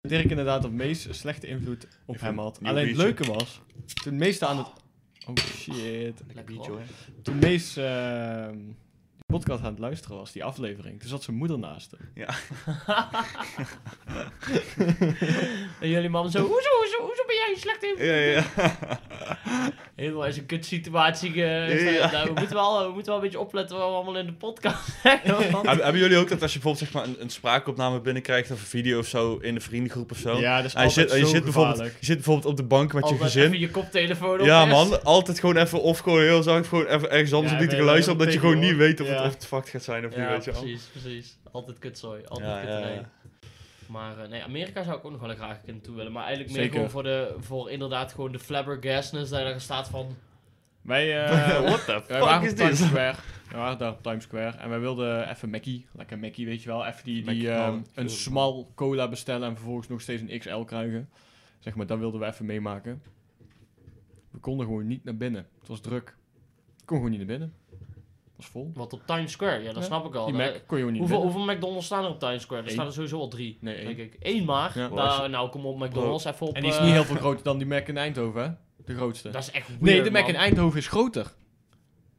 Dirk 0.00 0.30
inderdaad 0.30 0.64
op 0.64 0.72
meest 0.72 1.14
slechte 1.14 1.46
invloed 1.46 1.86
op 2.06 2.14
Even 2.14 2.26
hem 2.26 2.38
had. 2.38 2.58
Alleen 2.62 2.86
het 2.88 2.96
leuke 2.96 3.32
was, 3.32 3.60
toen 4.02 4.16
meeste 4.16 4.46
aan 4.46 4.58
het... 4.58 4.66
Oh 5.26 5.36
shit. 5.36 6.20
Lekker 6.34 6.54
hoor. 6.54 6.80
Toen 7.22 7.38
meest 7.38 7.76
ehm, 7.76 8.58
de 9.16 9.24
podcast 9.26 9.62
aan 9.62 9.70
het 9.70 9.78
luisteren 9.78 10.16
was, 10.16 10.32
die 10.32 10.44
aflevering. 10.44 11.00
Toen 11.00 11.08
zat 11.08 11.22
zijn 11.22 11.36
moeder 11.36 11.58
naast 11.58 11.90
hem. 11.90 12.10
En 15.80 15.88
jullie 15.88 16.08
man 16.08 16.30
zo, 16.30 16.40
hoezo, 16.40 16.68
hoezo, 16.78 17.00
hoezo 17.00 17.24
ben 17.26 17.36
jij 17.36 17.54
slecht 17.56 17.82
in? 17.82 18.04
Ja, 18.06 18.14
ja, 18.14 18.44
Helemaal 19.96 20.26
in 20.26 20.32
zo'n 20.32 20.46
kutsituatie. 20.46 21.44
eh, 21.44 21.94
Ja. 21.94 22.10
nou, 22.10 22.26
we, 22.26 22.32
moeten 22.38 22.56
wel, 22.56 22.78
we 22.86 22.92
moeten 22.92 23.06
wel 23.06 23.14
een 23.16 23.22
beetje 23.22 23.40
opletten 23.40 23.76
wat 23.76 23.86
we 23.88 23.92
allemaal 23.94 24.16
in 24.18 24.26
de 24.26 24.32
podcast 24.32 24.78
zeggen. 25.02 25.50
want- 25.52 25.66
Hebben 25.66 25.84
hebben 25.84 26.02
jullie 26.02 26.16
ook 26.16 26.28
dat 26.28 26.42
als 26.42 26.52
je 26.52 26.58
bijvoorbeeld 26.58 26.92
zeg 26.92 27.02
maar, 27.02 27.04
een, 27.14 27.22
een 27.22 27.30
spraakopname 27.30 28.00
binnenkrijgt 28.00 28.50
of 28.50 28.60
een 28.60 28.66
video 28.66 28.98
of 28.98 29.06
zo 29.06 29.36
in 29.40 29.54
de 29.54 29.60
vriendengroep 29.60 30.10
of 30.10 30.16
zo? 30.18 30.38
Ja, 30.38 30.56
dat 30.56 30.64
is 30.64 30.74
En 30.74 30.80
je, 30.80 30.86
altijd 30.86 31.10
zit, 31.10 31.20
je, 31.20 31.26
zit 31.26 31.44
bijvoorbeeld, 31.44 31.78
je 31.78 31.90
zit 32.06 32.14
bijvoorbeeld 32.14 32.46
op 32.46 32.56
de 32.56 32.62
bank 32.62 32.92
met 32.92 33.08
je 33.08 33.16
gezin. 33.18 33.44
even 33.44 33.58
je 33.60 33.70
koptelefoon 33.70 34.40
op. 34.40 34.46
Ja 34.46 34.64
man, 34.64 35.04
altijd 35.04 35.40
gewoon 35.40 35.56
even 35.56 35.82
of 35.82 35.98
gewoon 35.98 36.20
heel 36.20 36.42
zacht 36.42 36.66
gewoon 36.68 36.86
even 36.86 37.10
ergens 37.10 37.32
anders 37.32 37.52
Ja, 37.52 37.58
op 37.58 37.62
die 37.62 37.70
te 37.70 37.76
je 37.76 37.82
luisteren, 37.82 38.18
omdat 38.18 38.32
je 38.34 38.40
gewoon 38.40 38.58
niet 38.58 38.76
weet 38.76 39.00
of 39.00 39.06
het, 39.08 39.18
Ja. 39.18 39.24
of 39.26 39.32
het 39.34 39.46
fucked 39.46 39.68
gaat 39.68 39.82
zijn 39.82 40.04
of 40.06 40.10
niet, 40.10 40.18
Ja, 40.20 40.30
weet 40.30 40.44
je 40.44 40.50
precies, 40.50 40.82
precies. 41.00 41.36
Altijd 41.52 41.78
kutzooi, 41.78 42.22
altijd 42.28 42.48
Ja, 42.50 42.56
ja, 42.58 42.64
kutterij. 42.64 42.94
ja. 42.94 43.08
Maar 43.86 44.18
eh, 44.18 44.28
nee, 44.28 44.42
Amerika 44.42 44.82
zou 44.82 44.98
ik 44.98 45.04
ook 45.04 45.10
nog 45.10 45.20
wel 45.20 45.34
graag 45.34 45.56
een 45.56 45.62
keer 45.64 45.72
naartoe 45.72 45.94
willen. 45.94 46.12
Maar 46.12 46.24
eigenlijk 46.24 46.52
meer 46.52 46.62
Zeker. 46.62 46.74
gewoon 46.74 46.90
voor, 46.90 47.02
de, 47.02 47.34
voor 47.38 47.70
inderdaad 47.70 48.12
gewoon 48.12 48.32
de 48.32 48.38
flabbergastness. 48.38 49.30
Dat 49.30 49.38
je 49.38 49.44
daar 49.44 49.60
staat 49.60 49.88
van... 49.88 50.16
Wij, 50.82 51.24
eh, 51.24 51.60
What 51.70 51.84
the 51.84 51.92
wij 51.92 52.00
fuck 52.00 52.18
waren 52.18 52.44
is 52.44 52.50
op 52.50 52.56
Times 52.56 52.78
dit? 52.78 52.88
Square. 52.88 53.16
We 53.50 53.56
waren 53.56 53.78
daar 53.78 53.90
op 53.90 54.02
Times 54.02 54.24
Square. 54.24 54.56
En 54.56 54.68
wij 54.68 54.80
wilden 54.80 55.30
even 55.30 55.50
Mackie. 55.50 55.86
Lekker 55.92 56.18
Mackie, 56.18 56.46
weet 56.46 56.62
je 56.62 56.68
wel. 56.68 56.86
Even 56.86 57.04
die, 57.04 57.24
die, 57.24 57.50
ehm, 57.50 57.72
oh, 57.72 57.80
een 57.94 58.10
smal 58.10 58.72
cola 58.74 59.08
bestellen 59.08 59.48
en 59.48 59.54
vervolgens 59.54 59.88
nog 59.88 60.00
steeds 60.00 60.22
een 60.22 60.38
XL 60.38 60.58
krijgen. 60.58 61.08
Zeg 61.58 61.74
maar, 61.74 61.86
dat 61.86 61.98
wilden 61.98 62.20
we 62.20 62.26
even 62.26 62.46
meemaken. 62.46 63.02
We 64.30 64.38
konden 64.38 64.66
gewoon 64.66 64.86
niet 64.86 65.04
naar 65.04 65.16
binnen. 65.16 65.46
Het 65.58 65.68
was 65.68 65.80
druk. 65.80 66.16
Ik 66.78 66.86
kon 66.86 66.96
gewoon 66.96 67.10
niet 67.10 67.18
naar 67.18 67.38
binnen. 67.38 67.54
Was 68.36 68.46
vol. 68.46 68.70
Wat 68.74 68.92
op 68.92 69.02
Times 69.06 69.32
Square, 69.32 69.58
ja, 69.58 69.64
dat 69.72 69.76
Ja, 69.76 69.82
snap 69.82 70.06
ik 70.06 70.14
al. 70.14 70.26
Die 70.26 70.34
Mac 70.34 70.52
kon 70.66 70.78
je 70.78 70.84
niet 70.84 70.98
hoeveel, 70.98 71.22
hoeveel 71.22 71.44
McDonald's 71.44 71.86
staan 71.86 72.04
er 72.04 72.10
op 72.10 72.18
Times 72.20 72.42
Square? 72.42 72.60
Er 72.62 72.66
Eén. 72.68 72.72
staan 72.74 72.86
er 72.86 72.92
sowieso 72.92 73.18
al 73.18 73.28
drie, 73.28 73.58
Nee, 73.60 73.74
één. 73.74 73.84
denk 73.84 73.98
ik. 73.98 74.16
Eén 74.20 74.44
maar. 74.44 74.78
Ja. 74.78 74.88
Nou, 74.88 75.28
nou, 75.28 75.50
kom 75.50 75.66
op 75.66 75.78
McDonald's 75.78 76.24
even 76.24 76.46
op... 76.46 76.54
En 76.54 76.62
die 76.62 76.70
is 76.70 76.76
eh, 76.76 76.82
niet 76.84 76.92
heel 76.92 77.04
veel 77.04 77.16
groter 77.16 77.44
dan 77.44 77.58
die 77.58 77.66
Mac 77.66 77.88
in 77.88 77.96
Eindhoven, 77.96 78.42
hè? 78.42 78.50
De 78.84 78.94
grootste. 78.94 79.30
Dat 79.30 79.42
is 79.42 79.50
echt 79.50 79.68
weird, 79.68 79.80
nee, 79.80 80.02
de 80.02 80.10
Mac 80.10 80.20
man. 80.22 80.30
in 80.30 80.36
Eindhoven 80.36 80.78
is 80.78 80.86
groter. 80.88 81.32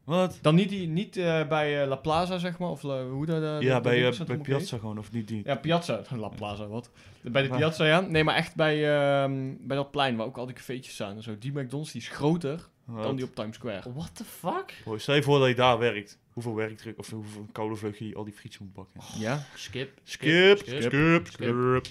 Wat? 0.03 0.39
Dan 0.41 0.55
niet, 0.55 0.69
die, 0.69 0.87
niet 0.87 1.17
eh, 1.17 1.47
bij 1.47 1.81
eh, 1.81 1.87
La 1.87 1.95
Plaza, 1.95 2.37
zeg 2.37 2.57
maar. 2.57 2.69
Of 2.69 2.81
hoe 2.81 3.25
dat... 3.25 3.41
eh, 3.43 3.61
Ja, 3.61 3.81
bij, 3.81 4.07
eh, 4.07 4.17
bij 4.17 4.25
heet. 4.35 4.41
Piazza 4.43 4.77
gewoon, 4.77 4.97
of 4.97 5.11
niet 5.11 5.27
die? 5.27 5.41
Ja, 5.45 5.55
Piazza. 5.55 6.01
La 6.15 6.27
Plaza, 6.27 6.67
wat? 6.67 6.89
Bij 7.21 7.41
de? 7.41 7.49
Piazza, 7.49 7.85
ja. 7.85 7.99
Nee, 7.99 8.23
maar 8.23 8.35
echt 8.35 8.55
bij, 8.55 8.97
ehm, 8.97 9.53
bij 9.59 9.77
dat 9.77 9.91
plein 9.91 10.15
waar 10.15 10.25
ook 10.25 10.37
al 10.37 10.45
die 10.45 10.55
cafeetjes 10.55 10.93
staan 10.93 11.15
en 11.15 11.23
zo. 11.23 11.37
Die 11.39 11.51
McDonald's 11.51 11.91
die 11.91 12.01
is 12.01 12.07
groter 12.09 12.69
dan 12.87 13.15
die 13.15 13.25
op 13.25 13.35
Times 13.35 13.55
Square. 13.55 13.93
What 13.93 14.15
the 14.15 14.23
fuck? 14.23 14.81
Bro, 14.83 14.97
stel 14.97 15.15
je 15.15 15.23
voor 15.23 15.39
dat 15.39 15.47
je 15.47 15.55
daar 15.55 15.77
werkt. 15.79 16.19
Hoeveel 16.33 16.55
werkdruk 16.55 16.97
of 16.99 17.09
hoeveel 17.09 17.45
koude 17.51 17.75
vleug 17.75 17.99
je 17.99 18.15
al 18.15 18.23
die 18.23 18.33
frietjes 18.33 18.61
moet 18.61 18.73
bakken. 18.73 19.01
Ja? 19.19 19.45
Skip. 19.55 19.99
Skip, 20.03 20.57
skip. 20.57 20.81
skip, 20.81 21.27
skip. 21.27 21.85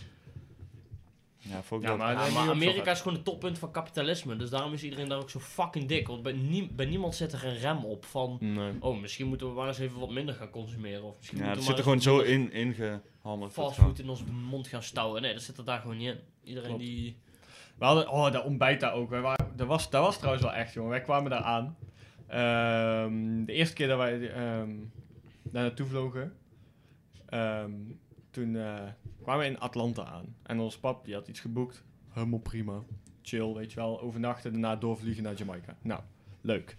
Ja, 1.39 1.63
fuck 1.63 1.81
Ja, 1.83 1.89
dat. 1.89 1.99
maar- 1.99 2.13
Ja, 2.33 2.49
Amerika 2.51 2.91
is 2.91 2.99
gewoon 2.99 3.15
het 3.15 3.25
toppunt 3.25 3.59
van 3.59 3.71
kapitalisme. 3.71 4.37
Dus 4.37 4.51
daarom 4.51 4.73
is 4.73 4.83
iedereen 4.83 5.09
daar 5.09 5.19
ook 5.19 5.31
zo 5.31 5.39
fucking 5.41 5.87
dik. 5.89 6.07
Want 6.07 6.23
bij, 6.23 6.33
nie- 6.33 6.71
bij 6.73 6.87
niemand 6.87 7.15
zit 7.15 7.33
er 7.33 7.45
een 7.45 7.57
rem 7.59 7.85
op 7.85 8.05
van... 8.05 8.37
Nee. 8.41 8.73
Oh, 8.81 9.01
misschien 9.01 9.27
moeten 9.27 9.47
we 9.49 9.55
maar 9.55 9.69
eens 9.69 9.79
even 9.79 9.99
wat 10.01 10.11
minder 10.11 10.35
gaan 10.35 10.51
consumeren. 10.51 11.03
Of 11.03 11.17
misschien 11.17 11.39
Ja, 11.39 11.45
het 11.45 11.55
moeten 11.55 11.71
zit 11.71 11.79
er 11.79 11.83
gewoon 11.85 12.03
zo 12.03 12.19
in, 12.19 12.53
ingehamerd. 12.53 13.53
Fastfood 13.53 13.99
in 13.99 14.09
onze 14.09 14.25
mond 14.33 14.67
gaan 14.69 14.83
stouwen. 14.83 15.23
Nee, 15.23 15.33
dat 15.33 15.43
zit 15.43 15.59
er 15.59 15.65
daar 15.65 15.81
gewoon 15.81 15.97
niet 15.97 16.09
in. 16.09 16.19
Iedereen 16.45 16.69
Klopt. 16.69 16.85
die... 16.85 17.17
We 17.79 17.85
hadden, 17.85 18.09
oh, 18.09 18.33
dat 18.33 18.45
ontbijt 18.45 18.81
daar 18.81 18.93
ook. 18.93 19.11
Wij 19.11 19.21
waren, 19.21 19.57
dat, 19.57 19.67
was, 19.67 19.91
dat 19.91 20.03
was 20.03 20.17
trouwens 20.17 20.45
wel 20.45 20.55
echt, 20.55 20.73
jongen. 20.73 20.91
Wij 20.91 21.01
kwamen 21.01 21.31
daar 21.31 21.43
aan. 21.43 21.77
Ehm, 22.27 23.45
de 23.45 23.53
eerste 23.53 23.75
keer 23.75 23.89
dat 23.89 23.99
wij 23.99 24.31
ehm, 24.31 24.71
daar 25.43 25.63
naartoe 25.63 25.87
vlogen, 25.87 26.37
ehm, 27.27 27.73
toen 28.31 28.57
eh, 28.57 28.83
kwamen 29.23 29.45
we 29.45 29.51
in 29.51 29.61
Atlanta 29.61 30.05
aan. 30.05 30.37
En 30.43 30.59
onze 30.59 30.81
pap, 30.81 31.05
die 31.05 31.15
had 31.15 31.29
iets 31.29 31.41
geboekt. 31.41 31.85
Helemaal 32.11 32.39
prima. 32.39 32.83
Chill, 33.23 33.53
weet 33.53 33.73
je 33.73 33.81
wel. 33.81 34.01
Overnachten, 34.01 34.53
daarna 34.53 34.77
doorvliegen 34.77 35.23
naar 35.23 35.35
Jamaica. 35.35 35.77
Nou, 35.83 36.01
leuk. 36.41 36.77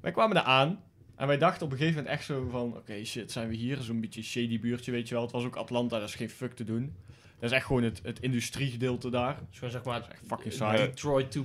Wij 0.00 0.12
kwamen 0.12 0.34
daar 0.34 0.44
aan. 0.44 0.80
En 1.14 1.26
wij 1.26 1.38
dachten 1.38 1.66
op 1.66 1.72
een 1.72 1.78
gegeven 1.78 1.98
moment 1.98 2.14
echt 2.14 2.24
zo 2.26 2.48
van... 2.48 2.76
Oké, 2.76 3.04
shit, 3.04 3.32
zijn 3.32 3.48
we 3.48 3.54
hier? 3.54 3.76
Zo'n 3.76 4.00
beetje 4.00 4.22
shady 4.22 4.60
buurtje, 4.60 4.92
weet 4.92 5.08
je 5.08 5.14
wel. 5.14 5.22
Het 5.22 5.32
was 5.32 5.44
ook 5.44 5.56
Atlanta, 5.56 5.98
dat 5.98 6.08
is 6.08 6.14
geen 6.14 6.30
fuck 6.30 6.52
te 6.52 6.64
doen. 6.64 6.96
Dat 7.40 7.50
is 7.50 7.56
echt 7.56 7.66
gewoon 7.66 7.82
het, 7.82 8.00
het 8.02 8.20
industriegedeelte 8.20 9.10
daar. 9.10 9.36
Dus 9.48 9.58
gewoon 9.58 9.70
zeg 9.70 9.84
maar... 9.84 10.08
echt 10.10 10.22
fucking 10.26 10.52
saai. 10.52 10.76
Detroit 10.76 11.38
2.0. 11.38 11.42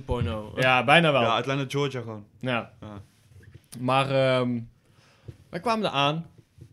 Ja, 0.54 0.84
bijna 0.84 1.12
wel. 1.12 1.20
Ja, 1.20 1.26
Ja. 1.26 1.36
Atlanta, 1.36 1.64
Georgia 1.68 2.00
gewoon. 2.00 2.24
Ja. 2.38 2.72
Maar 3.78 4.10
ehm, 4.10 4.60
wij 5.48 5.60
kwamen 5.60 5.84
er 5.84 5.90
aan. 5.90 6.26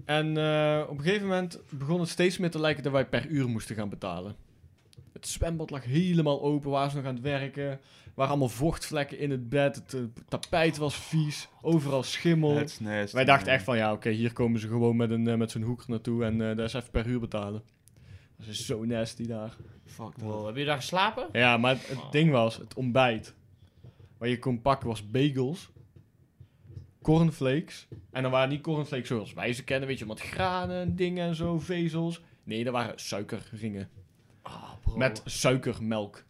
En 0.06 0.38
eh, 0.38 0.84
op 0.90 0.98
een 0.98 1.04
gegeven 1.04 1.28
moment 1.28 1.60
begon 1.70 2.00
het 2.00 2.10
steeds 2.10 2.38
meer 2.38 2.52
te 2.52 2.60
lijken 2.60 2.84
dat 2.84 2.92
wij 2.92 3.06
per 3.06 3.28
uur 3.28 3.50
moesten 3.50 3.76
gaan 3.76 3.90
betalen. 3.90 4.36
Het 5.14 5.28
zwembad 5.28 5.70
lag 5.70 5.84
helemaal 5.84 6.42
open, 6.42 6.70
waren 6.70 6.90
ze 6.90 6.98
nog 6.98 7.06
aan 7.06 7.14
het 7.14 7.24
werken. 7.24 7.64
Er 7.64 7.80
waren 8.14 8.32
allemaal 8.32 8.50
vochtvlekken 8.50 9.20
in 9.20 9.32
het 9.32 9.50
bed. 9.50 9.76
Het 9.76 9.94
eh, 9.94 10.02
tapijt 10.28 10.78
was 10.78 10.96
vies. 10.96 11.50
Overal 11.62 12.04
schimmel. 12.04 12.56
Het 12.56 12.70
is 12.70 12.80
nasty, 12.80 13.16
wij 13.16 13.26
dachten 13.26 13.46
man. 13.46 13.56
echt 13.56 13.64
van, 13.64 13.78
ja 13.78 13.92
oké, 13.92 14.10
hier 14.10 14.34
komen 14.34 14.60
ze 14.60 14.68
gewoon 14.68 14.96
met, 14.96 15.10
een, 15.10 15.28
eh, 15.28 15.36
met 15.36 15.52
zo'n 15.52 15.62
hoek 15.62 15.88
naartoe. 15.88 16.24
En 16.24 16.34
eh 16.50 16.56
daar 16.56 16.66
is 16.66 16.74
even 16.74 16.92
per 16.92 17.08
uur 17.08 17.20
betalen. 17.20 17.64
Dat 18.40 18.48
is 18.48 18.66
zo 18.66 18.86
nasty 18.86 19.26
daar. 19.28 19.56
Fuck 19.86 20.06
dat. 20.20 20.22
Wow, 20.22 20.46
heb 20.46 20.56
je 20.56 20.66
daar 20.66 20.76
geslapen? 20.78 21.30
Ja, 21.32 21.58
maar 21.58 21.76
het, 21.76 21.88
het 21.88 21.98
Oh. 21.98 22.12
ding 22.12 22.32
was, 22.32 22.58
het 22.58 22.74
ontbijt. 22.74 23.34
Wat 24.18 24.30
je 24.30 24.40
kon 24.40 24.62
pakken 24.62 24.88
was 24.88 25.10
bagels, 25.12 25.70
cornflakes. 27.02 27.88
En 28.12 28.22
dan 28.22 28.32
waren 28.32 28.50
niet 28.50 28.62
cornflakes 28.62 29.08
zoals 29.08 29.34
wij 29.34 29.54
ze 29.54 29.64
kennen, 29.64 29.88
weet 29.88 30.00
je, 30.00 30.06
met 30.06 30.20
granen 30.22 30.82
en 30.82 30.96
dingen 30.96 31.28
en 31.28 31.36
zo, 31.36 31.60
vezels. 31.60 32.22
Nee, 32.44 32.64
dat 32.64 32.74
waren 32.74 33.00
suikerringen. 33.00 33.90
Ah, 34.42 34.72
bro. 34.82 34.98
Met 34.98 35.22
suikermelk. 35.26 36.24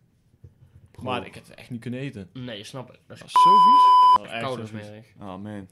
Maar 1.02 1.26
ik 1.26 1.34
heb 1.34 1.44
het 1.48 1.56
echt 1.56 1.70
niet 1.70 1.80
kunnen 1.82 2.00
eten. 2.00 2.30
Nee, 2.34 2.64
snap 2.64 2.94
ik. 2.94 3.00
Dat 3.08 3.16
is 3.18 3.22
was 3.22 3.32
zo 3.32 3.50
vies. 3.50 4.32
Echt 4.32 4.42
koude 4.42 4.68
zo 4.68 4.76
vies. 4.78 4.86
smerig. 4.86 5.06
Oh 5.20 5.36
man. 5.36 5.68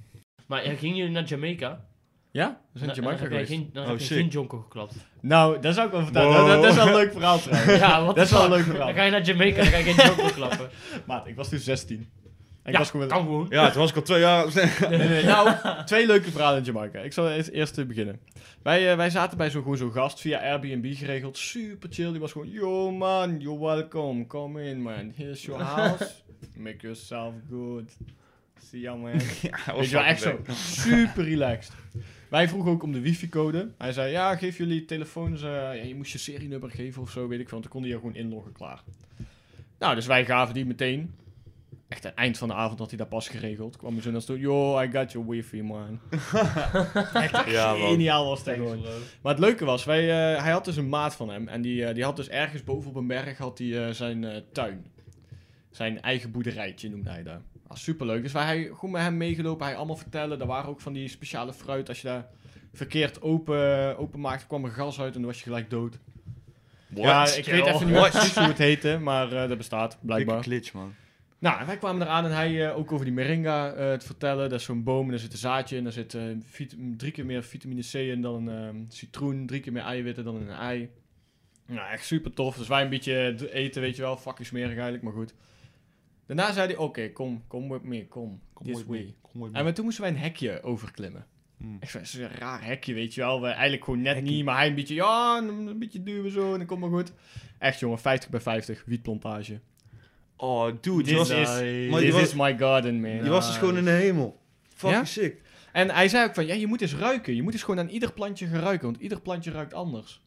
Maar 0.47 0.62
gingen 0.62 0.95
jullie 0.97 1.12
naar 1.12 1.23
Jamaica? 1.23 1.86
Ja? 2.38 2.60
We 2.73 2.80
zijn 2.80 2.89
in 2.89 2.95
Dan- 2.95 3.04
Jamaica 3.04 3.23
dan 3.30 3.32
heb 3.38 3.45
geweest. 3.47 3.50
geen, 3.62 3.69
dan 3.73 3.84
Oh, 3.84 3.89
heb 3.89 4.00
je 4.00 4.06
sick. 4.06 4.17
geen 4.17 4.28
jonko 4.28 4.60
geklapt. 4.60 4.93
Nou, 5.21 5.60
dat 5.62 5.73
zou 5.73 5.86
ik 5.86 5.91
wel 5.93 6.04
vertellen. 6.04 6.30
Wow. 6.30 6.47
Dat, 6.47 6.62
dat 6.62 6.71
is 6.71 6.76
wel 6.78 6.88
een 6.88 6.93
leuk 6.93 7.12
verhaal 7.12 7.39
trouwens. 7.41 7.80
ja, 7.80 8.06
wat 8.06 8.15
dat 8.15 8.26
is 8.26 8.32
wel 8.32 8.43
een 8.43 8.50
leuk 8.52 8.63
verhaal. 8.63 8.86
Dan 8.86 8.95
ga 8.95 9.04
je 9.04 9.12
naar 9.12 9.21
Jamaica, 9.21 9.58
dan 9.58 9.65
ga 9.65 9.78
je 9.78 9.84
geen 9.93 10.06
jonko 10.15 10.34
klappen. 10.39 10.69
Maat, 11.06 11.28
ik 11.28 11.36
was 11.36 11.50
toen 11.50 11.60
16. 11.60 11.97
En 11.97 12.06
ik 12.63 12.71
ja, 12.73 12.78
was 12.80 12.89
gewoon... 12.89 13.08
kan 13.08 13.21
gewoon. 13.21 13.45
Ja, 13.50 13.69
toen 13.71 13.82
was 13.82 13.89
ik 13.89 13.95
al 13.95 14.02
twee 14.02 14.19
jaar... 14.19 14.45
Nee, 14.89 14.97
nee, 14.97 15.08
nee. 15.08 15.23
Nou, 15.23 15.50
twee 15.86 16.06
leuke 16.06 16.32
verhalen 16.32 16.58
in 16.60 16.63
Jamaica. 16.65 17.00
Ik 17.00 17.13
zal 17.13 17.30
eerst, 17.32 17.88
beginnen. 17.88 18.19
Wij, 18.63 18.91
eh, 18.91 18.97
wij 18.97 19.10
zaten 19.10 19.38
bij 19.38 19.50
zo'n 19.50 19.62
gewoon 19.62 19.78
zo'n 19.78 19.91
gast 19.91 20.19
via 20.21 20.39
Airbnb 20.39 20.93
geregeld. 20.95 21.38
Super 21.38 21.89
chill. 21.91 22.12
Die 22.12 22.19
was 22.19 22.32
gewoon, 22.32 22.50
yo 22.50 22.91
man, 22.91 23.39
you're 23.39 23.60
welcome. 23.60 24.28
Come 24.28 24.63
in 24.63 24.82
man. 24.82 25.12
Here's 25.15 25.45
your 25.45 25.63
house. 25.63 26.10
Make 26.56 26.78
yourself 26.82 27.34
good. 27.50 27.97
See 28.69 28.80
ya 28.82 28.95
man. 28.95 29.12
ja, 29.41 29.76
Weet 29.76 29.89
je 29.89 29.95
wel, 29.95 30.04
echt 30.06 30.21
zo. 30.21 30.39
Super 30.54 31.23
relaxed. 31.23 31.71
Wij 32.30 32.48
vroegen 32.50 32.72
ook 32.72 32.84
om 32.84 32.92
de 32.92 33.00
wifi-code. 33.00 33.72
Hij 33.78 33.92
zei, 33.92 34.12
ja, 34.12 34.36
geef 34.36 34.58
jullie 34.58 34.86
telefoons. 34.86 35.42
eh, 35.42 35.50
ja, 35.52 35.72
je 35.72 35.96
moest 35.96 36.12
je 36.12 36.18
serienummer 36.18 36.72
geven 36.72 37.02
of 37.02 37.12
zo, 37.12 37.28
weet 37.28 37.40
ik 37.40 37.50
veel. 37.50 37.60
Want 37.60 37.63
dan 37.63 37.72
kon 37.72 37.82
hij 37.84 37.92
er 37.92 38.00
gewoon 38.00 38.16
inloggen, 38.16 38.52
klaar. 38.52 38.84
Nou, 39.80 39.96
dus 39.96 40.06
wij 40.06 40.26
gaven 40.26 40.54
die 40.54 40.66
meteen. 40.66 41.13
Echt 41.88 42.06
aan 42.06 42.10
het 42.12 42.20
eind 42.20 42.38
van 42.38 42.48
de 42.48 42.54
avond 42.54 42.80
had 42.80 42.90
hij 42.90 42.98
dat 42.98 43.10
pas 43.10 43.30
geregeld. 43.30 43.78
Kwam 43.78 43.94
hij 43.94 44.02
zo 44.02 44.12
naar 44.12 44.24
toe. 44.24 44.40
Yo, 44.40 44.82
I 44.82 44.90
got 44.92 45.12
your 45.12 45.28
wifi, 45.30 45.63
man. 45.63 46.00
Echt 47.13 47.50
Ja, 47.50 47.74
geniaal 47.76 48.26
was 48.26 48.44
dat 48.44 48.56
gewoon. 48.56 48.82
Maar 49.22 49.32
het 49.34 49.42
leuke 49.44 49.66
was, 49.66 49.84
wij, 49.86 50.10
eh, 50.10 50.44
hij 50.44 50.52
had 50.52 50.66
dus 50.66 50.78
een 50.78 50.90
maat 50.90 51.16
van 51.16 51.30
hem. 51.30 51.48
En 51.48 51.62
die, 51.62 51.86
eh, 51.86 51.94
die 51.94 52.04
had 52.04 52.16
dus 52.16 52.30
ergens 52.30 52.63
boven 52.63 52.90
op 52.90 52.96
een 52.96 53.08
berg 53.08 53.38
had 53.38 53.58
hij, 53.58 53.94
zijn 53.94 54.44
tuin. 54.52 54.86
Zijn 55.72 56.02
eigen 56.02 56.32
boerderijtje 56.32 56.90
noemde 56.90 57.10
hij 57.10 57.24
daar. 57.24 57.42
Ah, 57.67 57.77
superleuk. 57.77 58.21
Dus 58.23 58.32
wij 58.32 58.43
hij, 58.43 58.63
gewoon 58.63 58.91
met 58.91 59.01
hem 59.01 59.17
meegelopen. 59.17 59.65
Hij 59.65 59.75
allemaal 59.75 59.95
vertellen. 59.95 60.39
Er 60.39 60.47
waren 60.47 60.69
ook 60.69 60.82
van 60.82 60.93
die 60.93 61.08
speciale 61.08 61.53
fruit. 61.53 61.89
Als 61.89 62.01
je 62.01 62.08
daar 62.08 62.27
verkeerd 62.73 63.21
open, 63.21 63.97
open 63.97 64.19
maakte, 64.19 64.47
kwam 64.47 64.65
er 64.65 64.71
gas 64.71 64.99
uit 64.99 65.13
en 65.13 65.19
dan 65.19 65.30
was 65.30 65.38
je 65.38 65.43
gelijk 65.43 65.69
dood. 65.69 65.99
Ja, 66.88 67.27
ik 67.27 67.45
weet 67.45 67.65
even 67.65 67.73
niet 67.73 67.86
meer 67.86 67.99
What? 67.99 68.12
precies 68.12 68.36
hoe 68.36 68.47
het 68.47 68.58
heette, 68.58 68.97
maar 68.97 69.32
eh, 69.32 69.47
dat 69.49 69.58
bestaat, 69.58 69.91
Dikke 69.91 70.06
blijkbaar. 70.06 70.43
glitch, 70.43 70.73
man. 70.73 70.93
Nou, 71.39 71.60
en 71.60 71.65
wij 71.65 71.77
kwamen 71.77 72.01
eraan 72.01 72.25
en 72.25 72.32
hij 72.32 72.67
eh, 72.67 72.77
ook 72.77 72.91
over 72.91 73.06
die 73.06 73.13
moringa 73.13 73.71
eh, 73.71 73.93
te 73.93 74.06
vertellen. 74.06 74.49
Dat 74.49 74.60
is 74.60 74.65
zo'n 74.65 74.84
boom 74.84 75.03
en 75.03 75.10
daar 75.10 75.19
zit 75.19 75.32
een 75.32 75.38
zaadje 75.38 75.75
in. 75.77 75.84
Daar 75.84 75.93
zit 75.93 76.17
drie 76.97 77.12
keer 77.12 77.25
meer 77.25 77.43
vitamine 77.43 77.82
C 77.91 77.93
in 77.93 78.21
dan 78.21 78.47
een 78.47 78.67
ehm, 78.67 78.77
citroen. 78.88 79.45
Drie 79.45 79.62
keer 79.62 79.71
meer 79.71 79.84
eiwitten 79.84 80.23
dan 80.23 80.36
een 80.36 80.49
ei. 80.49 80.89
Nou, 81.65 81.91
echt 81.91 82.06
super 82.06 82.34
tof. 82.34 82.58
Dus 82.58 82.67
wij 82.67 82.82
een 82.82 82.89
beetje 82.89 83.51
eten, 83.53 83.82
weet 83.82 83.95
je 83.95 84.01
wel. 84.01 84.17
Fucking 84.17 84.47
smerig 84.47 84.73
eigenlijk, 84.73 85.03
maar 85.03 85.13
goed. 85.13 85.34
Daarna 86.28 86.52
zei 86.52 86.68
hij, 86.68 86.78
oké, 86.78 87.10
kom, 87.12 87.44
kom 87.48 87.70
with 87.70 87.84
me, 87.84 88.08
kom. 88.08 88.42
Kom 88.54 88.66
this 88.66 88.86
way. 88.86 89.16
kom. 89.22 89.56
En 89.56 89.63
maar 89.63 89.74
toen 89.74 89.84
moesten 89.86 90.04
wij 90.04 90.12
een 90.12 90.18
hekje 90.20 90.63
overklimmen. 90.63 91.26
Hmm. 91.58 91.78
Echt 91.80 92.13
raar 92.40 92.63
hekje, 92.63 92.94
weet 92.94 93.13
je 93.13 93.22
wel. 93.22 93.42
We, 93.42 93.48
eigenlijk 93.48 93.84
gewoon 93.84 94.02
net 94.02 94.22
niet, 94.24 94.46
maar 94.46 94.56
hij 94.58 94.68
een 94.68 94.76
beetje, 94.76 94.94
ja, 94.96 95.38
een, 95.38 95.68
een 95.68 95.80
beetje 95.80 96.04
duwen 96.04 96.32
zo 96.32 96.52
en 96.52 96.58
dan 96.58 96.68
komt 96.68 96.80
maar 96.80 96.90
goed. 96.90 97.12
Echt 97.58 97.80
jongen, 97.80 98.00
50 98.00 98.30
bij 98.30 98.40
50, 98.40 98.84
wietplantage. 98.86 99.60
Oh, 100.36 100.66
dude, 100.82 101.04
This 101.04 101.13
was, 101.13 101.30
is, 101.30 101.90
maar 101.90 102.00
this 102.00 102.12
was- 102.12 102.22
is 102.22 102.34
my 102.34 102.58
garden, 102.58 103.02
man. 103.02 103.12
je 103.12 103.30
was 103.30 103.48
dus 103.48 103.58
gewoon 103.58 103.78
in 103.78 103.84
de 103.86 103.90
hemel. 103.92 104.40
Fucking 104.68 105.00
Ja? 105.00 105.06
sick. 105.06 105.42
En 105.72 105.90
hij 105.90 106.08
zei 106.08 106.28
ook 106.28 106.34
van, 106.34 106.46
ja, 106.46 106.54
je 106.54 106.68
moet 106.68 106.82
eens 106.82 106.96
ruiken. 106.96 107.36
Je 107.36 107.42
moet 107.44 107.54
eens 107.54 107.63
gewoon 107.63 107.80
aan 107.80 107.90
ieder 107.90 108.13
plantje 108.13 108.48
gaan 108.48 108.60
ruiken, 108.60 108.86
want 108.88 109.02
ieder 109.02 109.22
plantje 109.22 109.52
ruikt 109.52 109.74
anders. 109.74 110.22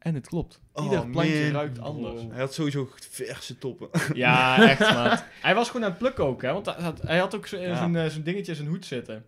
En 0.00 0.14
het 0.14 0.26
klopt. 0.26 0.60
Oh, 0.72 0.84
Ieder 0.84 1.06
plantje 1.08 1.42
man. 1.42 1.52
ruikt 1.52 1.80
anders. 1.80 2.22
Hij 2.30 2.40
had 2.40 2.54
sowieso 2.54 2.88
verse 3.10 3.58
toppen. 3.58 3.88
Ja, 4.14 4.68
echt, 4.68 4.80
maat. 4.94 5.24
Hij 5.40 5.54
was 5.54 5.66
gewoon 5.66 5.84
aan 5.84 5.90
het 5.90 5.98
plukken 5.98 6.24
ook, 6.24 6.42
hè. 6.42 6.52
Want 6.52 6.66
hij 6.66 6.74
had, 6.80 7.02
hij 7.02 7.18
had 7.18 7.34
ook 7.34 7.46
zo- 7.46 7.58
Ja. 7.58 7.76
zo'n 7.76 7.96
eh, 7.96 8.06
zo'n 8.06 8.22
dingetje 8.22 8.50
in 8.50 8.56
zijn 8.56 8.68
hoed 8.68 8.86
zitten. 8.86 9.24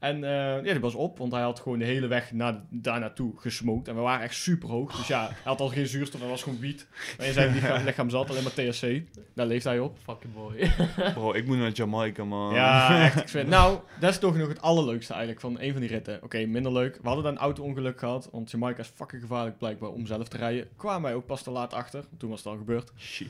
En 0.00 0.24
eh, 0.24 0.64
ja, 0.64 0.72
die 0.72 0.80
was 0.80 0.94
op, 0.94 1.18
want 1.18 1.32
hij 1.32 1.42
had 1.42 1.60
gewoon 1.60 1.78
de 1.78 1.84
hele 1.84 2.06
weg 2.06 2.32
naar, 2.32 2.60
daar 2.70 3.00
naartoe 3.00 3.32
gesmoked. 3.36 3.88
En 3.88 3.94
we 3.94 4.00
waren 4.00 4.24
echt 4.24 4.34
super 4.34 4.68
hoog. 4.68 4.96
Dus 4.96 5.06
ja, 5.06 5.26
hij 5.26 5.36
had 5.44 5.60
al 5.60 5.68
geen 5.68 5.86
zuurstof, 5.86 6.20
hij 6.20 6.30
was 6.30 6.42
gewoon 6.42 6.58
wiet. 6.58 6.86
Maar 7.18 7.26
in 7.26 7.32
zijn 7.32 7.52
lichaam, 7.54 7.84
lichaam 7.84 8.10
zat 8.10 8.30
alleen 8.30 8.42
maar 8.42 8.52
THC. 8.52 9.02
Daar 9.34 9.46
leeft 9.46 9.64
hij 9.64 9.78
op. 9.78 9.98
Fucking 10.02 10.34
boy. 10.34 10.70
Bro, 11.14 11.32
ik 11.32 11.46
moet 11.46 11.56
naar 11.56 11.70
Jamaica, 11.70 12.24
man. 12.24 12.54
Ja, 12.54 13.02
echt. 13.04 13.20
Ik 13.20 13.28
vind, 13.28 13.48
nou, 13.58 13.78
dat 14.00 14.10
is 14.10 14.18
toch 14.18 14.36
nog 14.36 14.48
het 14.48 14.60
allerleukste 14.60 15.12
eigenlijk 15.12 15.40
van 15.42 15.60
een 15.60 15.72
van 15.72 15.80
die 15.80 15.90
ritten. 15.90 16.22
Oké, 16.22 16.46
minder 16.46 16.72
leuk. 16.72 16.98
We 17.02 17.06
hadden 17.06 17.24
daar 17.24 17.32
een 17.32 17.38
auto-ongeluk 17.38 17.98
gehad, 17.98 18.28
want 18.32 18.50
Jamaica 18.50 18.80
is 18.80 18.92
fucking 18.94 19.22
gevaarlijk 19.22 19.58
blijkbaar 19.58 19.90
om 19.90 20.06
zelf 20.06 20.28
te 20.28 20.36
rijden. 20.36 20.68
Kwamen 20.76 21.02
wij 21.02 21.14
ook 21.14 21.26
pas 21.26 21.42
te 21.42 21.50
laat 21.50 21.72
achter, 21.72 22.04
toen 22.18 22.30
was 22.30 22.38
het 22.38 22.48
al 22.48 22.56
gebeurd. 22.56 22.92
Shit. 22.98 23.28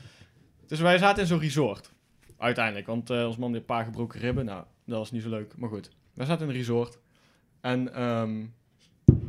Dus 0.67 0.79
wij 0.79 0.97
zaten 0.97 1.21
in 1.21 1.27
zo'n 1.27 1.39
resort. 1.39 1.91
Uiteindelijk, 2.37 2.87
want 2.87 3.09
eh 3.09 3.25
ons 3.25 3.37
man 3.37 3.51
had 3.51 3.59
een 3.59 3.65
paar 3.65 3.85
gebroken 3.85 4.19
ribben. 4.19 4.45
Nou, 4.45 4.63
dat 4.85 4.97
was 4.97 5.11
niet 5.11 5.21
zo 5.21 5.29
leuk, 5.29 5.53
maar 5.57 5.69
goed. 5.69 5.89
Wij 6.13 6.25
zaten 6.25 6.43
in 6.43 6.49
een 6.49 6.57
resort. 6.57 6.99
En 7.61 7.93
ehm, 7.93 8.43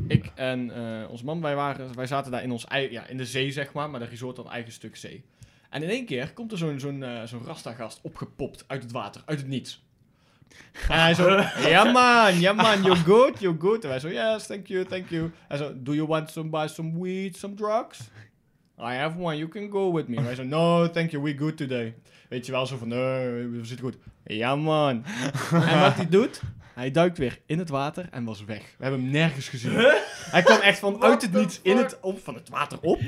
ik 0.06 0.30
en 0.34 0.70
eh, 0.70 1.10
ons 1.10 1.22
man, 1.22 1.40
wij, 1.40 1.54
waren, 1.54 1.94
wij 1.94 2.06
zaten 2.06 2.30
daar 2.30 2.42
in, 2.42 2.50
ons, 2.50 2.66
ja, 2.90 3.06
in 3.06 3.16
de 3.16 3.26
zee, 3.26 3.52
zeg 3.52 3.72
maar. 3.72 3.90
Maar 3.90 4.00
de 4.00 4.06
resort 4.06 4.36
had 4.36 4.46
een 4.46 4.52
eigen 4.52 4.72
stuk 4.72 4.96
zee. 4.96 5.24
En 5.70 5.82
in 5.82 5.88
één 5.88 6.06
keer 6.06 6.32
komt 6.32 6.52
er 6.52 6.58
zo'n 6.58 6.80
zo'n 6.80 7.02
eh, 7.02 7.22
zo'n 7.22 7.44
rasta-gast 7.44 8.00
opgepopt 8.02 8.64
uit 8.66 8.82
het 8.82 8.92
water, 8.92 9.22
uit 9.26 9.38
het 9.38 9.48
niets. 9.48 9.84
En 10.88 11.00
hij 11.00 11.14
zo, 11.14 11.30
ja 11.68 11.84
man, 11.84 12.40
ja 12.40 12.52
man, 12.52 12.82
you're 12.82 12.96
good, 12.96 13.40
you're 13.40 13.60
good. 13.60 13.82
En 13.82 13.88
wij 13.88 14.00
zo, 14.00 14.08
yes, 14.08 14.46
thank 14.46 14.66
you, 14.66 14.84
thank 14.84 15.08
you. 15.08 15.30
Hij 15.48 15.56
zo, 15.56 15.72
do 15.76 15.94
you 15.94 16.06
want 16.06 16.30
some, 16.30 16.48
buy 16.48 16.66
some 16.66 17.02
weed, 17.02 17.36
some 17.36 17.54
drugs? 17.54 18.00
I 18.78 18.94
have 18.94 19.18
one, 19.18 19.36
you 19.36 19.48
can 19.48 19.70
go 19.70 19.92
with 19.92 20.08
me. 20.08 20.16
En 20.16 20.24
wij 20.24 20.34
zo, 20.34 20.42
no, 20.42 20.90
thank 20.90 21.10
you, 21.10 21.22
we 21.22 21.36
good 21.38 21.56
today. 21.56 21.94
Weet 22.28 22.46
je 22.46 22.52
wel, 22.52 22.66
zo 22.66 22.76
van, 22.76 22.88
nee, 22.88 23.46
we 23.46 23.64
zitten 23.64 23.86
goed. 23.86 23.96
Ja 24.24 24.56
man. 24.56 25.04
en 25.70 25.80
wat 25.80 25.94
hij 25.94 26.08
doet, 26.08 26.40
hij 26.74 26.90
duikt 26.90 27.18
weer 27.18 27.38
in 27.46 27.58
het 27.58 27.68
water 27.68 28.08
en 28.10 28.24
was 28.24 28.44
weg. 28.44 28.62
We 28.78 28.82
hebben 28.84 29.00
hem 29.02 29.10
nergens 29.10 29.48
gezien. 29.48 29.72
Hij 30.30 30.42
kwam 30.42 30.60
echt 30.60 30.78
van 30.78 31.02
uit 31.02 31.22
het 31.22 31.32
niets 31.32 31.60
in 31.62 31.76
het, 31.76 31.98
op, 32.00 32.24
van 32.24 32.34
het 32.34 32.48
water 32.48 32.78
op. 32.80 33.00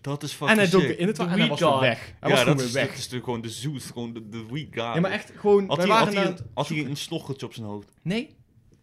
Dat 0.00 0.22
is 0.22 0.30
fucking 0.32 0.50
En 0.50 0.56
hij 0.58 0.68
dook 0.70 0.82
sick. 0.82 0.98
in 0.98 1.06
het 1.06 1.16
water 1.16 1.32
en 1.32 1.40
hij 1.40 1.48
was 1.48 1.60
weer 1.60 1.78
weg. 1.80 1.98
Hij 2.20 2.30
was 2.30 2.30
ja, 2.30 2.36
gewoon 2.36 2.46
dat 2.46 2.56
weer 2.56 2.66
is, 2.66 2.72
weg. 2.72 2.82
dat 2.86 2.92
is 2.92 2.98
natuurlijk 2.98 3.24
gewoon 3.24 3.40
de 3.40 3.48
zoet, 3.50 3.82
gewoon 3.82 4.12
de, 4.12 4.28
de 4.28 4.44
weak 4.50 4.66
guy. 4.70 4.82
Ja, 4.82 5.00
maar 5.00 5.10
echt 5.10 5.32
gewoon, 5.36 5.68
Had 5.68 5.76
wij 5.76 5.86
hij, 5.86 5.94
waren 5.94 6.14
hij, 6.16 6.26
een- 6.26 6.38
had 6.54 6.68
hij 6.68 6.84
een 6.84 6.96
sloggertje 6.96 7.46
op 7.46 7.54
zijn 7.54 7.66
hoofd? 7.66 7.88
Nee, 8.02 8.34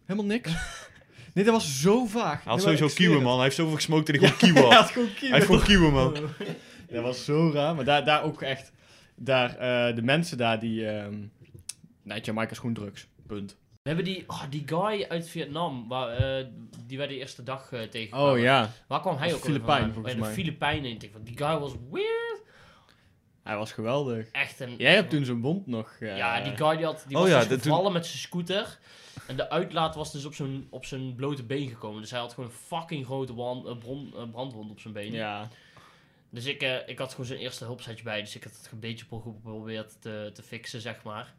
helemaal 0.04 0.26
niks. 0.30 0.50
nee, 1.34 1.44
dat 1.44 1.54
was 1.54 1.80
zo 1.80 2.06
vaag. 2.06 2.44
Hij 2.44 2.52
had 2.52 2.62
sowieso 2.62 2.88
kieuwen, 2.94 3.22
man. 3.22 3.34
Hij 3.34 3.44
heeft 3.44 3.56
zoveel 3.56 3.74
gesmokt 3.74 4.06
dat 4.06 4.16
hij 4.16 4.24
gewoon 4.28 4.38
kieuwen 4.38 4.62
Hij 4.70 4.76
had. 4.78 4.84
had 4.84 4.92
gewoon 4.92 5.08
Hij 5.08 5.16
kieuwen. 5.18 5.34
heeft 5.36 5.46
gewoon 5.46 5.62
kieuwen, 5.62 5.92
man. 5.92 6.14
Dat 6.92 7.02
was 7.02 7.24
zo 7.24 7.50
raar. 7.54 7.74
Maar 7.74 7.84
daar, 7.84 8.04
daar 8.04 8.22
ook 8.22 8.42
echt... 8.42 8.72
Daar, 9.16 9.56
eh, 9.56 9.94
de 9.96 10.02
mensen 10.02 10.36
daar 10.38 10.60
die... 10.60 10.86
ehm 10.88 11.14
nee, 12.02 12.20
Jamaica 12.20 12.50
is 12.50 12.58
gewoon 12.58 12.74
drugs. 12.74 13.06
Punt. 13.26 13.56
We 13.82 13.88
hebben 13.88 14.04
die, 14.04 14.24
oh, 14.26 14.42
die 14.50 14.62
guy 14.66 15.06
uit 15.08 15.28
Vietnam, 15.28 15.88
waar, 15.88 16.08
eh, 16.38 16.46
die 16.86 16.98
wij 16.98 17.06
de 17.06 17.16
eerste 17.16 17.42
dag 17.42 17.72
eh 17.72 17.82
tegenkwamen. 17.82 18.32
Oh 18.32 18.38
ja. 18.38 18.70
Waar 18.86 19.00
kwam 19.00 19.16
hij 19.16 19.34
ook 19.34 19.40
Filipijn, 19.40 19.82
volgens 19.92 20.04
Bij 20.04 20.14
de 20.14 20.20
mij. 20.20 20.32
Filipijnen. 20.32 20.90
Ik 20.90 21.00
denk 21.00 21.12
van, 21.12 21.22
die 21.22 21.36
guy 21.36 21.58
was 21.58 21.72
weird. 21.90 22.42
Hij 23.42 23.56
was 23.56 23.72
geweldig. 23.72 24.28
Echt 24.30 24.60
een... 24.60 24.74
Jij 24.76 24.94
hebt 24.94 25.10
toen 25.10 25.24
zijn 25.24 25.40
wond 25.40 25.66
nog... 25.66 25.96
eh, 26.00 26.16
Ja, 26.16 26.40
die 26.40 26.56
guy 26.56 26.76
die, 26.76 26.84
had, 26.84 27.04
die 27.06 27.16
Oh 27.16 27.22
was 27.22 27.30
ja, 27.30 27.38
dus 27.38 27.48
toen- 27.48 27.60
gevallen 27.60 27.92
met 27.92 28.06
zijn 28.06 28.18
scooter. 28.18 28.78
En 29.26 29.36
de 29.36 29.50
uitlaat 29.50 29.94
was 29.94 30.12
dus 30.12 30.24
op 30.24 30.34
zijn, 30.34 30.66
op 30.70 30.84
zijn 30.84 31.14
blote 31.14 31.42
been 31.42 31.68
gekomen. 31.68 32.00
Dus 32.00 32.10
hij 32.10 32.20
had 32.20 32.32
gewoon 32.34 32.50
een 32.50 32.56
fucking 32.56 33.04
grote 33.06 33.34
brand, 33.34 33.66
eh, 33.66 33.78
bron- 33.78 34.14
brandwond 34.30 34.70
op 34.70 34.80
zijn 34.80 34.94
been. 34.94 35.12
Ja. 35.12 35.48
Dus 36.30 36.44
ik, 36.46 36.82
ik 36.86 36.98
had 36.98 37.10
gewoon 37.10 37.26
zijn 37.26 37.38
eerste 37.38 37.64
hulpsetje 37.64 38.04
bij. 38.04 38.20
Dus 38.20 38.36
ik 38.36 38.44
had 38.44 38.52
het 38.62 38.68
een 38.72 38.80
beetje 38.80 39.04
pro- 39.04 39.20
geprobeerd 39.20 39.96
te, 40.00 40.30
te 40.34 40.42
fixen, 40.42 40.80
zeg 40.80 41.02
maar. 41.02 41.34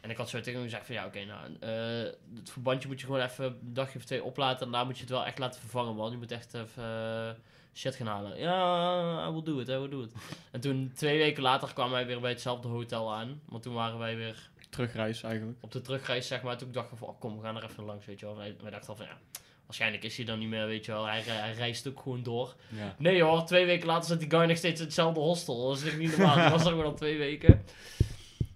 En 0.00 0.10
ik 0.10 0.16
had 0.16 0.28
zo 0.28 0.40
tegen 0.40 0.52
hem 0.52 0.62
gezegd 0.62 0.86
van 0.86 0.94
ja, 0.94 1.06
oké, 1.06 1.24
nou, 1.24 1.56
eh, 1.60 2.12
het 2.34 2.50
verbandje 2.50 2.88
moet 2.88 3.00
je 3.00 3.06
gewoon 3.06 3.20
even 3.20 3.44
een 3.44 3.58
dagje 3.60 3.98
of 3.98 4.04
twee 4.04 4.24
oplaten. 4.24 4.66
En 4.66 4.72
daarna 4.72 4.86
moet 4.86 4.96
je 4.96 5.02
het 5.02 5.12
wel 5.12 5.26
echt 5.26 5.38
laten 5.38 5.60
vervangen, 5.60 5.94
man. 5.94 6.10
Je 6.10 6.16
moet 6.16 6.32
echt 6.32 6.54
even 6.54 6.84
eh, 6.84 7.30
shit 7.74 7.94
gaan 7.94 8.06
halen. 8.06 8.38
Ja, 8.38 9.28
I 9.28 9.30
will 9.30 9.42
do 9.42 9.58
it, 9.58 9.68
I 9.68 9.76
will 9.76 9.88
do 9.88 10.02
it. 10.02 10.12
en 10.52 10.60
toen, 10.60 10.92
twee 10.94 11.18
weken 11.18 11.42
later, 11.42 11.72
kwamen 11.72 11.92
wij 11.92 12.06
weer 12.06 12.20
bij 12.20 12.30
hetzelfde 12.30 12.68
hotel 12.68 13.14
aan. 13.14 13.40
Want 13.44 13.62
toen 13.62 13.74
waren 13.74 13.98
wij 13.98 14.16
weer 14.16 14.50
Terugreis 14.68 15.22
eigenlijk. 15.22 15.58
op 15.60 15.72
de 15.72 15.80
terugreis, 15.80 16.26
zeg 16.26 16.42
maar. 16.42 16.56
Toen 16.56 16.72
dachten 16.72 16.92
we 16.92 16.98
van, 16.98 17.08
oh, 17.08 17.20
kom, 17.20 17.36
we 17.36 17.42
gaan 17.42 17.56
er 17.56 17.64
even 17.64 17.84
langs, 17.84 18.06
weet 18.06 18.20
je 18.20 18.26
wel. 18.26 18.36
Wij, 18.36 18.56
wij 18.60 18.70
dachten 18.70 18.88
al 18.88 18.96
van, 18.96 19.06
ja, 19.06 19.18
waarschijnlijk 19.66 20.04
is 20.04 20.16
hij 20.16 20.24
dan 20.24 20.38
niet 20.38 20.48
meer, 20.48 20.66
weet 20.66 20.84
je 20.84 20.92
wel. 20.92 21.06
Hij, 21.06 21.20
hij 21.20 21.52
reist 21.52 21.88
ook 21.88 22.00
gewoon 22.00 22.22
door. 22.22 22.54
Ja. 22.68 22.94
Nee 22.98 23.22
hoor, 23.22 23.44
twee 23.44 23.66
weken 23.66 23.86
later 23.86 24.08
zat 24.08 24.20
die 24.20 24.30
guy 24.30 24.44
nog 24.44 24.56
steeds 24.56 24.80
in 24.80 24.86
hetzelfde 24.86 25.20
hostel. 25.20 25.68
Dat 25.68 25.76
is 25.76 25.84
echt 25.84 25.98
niet 25.98 26.16
normaal. 26.16 26.34
Die 26.34 26.50
was 26.50 26.64
er 26.64 26.70
gewoon 26.70 26.84
al 26.84 26.94
twee 26.94 27.18
weken. 27.18 27.64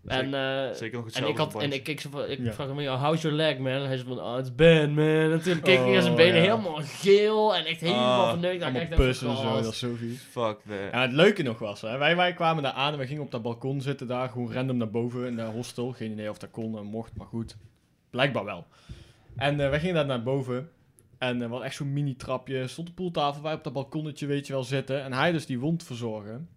En, 0.07 0.35
eh, 0.35 0.75
Zeker 0.75 0.99
nog 0.99 1.11
en 1.11 1.27
ik, 1.29 1.37
had, 1.37 1.63
en 1.63 1.73
ik 1.73 1.83
keek 1.83 2.01
zo 2.01 2.11
van, 2.11 2.31
ik 2.31 2.39
Ja. 2.39 2.53
vroeg 2.53 2.67
hem, 2.67 2.79
"Oh, 2.79 3.03
how's 3.03 3.23
your 3.23 3.37
leg, 3.37 3.59
man? 3.59 3.73
En 3.73 3.87
hij 3.87 3.97
zei 3.97 4.09
van, 4.09 4.21
oh, 4.21 4.39
it's 4.39 4.55
bad, 4.55 4.89
man. 4.89 5.05
En 5.33 5.43
toen 5.43 5.61
keek 5.61 5.79
ik 5.81 5.87
naar 5.93 6.01
zijn 6.01 6.13
Oh, 6.13 6.19
benen 6.19 6.35
ja. 6.35 6.41
helemaal 6.41 6.81
geel 6.83 7.55
en 7.57 7.65
echt 7.65 7.81
helemaal 7.81 8.23
Ah, 8.25 8.31
verneukt. 8.31 8.61
Dat 8.61 8.69
ik 8.69 8.75
Allemaal 8.77 8.81
echt 8.99 9.01
pussen 9.07 9.29
en 9.29 9.37
zo, 9.37 9.43
"God." 9.43 9.63
dat 9.63 9.73
is 9.73 9.79
zo 9.79 9.95
vies. 9.95 10.21
Fuck 10.21 10.59
that. 10.69 10.91
Ja, 10.93 11.01
het 11.01 11.13
leuke 11.13 11.43
nog 11.43 11.59
was, 11.59 11.81
hè, 11.81 11.99
wij, 11.99 12.17
wij 12.17 12.33
kwamen 12.33 12.63
daar 12.63 12.73
aan 12.73 12.93
en 12.93 12.99
we 12.99 13.07
gingen 13.07 13.23
op 13.23 13.31
dat 13.31 13.43
balkon 13.43 13.81
zitten 13.81 14.07
daar, 14.07 14.29
gewoon 14.29 14.53
random 14.53 14.77
naar 14.77 14.91
boven 14.91 15.27
in 15.27 15.37
dat 15.37 15.53
hostel. 15.53 15.93
Geen 15.93 16.11
idee 16.13 16.31
of 16.31 16.39
dat 16.39 16.51
kon 16.51 16.79
en 16.79 16.85
mocht, 16.85 17.17
maar 17.17 17.27
goed. 17.27 17.57
Blijkbaar 18.11 18.45
wel. 18.45 18.67
En 19.37 19.61
eh 19.61 19.69
wij 19.71 19.79
gingen 19.81 19.95
daar 19.95 20.07
naar 20.07 20.23
boven. 20.23 20.71
En 21.19 21.43
er 21.43 21.49
was 21.49 21.63
echt 21.63 21.75
zo'n 21.75 21.93
mini-trapje, 21.93 22.67
stond 22.67 22.89
een 22.89 22.95
poeltafel, 22.95 23.43
wij 23.43 23.55
op 23.55 23.65
dat 23.65 23.73
balkonnetje, 23.73 24.27
weet 24.27 24.47
je 24.47 24.53
wel, 24.53 24.65
zitten. 24.65 25.03
En 25.03 25.13
hij 25.13 25.33
dus 25.33 25.47
die 25.47 25.59
wond 25.59 25.83
verzorgen. 25.85 26.49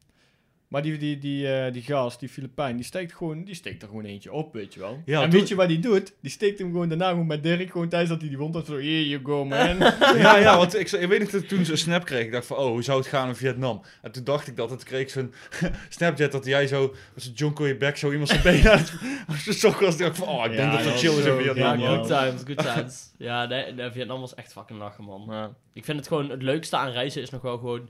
Maar 0.68 0.82
die, 0.82 0.98
die, 0.98 1.18
die, 1.18 1.54
eh, 1.54 1.74
die 1.74 1.82
gast, 1.82 2.20
die 2.20 2.30
Filipijn, 2.30 2.76
die 2.76 2.86
steekt, 2.86 3.14
gewoon, 3.14 3.44
die 3.44 3.56
steekt 3.56 3.82
er 3.82 3.88
gewoon 3.88 4.06
eentje 4.06 4.32
op, 4.32 4.54
weet 4.54 4.74
je 4.74 4.80
wel. 4.80 5.02
Ja, 5.06 5.22
en 5.22 5.30
weet 5.30 5.48
je 5.48 5.56
wat 5.56 5.68
hij 5.68 5.80
doet? 5.80 6.14
Die 6.22 6.32
steekt 6.32 6.60
hem 6.60 6.72
gewoon 6.72 6.90
daarna 6.90 7.10
gewoon 7.10 7.28
met 7.28 7.44
Dirk, 7.44 7.72
gewoon 7.72 7.90
tijdens 7.90 8.12
dat 8.12 8.20
hij 8.20 8.30
die 8.30 8.38
wond 8.38 8.56
had, 8.56 8.66
zo, 8.66 8.74
here 8.74 9.08
you 9.08 9.24
go, 9.24 9.46
man. 9.46 9.78
Ja, 10.18 10.38
ja, 10.38 10.58
want 10.58 10.80
ik, 10.80 10.92
ik 10.92 11.08
weet 11.10 11.32
dat 11.32 11.42
ik 11.42 11.48
toen 11.48 11.66
zo'n 11.66 11.78
snap 11.78 12.06
kreeg. 12.06 12.26
Ik 12.26 12.32
dacht 12.32 12.46
van, 12.46 12.58
oh, 12.58 12.68
hoe 12.68 12.84
zou 12.84 12.98
het 13.00 13.08
gaan 13.08 13.28
in 13.28 13.36
Vietnam? 13.36 13.82
En 14.02 14.12
toen 14.12 14.24
dacht 14.24 14.48
ik 14.48 14.56
dat, 14.56 14.70
het 14.70 14.84
kreeg 14.84 15.10
zo'n 15.10 15.34
Snapchat 15.90 16.32
dat 16.32 16.46
jij 16.46 16.68
zo, 16.68 16.96
zo'n 17.16 17.34
jonko 17.34 17.64
in 17.64 17.70
je 17.70 17.78
bek, 17.78 17.98
zo 17.98 18.12
iemand 18.12 18.30
zijn 18.30 18.42
been 18.42 18.68
uit. 18.78 18.94
Als 19.28 19.44
je 19.44 19.70
was, 19.80 19.98
dacht 19.98 20.00
ik 20.00 20.16
van, 20.16 20.28
oh, 20.28 20.46
ik 20.46 20.52
Ja, 20.52 20.58
denk 20.58 20.72
dat 20.72 20.84
dat 20.84 21.00
chill 21.00 21.18
is 21.18 21.26
in 21.26 21.38
Vietnam. 21.38 21.80
Ja, 21.80 21.96
good 21.96 22.08
times, 22.08 22.42
good 22.46 22.76
times. 22.76 23.14
ja, 23.18 23.46
nee, 23.46 23.72
nee, 23.74 23.92
Vietnam 23.92 24.20
was 24.20 24.34
echt 24.36 24.52
fucking 24.52 24.80
lachen, 24.80 25.04
man. 25.04 25.26
Ja. 25.30 25.54
Ik 25.74 25.86
vind 25.86 25.98
het 25.98 26.08
gewoon, 26.08 26.30
het 26.30 26.42
leukste 26.42 26.78
aan 26.78 26.92
reizen 26.92 27.22
is 27.22 27.30
nog 27.30 27.42
wel 27.42 27.58
gewoon 27.58 27.90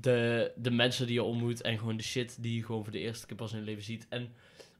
de, 0.00 0.52
de 0.56 0.70
mensen 0.70 1.06
die 1.06 1.14
je 1.14 1.22
ontmoet 1.22 1.60
en 1.60 1.78
gewoon 1.78 1.96
de 1.96 2.02
shit 2.02 2.42
die 2.42 2.54
je 2.54 2.64
gewoon 2.64 2.82
voor 2.82 2.92
de 2.92 2.98
eerste 2.98 3.26
keer 3.26 3.36
pas 3.36 3.52
in 3.52 3.58
je 3.58 3.64
leven 3.64 3.82
ziet. 3.82 4.06
En 4.08 4.32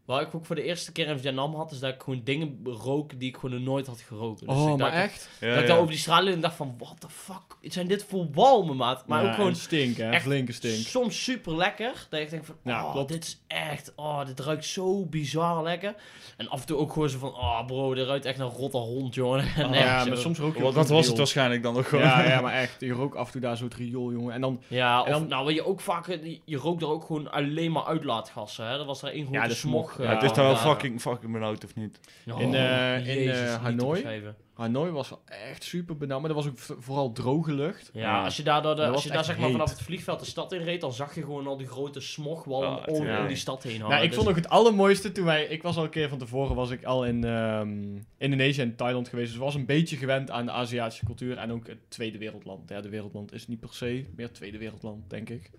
waar 0.08 0.22
ik 0.22 0.34
ook 0.34 0.46
voor 0.46 0.56
de 0.56 0.62
eerste 0.62 0.92
keer 0.92 1.06
in 1.06 1.18
Vietnam 1.18 1.54
had, 1.54 1.70
is 1.70 1.78
dat 1.78 1.94
ik 1.94 2.02
gewoon 2.02 2.20
dingen 2.24 2.60
rook 2.64 3.18
die 3.20 3.28
ik 3.28 3.36
gewoon 3.36 3.62
nooit 3.62 3.86
had 3.86 4.00
geroken. 4.00 4.46
Dus 4.46 4.56
Oh, 4.56 4.62
ik 4.70 4.76
maar 4.76 4.90
dacht- 4.90 5.02
echt? 5.02 5.28
Ja, 5.40 5.46
dat 5.48 5.56
ik 5.56 5.62
ja. 5.62 5.68
daar 5.68 5.76
over 5.78 5.90
die 5.90 5.98
straat 6.00 6.22
liep 6.22 6.34
en 6.34 6.40
dacht 6.40 6.54
van, 6.56 6.74
what 6.78 7.00
the 7.00 7.08
fuck, 7.10 7.56
zijn 7.72 7.86
dit 7.86 8.04
voor 8.08 8.26
walmen, 8.32 8.76
maat? 8.76 9.06
Maar 9.06 9.22
Ja, 9.22 9.28
ook 9.28 9.34
gewoon 9.34 9.54
stink, 9.56 9.96
hè? 9.96 10.10
echt 10.10 10.22
Flinke 10.22 10.52
stink. 10.52 10.74
soms 10.86 11.24
super 11.24 11.56
lekker. 11.56 12.06
Dat 12.10 12.20
ik 12.20 12.30
denk 12.30 12.44
van, 12.44 12.54
Ja, 12.64 12.84
oh, 12.84 12.92
klopt. 12.92 13.08
dit 13.08 13.24
is 13.24 13.40
echt, 13.46 13.92
oh, 13.96 14.26
dit 14.26 14.40
ruikt 14.40 14.64
zo 14.64 15.04
bizar 15.06 15.62
lekker. 15.62 15.94
En 16.36 16.48
af 16.48 16.60
en 16.60 16.66
toe 16.66 16.76
ook 16.76 16.92
gewoon 16.92 17.08
zo 17.10 17.18
van, 17.18 17.34
oh 17.34 17.66
bro, 17.66 17.94
dit 17.94 18.06
ruikt 18.06 18.24
echt 18.24 18.38
naar 18.38 18.48
rotte 18.48 18.76
hond, 18.76 19.14
jongen. 19.14 19.44
En 19.56 19.66
Oh, 19.68 19.74
ja, 19.74 20.02
zo. 20.02 20.08
maar 20.08 20.18
soms 20.18 20.38
rook 20.38 20.56
je 20.56 20.72
dat 20.72 20.88
was 20.88 21.06
het 21.06 21.16
waarschijnlijk 21.16 21.62
dan 21.62 21.76
ook 21.76 21.86
gewoon. 21.86 22.04
Ja, 22.04 22.22
ja, 22.28 22.40
maar 22.40 22.52
echt. 22.54 22.80
Je 22.80 22.92
rook 22.92 23.14
af 23.14 23.26
en 23.26 23.32
toe 23.32 23.40
daar 23.40 23.56
zo 23.56 23.64
het 23.64 23.74
riool, 23.74 24.12
jongen. 24.12 24.34
En 24.34 24.40
dan... 24.40 24.62
Ja, 24.68 25.00
of 25.00 25.06
En 25.06 25.12
dan- 25.12 25.28
nou, 25.28 25.44
wat 25.44 25.54
je 25.54 25.64
ook 25.66 25.80
vaak, 25.80 26.18
je 26.44 26.56
rookt 26.56 26.82
er 26.82 26.88
ook 26.88 27.04
gewoon 27.04 27.30
alleen 27.30 27.72
maar 27.72 27.84
uitlaatgassen, 27.84 28.66
hè. 28.68 28.76
Dat 28.76 28.86
was 28.86 29.02
er 29.02 29.08
één 29.12 29.22
grote 29.24 29.38
Ja, 29.38 29.46
de 29.48 29.54
smog. 29.54 29.97
Ja, 29.98 30.04
eh, 30.04 30.14
het 30.14 30.22
is 30.22 30.32
daar 30.32 30.44
wel 30.44 30.56
fucking, 30.56 31.00
fucking 31.00 31.32
benauwd, 31.32 31.64
of 31.64 31.74
niet? 31.74 32.00
Oh, 32.30 32.40
In, 32.40 32.54
eh, 32.54 32.96
in, 32.98 33.04
Jezus, 33.04 33.40
eh, 33.54 33.62
Hanoi? 33.62 34.22
Hanoi 34.54 34.90
was 34.90 35.08
wel 35.08 35.22
echt 35.24 35.62
super 35.64 35.96
benauwd, 35.96 36.20
maar 36.20 36.30
er 36.30 36.36
was 36.36 36.46
ook 36.46 36.58
vooral 36.58 37.12
droge 37.12 37.52
lucht. 37.52 37.90
Ja, 37.92 38.00
Ja. 38.00 38.24
als 38.24 38.36
je 38.36 38.42
daar, 38.42 38.62
de, 38.62 38.74
Dat 38.74 38.92
als 38.92 39.02
je 39.04 39.10
daar 39.10 39.24
zeg 39.24 39.38
maar 39.38 39.50
vanaf 39.50 39.70
het 39.70 39.82
vliegveld 39.82 40.20
de 40.20 40.26
stad 40.26 40.52
in 40.52 40.62
reed, 40.62 40.80
dan 40.80 40.92
zag 40.92 41.14
je 41.14 41.20
gewoon 41.22 41.46
al 41.46 41.56
die 41.56 41.66
grote 41.66 42.00
smogwallen 42.00 42.68
Ja, 42.70 42.82
om, 42.84 43.06
ja. 43.06 43.26
die 43.26 43.36
stad 43.36 43.62
heen 43.62 43.72
hangen. 43.80 43.88
Nou, 43.88 44.02
ik 44.02 44.08
Dus- 44.08 44.16
vond 44.18 44.28
ook 44.30 44.36
het 44.36 44.48
allermooiste 44.48 45.12
toen 45.12 45.24
wij... 45.24 45.44
Ik 45.44 45.62
was 45.62 45.76
al 45.76 45.84
een 45.84 45.90
keer 45.90 46.08
van 46.08 46.18
tevoren, 46.18 46.56
was 46.56 46.70
ik 46.70 46.84
al 46.84 47.04
in 47.06 47.24
ehm, 47.24 47.96
Indonesië 48.18 48.60
en 48.60 48.76
Thailand 48.76 49.08
geweest. 49.08 49.26
Dus 49.28 49.36
ik 49.36 49.42
was 49.42 49.54
een 49.54 49.66
beetje 49.66 49.96
gewend 49.96 50.30
aan 50.30 50.44
de 50.46 50.52
Aziatische 50.52 51.04
cultuur 51.04 51.36
en 51.36 51.52
ook 51.52 51.66
het 51.66 51.78
tweede 51.88 52.18
wereldland. 52.18 52.68
Ja, 52.68 52.80
de 52.80 52.88
wereldland 52.88 53.32
is 53.32 53.48
niet 53.48 53.60
per 53.60 53.68
se 53.74 54.04
meer 54.16 54.32
tweede 54.32 54.58
wereldland, 54.58 55.10
denk 55.10 55.28
ik. 55.30 55.50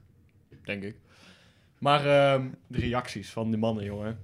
Denk 0.63 0.83
ik. 0.83 0.95
Maar 1.77 2.05
ehm, 2.05 2.47
de 2.67 2.79
reacties 2.79 3.29
van 3.29 3.49
die 3.49 3.59
mannen, 3.59 3.83
jongen. 3.83 4.19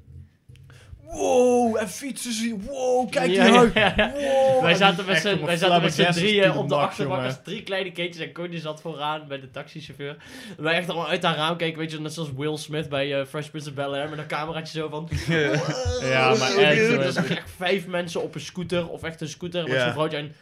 Wow, 1.11 1.77
en 1.77 1.89
fietsen 1.89 2.33
ze. 2.33 2.55
Wow, 2.69 3.09
kijk 3.11 3.25
die 3.25 3.35
Ja, 3.35 3.45
ja, 3.45 3.71
ja, 3.73 3.93
ja. 3.95 4.11
Wow. 4.11 4.61
Wij 4.61 4.71
En 4.71 4.77
zaten 4.77 5.05
met 5.05 5.17
z'n 5.17 5.27
op 5.27 5.39
een 5.39 5.45
wij 5.45 5.57
zaten 5.57 5.81
met 5.81 5.93
z'n 5.93 6.01
flabbergasted 6.01 6.23
drieën 6.23 6.51
op 6.51 6.69
de 6.69 7.03
jongen. 7.03 7.43
drie 7.43 7.63
kleine 7.63 7.91
kindjes 7.91 8.25
en 8.25 8.31
Cody 8.31 8.57
zat 8.59 8.81
vooraan 8.81 9.27
bij 9.27 9.39
de 9.39 9.51
taxichauffeur. 9.51 10.17
En 10.57 10.63
wij 10.63 10.73
echt 10.73 10.89
allemaal 10.89 11.07
uit 11.09 11.23
haar 11.23 11.35
raam 11.35 11.57
keken, 11.57 11.79
weet 11.79 11.91
je, 11.91 11.99
net 11.99 12.13
zoals 12.13 12.29
Will 12.37 12.57
Smith 12.57 12.89
bij 12.89 13.19
eh, 13.19 13.25
Fresh 13.25 13.47
Prince 13.47 13.69
of 13.69 13.75
Bel-Air 13.75 14.09
met 14.09 14.19
een 14.19 14.27
cameraatje 14.27 14.79
zo 14.79 14.89
van... 14.89 15.09
Ja, 16.09 16.35
maar 16.35 16.55
echt, 16.55 17.17
Er 17.17 17.31
echt 17.31 17.49
vijf 17.55 17.87
mensen 17.87 18.21
op 18.21 18.35
een 18.35 18.41
scooter, 18.41 18.89
of 18.89 19.03
echt 19.03 19.21
een 19.21 19.27
scooter, 19.29 19.63
met 19.63 19.71
Ja. 19.71 19.83
zo'n 19.83 19.91
vrouwtje 19.93 20.17
en 20.17 20.33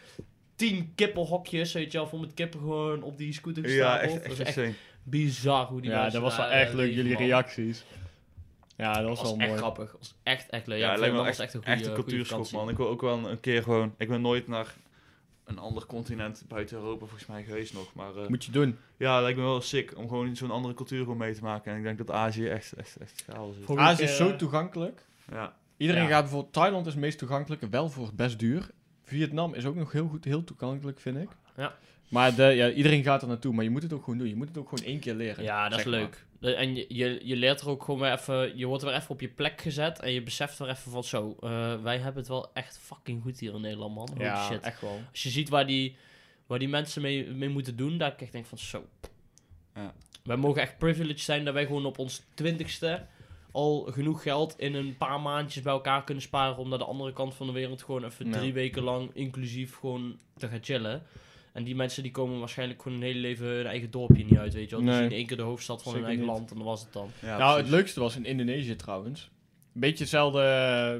tien 0.55 0.91
kippenhokjes, 0.95 1.73
weet 1.73 1.91
je 1.91 1.97
wel, 1.97 2.07
vol 2.07 2.19
met 2.19 2.33
kippen 2.33 2.59
gewoon 2.59 3.01
op 3.01 3.17
die 3.17 3.33
scooter 3.33 3.63
Ja, 3.69 3.69
gestapeld. 3.69 4.13
echt, 4.21 4.37
dat 4.37 4.47
echt 4.47 4.57
is 4.57 4.63
echt 4.63 4.75
bizar 5.03 5.65
hoe 5.65 5.81
die 5.81 5.89
Ja, 5.91 6.09
dat 6.09 6.21
was 6.21 6.37
wel 6.37 6.45
echt 6.49 6.69
eh, 6.69 6.75
leuk, 6.75 6.93
jullie 6.93 7.13
man. 7.13 7.21
reacties. 7.21 7.83
Ja, 8.83 8.93
dat 8.93 9.07
was, 9.07 9.17
Dat 9.17 9.27
was 9.27 9.29
wel 9.29 9.39
echt 9.39 9.47
mooi. 9.47 9.59
grappig. 9.61 9.91
Dat 9.91 9.99
was 9.99 10.15
echt, 10.23 10.49
echt 10.49 10.67
leuk. 10.67 10.79
Ja, 10.79 10.91
Ja, 10.93 10.99
lijkt 10.99 11.15
me 11.15 11.23
echt, 11.25 11.39
echt 11.39 11.53
een 11.53 11.63
echt 11.63 11.75
goede 11.77 11.89
een 11.89 11.95
cultuurschok, 11.95 12.27
vakantie. 12.29 12.57
man. 12.57 12.69
Ik 12.69 12.77
wil 12.77 12.87
ook 12.87 13.01
wel 13.01 13.29
een 13.29 13.39
keer 13.39 13.63
gewoon... 13.63 13.93
Ik 13.97 14.07
ben 14.07 14.21
nooit 14.21 14.47
naar 14.47 14.75
een 15.45 15.57
ander 15.59 15.85
continent 15.85 16.43
buiten 16.47 16.77
Europa 16.77 16.99
volgens 16.99 17.25
mij 17.25 17.43
geweest 17.43 17.73
nog. 17.73 17.93
Maar 17.93 18.15
eh, 18.15 18.27
Moet 18.27 18.45
je 18.45 18.51
doen. 18.51 18.77
ja, 18.97 19.21
lijkt 19.21 19.37
me 19.37 19.43
wel 19.43 19.61
sick 19.61 19.97
om 19.97 20.07
gewoon 20.07 20.35
zo'n 20.35 20.51
andere 20.51 20.73
cultuur 20.73 20.99
gewoon 20.99 21.17
mee 21.17 21.33
te 21.33 21.41
maken. 21.43 21.71
En 21.71 21.77
ik 21.77 21.83
denk 21.83 21.97
dat 21.97 22.11
Azië 22.11 22.47
echt, 22.47 22.73
echt, 22.73 22.95
echt 22.97 23.23
chaos 23.29 23.55
is. 23.57 23.65
Volgende 23.65 23.89
Azië 23.91 24.03
is 24.03 24.15
zo 24.17 24.29
eh, 24.29 24.35
toegankelijk. 24.35 25.05
Ja. 25.31 25.55
Iedereen 25.77 26.03
Ja. 26.03 26.09
gaat 26.09 26.21
bijvoorbeeld... 26.21 26.53
Thailand 26.53 26.85
is 26.85 26.91
het 26.93 27.01
meest 27.01 27.17
toegankelijk 27.17 27.61
en 27.61 27.69
wel 27.69 27.89
voor 27.89 28.05
het 28.05 28.15
best 28.15 28.39
duur. 28.39 28.69
Vietnam 29.03 29.53
is 29.53 29.65
ook 29.65 29.75
nog 29.75 29.91
heel 29.91 30.07
goed, 30.07 30.23
heel 30.25 30.43
toegankelijk, 30.43 30.99
vind 30.99 31.17
ik. 31.17 31.29
Ja. 31.55 31.75
Maar 32.07 32.35
de, 32.35 32.43
ja, 32.43 32.69
iedereen 32.71 33.03
gaat 33.03 33.21
er 33.21 33.27
naartoe, 33.27 33.53
maar 33.53 33.63
je 33.63 33.69
moet 33.69 33.83
het 33.83 33.93
ook 33.93 34.03
gewoon 34.03 34.19
doen. 34.19 34.27
Je 34.27 34.35
moet 34.35 34.47
het 34.47 34.57
ook 34.57 34.69
gewoon 34.69 34.85
één 34.85 34.99
keer 34.99 35.13
leren. 35.13 35.43
Ja, 35.43 35.69
dat 35.69 35.79
is 35.79 35.85
maar. 35.85 35.93
leuk. 35.93 36.25
En 36.57 36.75
je, 36.75 36.85
je, 36.89 37.19
je 37.23 37.35
leert 37.35 37.61
er 37.61 37.69
ook 37.69 37.83
gewoon 37.83 37.99
weer 37.99 38.11
even, 38.11 38.57
je 38.57 38.65
wordt 38.65 38.83
er 38.83 38.89
weer 38.89 38.97
even 38.97 39.09
op 39.09 39.21
je 39.21 39.27
plek 39.27 39.61
gezet 39.61 39.99
en 39.99 40.11
je 40.11 40.21
beseft 40.23 40.59
er 40.59 40.69
even 40.69 40.91
van 40.91 41.03
zo, 41.03 41.35
eh, 41.39 41.81
wij 41.81 41.97
hebben 41.97 42.15
het 42.21 42.27
wel 42.27 42.49
echt 42.53 42.79
fucking 42.81 43.21
goed 43.21 43.39
hier 43.39 43.53
in 43.53 43.61
Nederland, 43.61 43.95
man. 43.95 44.09
Holy 44.13 44.23
Ja, 44.23 44.45
shit. 44.45 44.61
echt 44.61 44.81
wel. 44.81 45.01
Als 45.11 45.23
je 45.23 45.29
ziet 45.29 45.49
waar 45.49 45.65
die, 45.67 45.95
waar 46.47 46.59
die 46.59 46.67
mensen 46.69 47.01
mee, 47.01 47.27
mee 47.29 47.49
moeten 47.49 47.75
doen, 47.75 47.97
daar 47.97 48.13
ik 48.17 48.31
denk 48.31 48.45
van 48.45 48.57
zo. 48.57 48.85
Ja. 49.75 49.93
Wij 50.23 50.35
mogen 50.37 50.61
echt 50.61 50.77
privileged 50.77 51.21
zijn 51.21 51.45
dat 51.45 51.53
wij 51.53 51.65
gewoon 51.65 51.85
op 51.85 51.97
ons 51.99 52.21
twintigste 52.33 53.05
al 53.51 53.87
genoeg 53.91 54.21
geld 54.21 54.55
in 54.59 54.73
een 54.75 54.97
paar 54.97 55.21
maandjes 55.21 55.63
bij 55.63 55.73
elkaar 55.73 56.03
kunnen 56.03 56.23
sparen 56.23 56.57
om 56.57 56.69
naar 56.69 56.77
de 56.77 56.85
andere 56.85 57.13
kant 57.13 57.33
van 57.33 57.47
de 57.47 57.53
wereld 57.53 57.83
gewoon 57.83 58.03
even 58.03 58.25
Ja. 58.25 58.31
drie 58.37 58.53
weken 58.53 58.83
lang 58.83 59.09
inclusief 59.13 59.75
gewoon 59.79 60.19
te 60.37 60.47
gaan 60.47 60.63
chillen. 60.63 61.03
En 61.53 61.63
die 61.63 61.75
mensen 61.75 62.03
die 62.03 62.11
komen 62.11 62.39
waarschijnlijk 62.39 62.81
gewoon 62.81 62.97
hun 62.97 63.07
hele 63.07 63.19
leven 63.19 63.47
hun 63.47 63.65
eigen 63.65 63.91
dorpje 63.91 64.23
niet 64.25 64.37
uit, 64.37 64.53
weet 64.53 64.69
je 64.69 64.75
wel. 64.75 64.85
Die 64.85 64.93
Nee. 64.93 65.01
zien 65.01 65.11
één 65.17 65.25
keer 65.25 65.37
de 65.37 65.43
hoofdstad 65.43 65.83
van 65.83 65.91
hun 65.93 66.01
Zeker 66.01 66.07
eigen 66.17 66.25
niet. 66.33 66.37
land 66.39 66.51
en 66.51 66.57
dan 66.57 66.65
was 66.65 66.81
het 66.81 66.93
dan. 66.93 67.09
ja 67.21 67.37
nou, 67.37 67.57
het 67.57 67.69
leukste 67.69 67.99
was 67.99 68.15
in 68.15 68.25
Indonesië 68.25 68.75
trouwens. 68.75 69.31
Een 69.73 69.79
beetje 69.79 70.03
hetzelfde, 70.03 70.39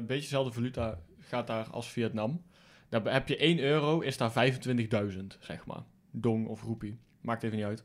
beetje 0.06 0.22
hetzelfde 0.22 0.52
valuta 0.52 0.98
gaat 1.18 1.46
daar 1.46 1.66
als 1.70 1.88
Vietnam. 1.90 2.42
Daar 2.88 3.12
heb 3.12 3.28
je 3.28 3.36
1 3.36 3.58
euro, 3.58 4.00
is 4.00 4.16
daar 4.16 4.32
25.000, 4.32 5.38
zeg 5.40 5.66
maar. 5.66 5.82
Dong 6.10 6.46
of 6.46 6.62
roepie. 6.62 6.98
Maakt 7.20 7.42
even 7.42 7.56
niet 7.56 7.66
uit. 7.66 7.84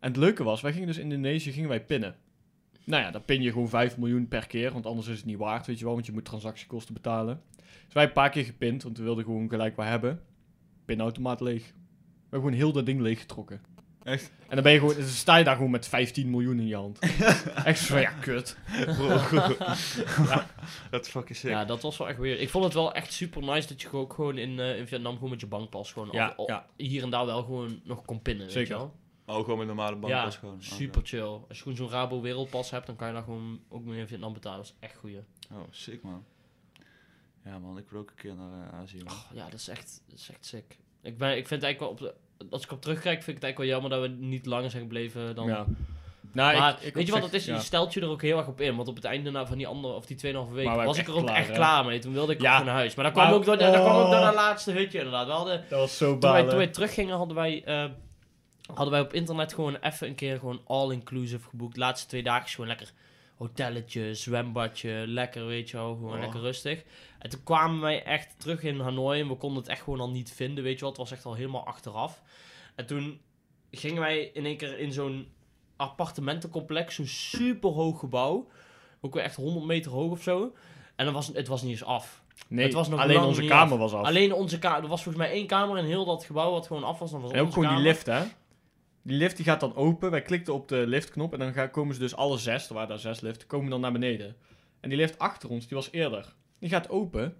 En 0.00 0.08
het 0.08 0.16
leuke 0.16 0.44
was, 0.44 0.60
wij 0.60 0.72
gingen 0.72 0.86
dus 0.86 0.96
in 0.98 1.02
Indonesië 1.12 1.52
gingen 1.52 1.68
wij 1.68 1.84
pinnen. 1.84 2.16
Nou 2.84 3.02
ja, 3.02 3.10
dan 3.10 3.24
pin 3.24 3.42
je 3.42 3.52
gewoon 3.52 3.68
5 3.68 3.96
miljoen 3.98 4.28
per 4.28 4.46
keer, 4.46 4.72
want 4.72 4.86
anders 4.86 5.06
is 5.06 5.16
het 5.16 5.26
niet 5.26 5.36
waard, 5.38 5.66
weet 5.66 5.78
je 5.78 5.84
wel, 5.84 5.94
want 5.94 6.06
je 6.06 6.12
moet 6.12 6.24
transactiekosten 6.24 6.94
betalen. 6.94 7.42
Dus 7.84 7.94
wij 7.94 8.04
een 8.04 8.12
paar 8.12 8.30
keer 8.30 8.44
gepind, 8.44 8.82
want 8.82 8.98
we 8.98 9.04
wilden 9.04 9.24
gewoon 9.24 9.48
gelijk 9.48 9.76
wat 9.76 9.86
hebben. 9.86 10.20
Pinautomaat 10.84 11.40
leeg. 11.40 11.72
Gewoon 12.38 12.52
heel 12.52 12.72
dat 12.72 12.86
ding 12.86 13.00
leeggetrokken. 13.00 13.60
Echt? 14.02 14.30
En 14.48 14.54
dan 14.54 14.62
ben 14.62 14.72
je 14.72 14.78
gewoon, 14.78 14.94
dan 14.94 15.04
sta 15.04 15.36
je 15.36 15.44
daar 15.44 15.54
gewoon 15.56 15.70
met 15.70 15.86
15 15.86 16.30
miljoen 16.30 16.58
in 16.60 16.66
je 16.66 16.74
hand. 16.76 16.98
Echt 17.64 17.78
zo 17.78 17.86
van, 17.86 18.00
ja, 18.00 18.10
kut. 18.10 18.56
Dat 20.90 21.04
is 21.06 21.10
fucking 21.10 21.38
sick. 21.38 21.50
Ja, 21.50 21.64
dat 21.64 21.82
was 21.82 21.96
wel 21.96 22.08
echt 22.08 22.18
weer. 22.18 22.40
Ik 22.40 22.50
vond 22.50 22.64
het 22.64 22.74
wel 22.74 22.94
echt 22.94 23.12
super 23.12 23.42
nice 23.42 23.68
dat 23.68 23.80
je 23.82 23.92
ook 23.92 24.12
gewoon 24.12 24.38
in, 24.38 24.60
eh, 24.60 24.78
in 24.78 24.86
Vietnam 24.86 25.14
gewoon 25.14 25.30
met 25.30 25.40
je 25.40 25.46
bankpas 25.46 25.92
gewoon 25.92 26.08
Ja, 26.12 26.26
al- 26.26 26.34
al- 26.36 26.46
ja. 26.48 26.66
hier 26.76 27.02
en 27.02 27.10
daar 27.10 27.26
wel 27.26 27.42
gewoon 27.42 27.80
nog 27.84 28.04
kon 28.04 28.22
pinnen, 28.22 28.44
weet 28.44 28.54
Zeker. 28.54 28.72
je 28.72 28.78
wel. 28.78 28.94
Oh, 29.36 29.44
gewoon 29.44 29.58
met 29.58 29.66
normale 29.66 29.96
banken. 29.96 30.18
Ja, 30.18 30.30
gewoon. 30.30 30.62
super 30.62 31.00
chill. 31.04 31.20
Als 31.22 31.42
je 31.48 31.54
gewoon 31.62 31.76
zo'n 31.76 31.90
Rabo 31.90 32.20
wereldpas 32.20 32.70
hebt, 32.70 32.86
dan 32.86 32.96
kan 32.96 33.06
je 33.06 33.12
daar 33.12 33.22
gewoon 33.22 33.60
ook 33.68 33.84
mee 33.84 34.00
in 34.00 34.08
Vietnam 34.08 34.32
betalen. 34.32 34.58
Dat 34.58 34.66
is 34.66 34.74
echt 34.80 34.96
goeie. 34.96 35.20
Oh, 35.52 35.58
sick 35.70 36.02
man. 36.02 36.24
Ja 37.44 37.58
man, 37.58 37.78
ik 37.78 37.88
wil 37.90 38.00
ook 38.00 38.10
een 38.10 38.16
keer 38.16 38.34
naar 38.34 38.68
eh, 38.72 38.78
Azië 38.78 39.02
man. 39.04 39.12
Oh, 39.12 39.20
ja, 39.34 39.44
dat 39.44 39.60
is 39.60 39.68
echt, 39.68 40.02
dat 40.08 40.18
is 40.18 40.28
echt 40.30 40.46
sick. 40.46 40.78
Ik, 41.02 41.18
ben, 41.18 41.30
ik 41.36 41.46
vind 41.48 41.62
het 41.62 41.62
eigenlijk 41.62 41.80
wel, 41.80 41.88
op 41.90 41.98
de, 41.98 42.14
als 42.50 42.62
ik 42.64 42.72
op 42.72 42.82
terugkijk, 42.82 43.22
vind 43.22 43.36
ik 43.36 43.42
het 43.42 43.44
eigenlijk 43.44 43.58
wel 43.58 43.80
jammer 43.80 43.90
dat 43.90 44.18
we 44.18 44.26
niet 44.26 44.46
langer 44.46 44.70
zijn 44.70 44.82
gebleven 44.82 45.34
dan... 45.34 45.46
Ja. 45.46 45.64
Nou, 46.32 46.58
maar 46.58 46.76
ik, 46.80 46.80
ik 46.86 46.94
weet 46.94 47.06
je 47.06 47.12
wat 47.12 47.22
het 47.22 47.32
is? 47.32 47.44
ja. 47.44 47.54
Je 47.54 47.60
stelt 47.60 47.92
je 47.94 48.00
er 48.00 48.08
ook 48.08 48.22
heel 48.22 48.38
erg 48.38 48.46
op 48.46 48.60
in. 48.60 48.76
Want 48.76 48.88
op 48.88 48.94
het 48.94 49.04
einde 49.04 49.30
na- 49.30 49.46
van 49.46 49.56
die 49.56 49.66
andere, 49.66 49.94
of 49.94 50.06
die 50.06 50.16
2,5 50.16 50.52
weken, 50.52 50.84
was 50.84 50.98
ik 50.98 51.06
er 51.06 51.14
ook 51.14 51.28
echt 51.28 51.36
echt 51.36 51.46
klaar, 51.46 51.56
klaar 51.56 51.84
mee. 51.84 51.98
Toen 51.98 52.12
wilde 52.12 52.32
ik 52.32 52.40
Ja. 52.40 52.62
naar 52.62 52.74
huis. 52.74 52.94
Maar 52.94 53.04
dat 53.04 53.12
kwam, 53.14 53.26
Maar- 53.26 53.34
ook 53.34 53.44
door, 53.44 53.58
dat 53.58 53.72
kwam 53.74 53.86
ook 53.96 54.06
door 54.10 54.14
oh. 54.18 54.24
dat 54.24 54.34
laatste 54.34 54.72
hutje 54.72 54.98
inderdaad. 54.98 55.26
We 55.26 55.32
hadden, 55.32 55.64
Dat 55.68 55.78
was 55.78 55.96
zo 55.96 56.18
toen, 56.18 56.30
wij, 56.30 56.44
toen 56.46 56.56
wij 56.56 56.66
teruggingen, 56.66 57.16
hadden 57.16 57.36
wij, 57.36 57.62
eh, 57.64 57.84
hadden 58.66 58.90
wij 58.90 59.00
op 59.00 59.12
internet 59.12 59.54
gewoon 59.54 59.76
even 59.80 60.06
een 60.08 60.14
keer 60.14 60.38
gewoon 60.38 60.60
all-inclusive 60.66 61.48
geboekt. 61.48 61.76
laatste 61.76 62.08
twee 62.08 62.22
dagen 62.22 62.48
gewoon 62.48 62.66
lekker 62.68 62.90
hotelletje, 63.36 64.14
zwembadje, 64.14 65.04
lekker 65.06 65.46
weet 65.46 65.70
je 65.70 65.76
wel, 65.76 65.94
gewoon 65.94 66.12
Oh. 66.14 66.20
lekker 66.20 66.40
rustig. 66.40 66.82
En 67.18 67.30
toen 67.30 67.42
kwamen 67.42 67.80
wij 67.80 68.02
echt 68.02 68.34
terug 68.40 68.62
in 68.62 68.80
Hanoi 68.80 69.20
en 69.20 69.28
we 69.28 69.34
konden 69.36 69.58
het 69.62 69.68
echt 69.70 69.82
gewoon 69.82 70.00
al 70.00 70.10
niet 70.10 70.32
vinden, 70.32 70.64
weet 70.64 70.74
je 70.74 70.80
wel. 70.80 70.88
Het 70.88 70.98
was 70.98 71.10
echt 71.12 71.24
al 71.24 71.34
helemaal 71.34 71.66
achteraf. 71.66 72.22
En 72.74 72.86
toen 72.86 73.20
gingen 73.70 74.00
wij 74.02 74.18
in 74.32 74.44
één 74.46 74.56
keer 74.56 74.78
in 74.78 74.92
zo'n 74.92 75.28
appartementencomplex, 75.76 76.94
zo'n 76.94 77.06
super 77.06 77.70
hoog 77.70 77.98
gebouw. 77.98 78.48
Ook 79.00 79.14
weer 79.14 79.22
echt 79.22 79.36
100 79.36 79.66
meter 79.66 79.90
hoog 79.90 80.10
of 80.10 80.22
zo. 80.22 80.52
En 80.96 81.04
dan 81.04 81.14
was, 81.14 81.26
het 81.26 81.48
was 81.48 81.62
niet 81.62 81.70
eens 81.70 81.84
af. 81.84 82.24
Nee, 82.48 82.64
het 82.64 82.74
was 82.74 82.88
nog 82.88 83.00
alleen 83.00 83.20
onze 83.20 83.44
kamer 83.44 83.72
af. 83.72 83.78
was 83.78 83.92
af. 83.92 84.04
Alleen 84.06 84.32
onze 84.32 84.58
kamer. 84.58 84.82
Er 84.82 84.88
was 84.88 85.02
volgens 85.02 85.24
mij 85.24 85.32
één 85.34 85.46
kamer 85.46 85.78
in 85.78 85.84
heel 85.84 86.04
dat 86.04 86.24
gebouw 86.24 86.50
wat 86.50 86.66
gewoon 86.66 86.84
af 86.84 86.98
was. 86.98 87.10
Dan 87.10 87.20
was 87.20 87.30
en 87.30 87.40
ook 87.40 87.52
gewoon 87.52 87.74
die 87.74 87.82
lift, 87.84 88.06
hè. 88.06 88.22
Die 89.06 89.16
lift 89.16 89.36
die 89.36 89.44
gaat 89.44 89.60
dan 89.60 89.74
open. 89.74 90.10
Wij 90.10 90.22
klikten 90.22 90.54
op 90.54 90.68
de 90.68 90.86
liftknop 90.86 91.32
en 91.32 91.38
dan 91.38 91.52
gaan, 91.52 91.70
komen 91.70 91.94
ze 91.94 92.00
dus 92.00 92.16
alle 92.16 92.38
zes, 92.38 92.68
er 92.68 92.74
waren 92.74 92.88
daar 92.88 92.98
zes 92.98 93.20
liften, 93.20 93.46
komen 93.48 93.70
dan 93.70 93.80
naar 93.80 93.92
beneden. 93.92 94.36
En 94.80 94.88
die 94.88 94.98
lift 94.98 95.18
achter 95.18 95.48
ons, 95.48 95.66
die 95.66 95.76
was 95.76 95.88
eerder. 95.90 96.34
Die 96.58 96.68
gaat 96.68 96.88
open. 96.88 97.36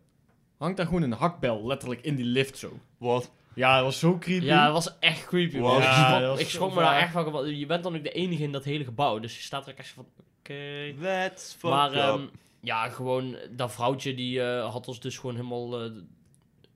Hangt 0.59 0.77
daar 0.77 0.87
gewoon 0.87 1.03
een 1.03 1.13
hakbel 1.13 1.67
letterlijk 1.67 2.01
in 2.01 2.15
die 2.15 2.25
lift 2.25 2.59
zo. 2.59 2.81
Wat? 2.99 3.31
Ja, 3.55 3.75
dat 3.75 3.85
was 3.85 3.99
zo 3.99 4.19
creepy. 4.19 4.45
Ja, 4.45 4.65
dat 4.65 4.73
was 4.73 4.99
echt 4.99 5.27
creepy. 5.27 5.59
Wow. 5.59 5.73
man. 5.73 5.81
Ja, 5.83 5.89
ik 5.89 6.05
schrok, 6.05 6.21
dat 6.21 6.31
was 6.31 6.41
ik 6.41 6.49
zo 6.49 6.57
schrok 6.57 6.75
me 6.75 6.81
daar 6.81 7.01
echt 7.01 7.13
van. 7.13 7.57
Je 7.59 7.67
bent 7.67 7.83
dan 7.83 7.97
ook 7.97 8.03
de 8.03 8.13
enige 8.13 8.43
in 8.43 8.53
dat 8.53 8.65
hele 8.65 8.85
gebouw. 8.85 9.19
Dus 9.19 9.37
je 9.37 9.43
staat 9.43 9.67
er 9.67 9.75
echt 9.77 9.89
van, 9.89 10.07
oké. 10.39 10.95
That's 11.01 11.53
fucked 11.53 11.71
Maar 11.71 11.91
up. 11.91 11.97
ehm, 11.97 12.27
ja, 12.61 12.89
gewoon 12.89 13.37
dat 13.51 13.73
vrouwtje 13.73 14.15
die 14.15 14.43
eh, 14.43 14.71
had 14.71 14.89
ons 14.89 15.01
dus 15.01 15.19
gewoon 15.19 15.35
helemaal 15.35 15.83
eh, 15.85 15.91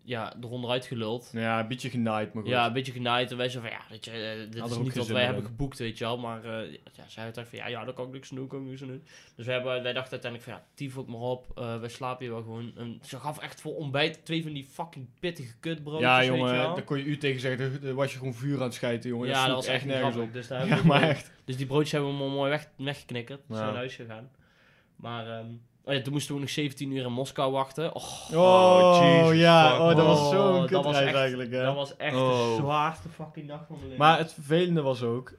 ja, 0.02 0.34
eronder 0.40 0.70
uitgeluld. 0.70 1.30
Ja, 1.32 1.60
een 1.60 1.68
beetje 1.68 1.90
genaaid, 1.90 2.32
maar 2.32 2.42
goed. 2.42 2.52
Ja, 2.52 2.66
een 2.66 2.72
beetje 2.72 2.92
genaaid. 2.92 3.30
En 3.30 3.36
wij 3.36 3.48
zo 3.48 3.60
van, 3.60 3.70
ja, 3.70 3.80
weet 3.90 4.04
je, 4.04 4.10
eh, 4.10 4.50
dit 4.50 4.60
Had 4.60 4.70
is 4.70 4.78
niet 4.78 4.94
wat 4.94 5.06
wij 5.06 5.24
hebben 5.24 5.44
geboekt, 5.44 5.78
weet 5.78 5.98
je 5.98 6.04
wel. 6.04 6.18
Maar 6.18 6.44
eh, 6.44 6.72
ja, 6.72 7.04
zij 7.08 7.24
had 7.24 7.34
van, 7.34 7.58
ja, 7.58 7.66
ja, 7.68 7.84
daar 7.84 7.94
kan 7.94 8.06
ik 8.06 8.12
niks 8.12 8.28
doen, 8.28 8.46
kan 8.46 8.60
ik 8.62 8.66
niks 8.68 8.80
doen. 8.80 9.02
Dus 9.36 9.46
wij, 9.46 9.54
hebben, 9.54 9.82
wij 9.82 9.92
dachten 9.92 10.12
uiteindelijk 10.12 10.50
van, 10.50 10.52
ja, 10.58 10.66
tief 10.74 10.96
ook 10.96 11.08
maar 11.08 11.20
op. 11.20 11.46
eh 11.58 11.80
wij 11.80 11.88
slapen 11.88 12.24
hier 12.24 12.34
wel 12.34 12.42
gewoon. 12.42 12.72
En 12.76 12.98
ze 13.02 13.18
gaf 13.18 13.38
echt 13.38 13.60
voor 13.60 13.74
ontbijt 13.76 14.24
twee 14.24 14.42
van 14.42 14.52
die 14.52 14.64
fucking 14.64 15.06
pittige 15.20 15.54
kutbroodjes, 15.60 16.02
Ja, 16.08 16.16
weet 16.18 16.26
je 16.26 16.32
jongen, 16.36 16.54
daar 16.54 16.82
kon 16.84 16.98
je 16.98 17.04
u 17.04 17.16
tegen 17.16 17.40
zeggen, 17.40 17.80
daar- 17.82 17.94
was 17.94 18.12
je 18.12 18.18
gewoon 18.18 18.34
vuur 18.34 18.56
aan 18.56 18.62
het 18.62 18.74
schijten, 18.74 19.10
jongen. 19.10 19.28
ja, 19.28 19.46
dat 19.46 19.54
was 19.54 19.66
echt 19.66 19.84
nergens 19.84 20.14
grappig. 20.14 20.28
op. 20.28 20.32
Dus, 20.32 20.48
daar 20.48 20.66
Ja, 20.76 20.82
maar 20.84 21.02
echt. 21.02 21.32
dus 21.44 21.56
die 21.56 21.66
broodjes 21.66 21.92
hebben 21.92 22.10
we 22.18 22.24
mooi 22.28 22.50
weg, 22.50 22.68
weggeknikkerd. 22.76 23.40
Ja. 23.48 23.54
zijn 23.54 23.66
naar 23.66 23.76
huis 23.76 23.94
gegaan. 23.94 24.30
Maar 24.96 25.26
ehm, 25.38 25.46
oh 25.84 25.94
ja, 25.94 26.00
toen 26.02 26.12
moesten 26.12 26.34
we 26.34 26.40
nog 26.40 26.50
17 26.50 26.90
uur 26.92 27.04
in 27.04 27.12
Moskou 27.12 27.52
wachten. 27.52 27.94
Oh, 27.94 28.30
Oh, 28.34 28.98
Jesus 29.02 29.38
ja, 29.42 29.70
fuck, 29.70 29.80
oh, 29.80 29.96
dat 29.96 30.06
was 30.06 30.18
Oh, 30.18 30.28
zo'n 30.28 30.60
dat 30.60 30.70
was 30.70 30.82
kutreis 30.84 31.06
echt- 31.06 31.14
eigenlijk, 31.16 31.50
hè. 31.52 31.62
dat 31.62 31.74
was 31.74 31.96
echt 31.96 32.14
Oh. 32.16 32.48
de 32.48 32.54
zwaarste 32.62 33.08
fucking 33.08 33.48
dag 33.48 33.58
van 33.66 33.76
mijn 33.76 33.82
leven. 33.88 33.98
Maar 33.98 34.18
het 34.18 34.32
vervelende 34.32 34.82
was 34.82 35.02
ook... 35.02 35.32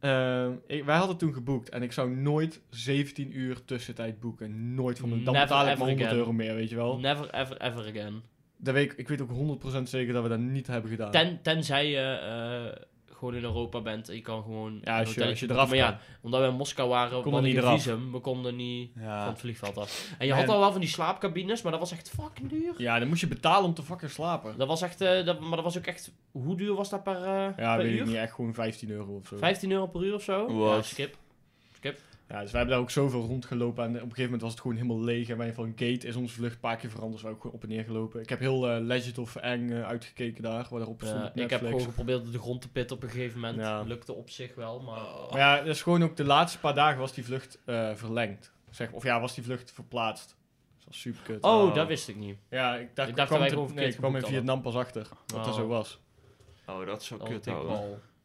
ehm, 0.00 0.52
ik, 0.66 0.84
wij 0.84 0.96
hadden 0.96 1.16
toen 1.16 1.32
geboekt 1.32 1.68
en 1.68 1.82
ik 1.82 1.92
zou 1.92 2.10
nooit 2.10 2.60
17 2.70 3.36
uur 3.38 3.64
tussentijd 3.64 4.20
boeken. 4.20 4.74
Nooit 4.74 4.98
van 4.98 5.08
mijn... 5.08 5.24
Dan 5.24 5.32
Never 5.34 5.48
betaal 5.48 5.68
ik 5.68 5.78
maar 5.78 5.86
100 5.86 6.06
again. 6.06 6.18
euro 6.18 6.32
meer, 6.32 6.54
weet 6.54 6.68
je 6.70 6.76
wel. 6.76 6.98
Never, 6.98 7.34
ever, 7.34 7.56
ever 7.60 7.88
again. 7.88 8.22
Dat 8.56 8.74
weet 8.74 8.92
ik, 8.92 8.98
ik 8.98 9.08
weet 9.08 9.20
ook 9.20 9.30
100% 9.78 9.82
zeker 9.82 10.12
dat 10.12 10.22
we 10.22 10.28
dat 10.28 10.38
niet 10.38 10.66
hebben 10.66 10.90
gedaan. 10.90 11.10
Ten, 11.10 11.38
tenzij 11.42 11.90
je 11.90 11.98
eh, 12.00 12.82
gewoon 13.22 13.34
in 13.36 13.42
Europa 13.44 13.80
bent 13.80 14.08
en 14.08 14.14
je 14.14 14.20
kan 14.20 14.42
gewoon... 14.42 14.80
Ja, 14.84 14.98
een 15.00 15.04
als 15.06 15.14
je, 15.14 15.26
als 15.26 15.40
eraf 15.40 15.68
Maar 15.68 15.76
ja, 15.76 16.00
omdat 16.20 16.40
we 16.40 16.46
in 16.46 16.54
Moskou 16.54 16.88
waren, 16.88 17.16
we 17.16 17.22
Konden 17.22 17.32
hadden 17.54 17.72
niet 17.72 17.82
visum. 17.82 18.12
We 18.12 18.18
konden 18.18 18.56
niet 18.56 18.90
van 18.94 19.04
het 19.10 19.38
vliegveld 19.38 19.76
af. 19.78 20.10
En 20.18 20.26
je 20.26 20.32
En- 20.32 20.38
had 20.38 20.48
al 20.48 20.58
wel 20.60 20.70
van 20.72 20.80
die 20.80 20.88
slaapcabines, 20.90 21.62
maar 21.62 21.72
dat 21.72 21.80
was 21.80 21.92
echt 21.92 22.10
fucking 22.20 22.48
duur. 22.50 22.74
Ja, 22.76 22.98
dan 22.98 23.08
moest 23.08 23.20
je 23.20 23.26
betalen 23.26 23.64
om 23.64 23.74
te 23.74 23.82
fucking 23.82 24.10
slapen. 24.10 24.54
Dat 24.58 24.68
was 24.68 24.82
echt, 24.82 25.00
eh, 25.00 25.24
dat, 25.24 25.40
maar 25.40 25.50
dat 25.56 25.64
was 25.64 25.78
ook 25.78 25.86
echt, 25.86 26.12
hoe 26.30 26.56
duur 26.56 26.74
was 26.74 26.90
dat 26.90 27.02
per, 27.02 27.16
eh, 27.16 27.48
Ja, 27.56 27.74
per 27.74 27.84
weet 27.84 27.92
uur? 27.92 28.00
ik 28.00 28.06
niet. 28.06 28.16
Echt 28.16 28.32
gewoon 28.32 28.54
15 28.54 28.90
euro 28.90 29.14
of 29.16 29.26
zo. 29.26 29.36
15 29.36 29.70
euro 29.72 29.86
per 29.86 30.04
uur 30.04 30.14
of 30.14 30.22
zo? 30.22 30.58
Wat? 30.58 30.76
Ja, 30.76 30.82
skip. 30.82 31.16
Ja, 32.32 32.40
dus 32.40 32.50
wij 32.50 32.60
hebben 32.60 32.68
daar 32.76 32.78
ook 32.86 32.90
zoveel 32.90 33.20
rondgelopen. 33.26 33.84
En 33.84 33.88
op 33.90 33.94
een 33.94 34.00
gegeven 34.02 34.22
moment 34.24 34.42
was 34.42 34.50
het 34.50 34.60
gewoon 34.60 34.76
helemaal 34.76 35.00
leeg. 35.00 35.28
En 35.28 35.36
wij 35.38 35.52
van 35.54 35.68
gate 35.76 36.06
is 36.06 36.16
onze 36.16 36.34
vlucht 36.34 36.54
een 36.54 36.60
paar 36.60 36.76
keer 36.76 36.90
veranderd. 36.90 37.14
Dus 37.14 37.22
wij 37.22 37.32
ook 37.32 37.40
gewoon 37.40 37.56
op 37.56 37.62
en 37.62 37.68
neer 37.68 37.84
gelopen. 37.84 38.20
Ik 38.20 38.28
heb 38.28 38.38
heel 38.38 38.68
eh, 38.70 38.80
Legend 38.80 39.18
of 39.18 39.36
Eng 39.36 39.70
eh, 39.70 39.82
uitgekeken 39.86 40.42
daar. 40.42 40.66
Waar 40.70 40.78
daarop 40.78 41.00
stond 41.02 41.20
Ja, 41.20 41.26
op 41.28 41.36
ik 41.36 41.50
heb 41.50 41.60
gewoon 41.60 41.80
geprobeerd 41.80 42.32
de 42.32 42.38
grond 42.38 42.60
te 42.60 42.68
pitten 42.70 42.96
op 42.96 43.02
een 43.02 43.08
gegeven 43.10 43.40
moment. 43.40 43.58
Ja. 43.60 43.82
Lukte 43.82 44.12
op 44.12 44.30
zich 44.30 44.54
wel, 44.54 44.80
maar... 44.80 45.00
Maar 45.30 45.38
ja, 45.38 45.56
dat 45.56 45.66
is 45.66 45.82
gewoon 45.82 46.02
ook 46.02 46.16
de 46.16 46.24
laatste 46.24 46.58
paar 46.58 46.74
dagen 46.74 46.98
was 46.98 47.12
die 47.12 47.24
vlucht 47.24 47.58
eh, 47.64 47.90
verlengd. 47.94 48.52
Zeg, 48.70 48.92
of 48.92 49.02
ja, 49.04 49.20
was 49.20 49.34
die 49.34 49.44
vlucht 49.44 49.72
verplaatst. 49.72 50.36
Dat 50.76 50.86
was 50.86 51.00
super 51.00 51.22
kut. 51.22 51.42
Oh, 51.42 51.62
Oh. 51.62 51.74
dat 51.74 51.86
wist 51.86 52.08
ik 52.08 52.16
niet. 52.16 52.36
Ja, 52.50 52.76
ik 52.76 52.88
dacht, 52.96 53.08
Ik 53.08 53.16
dacht 53.16 53.28
kwam 53.28 53.40
dat 53.40 53.48
wij 53.48 53.58
te- 53.58 53.64
gewoon 53.64 53.74
nee, 53.74 53.88
ik 53.88 53.96
kwam 53.96 54.16
in 54.16 54.22
Vietnam 54.26 54.62
pas 54.62 54.74
achter. 54.74 55.08
Dat 55.26 55.38
Oh. 55.38 55.44
dat 55.44 55.54
zo 55.54 55.66
was. 55.66 56.00
Oh, 56.66 56.86
dat 56.86 57.00
is 57.00 57.06
zo 57.06 57.16
Dat 57.18 57.28
kut. 57.28 57.46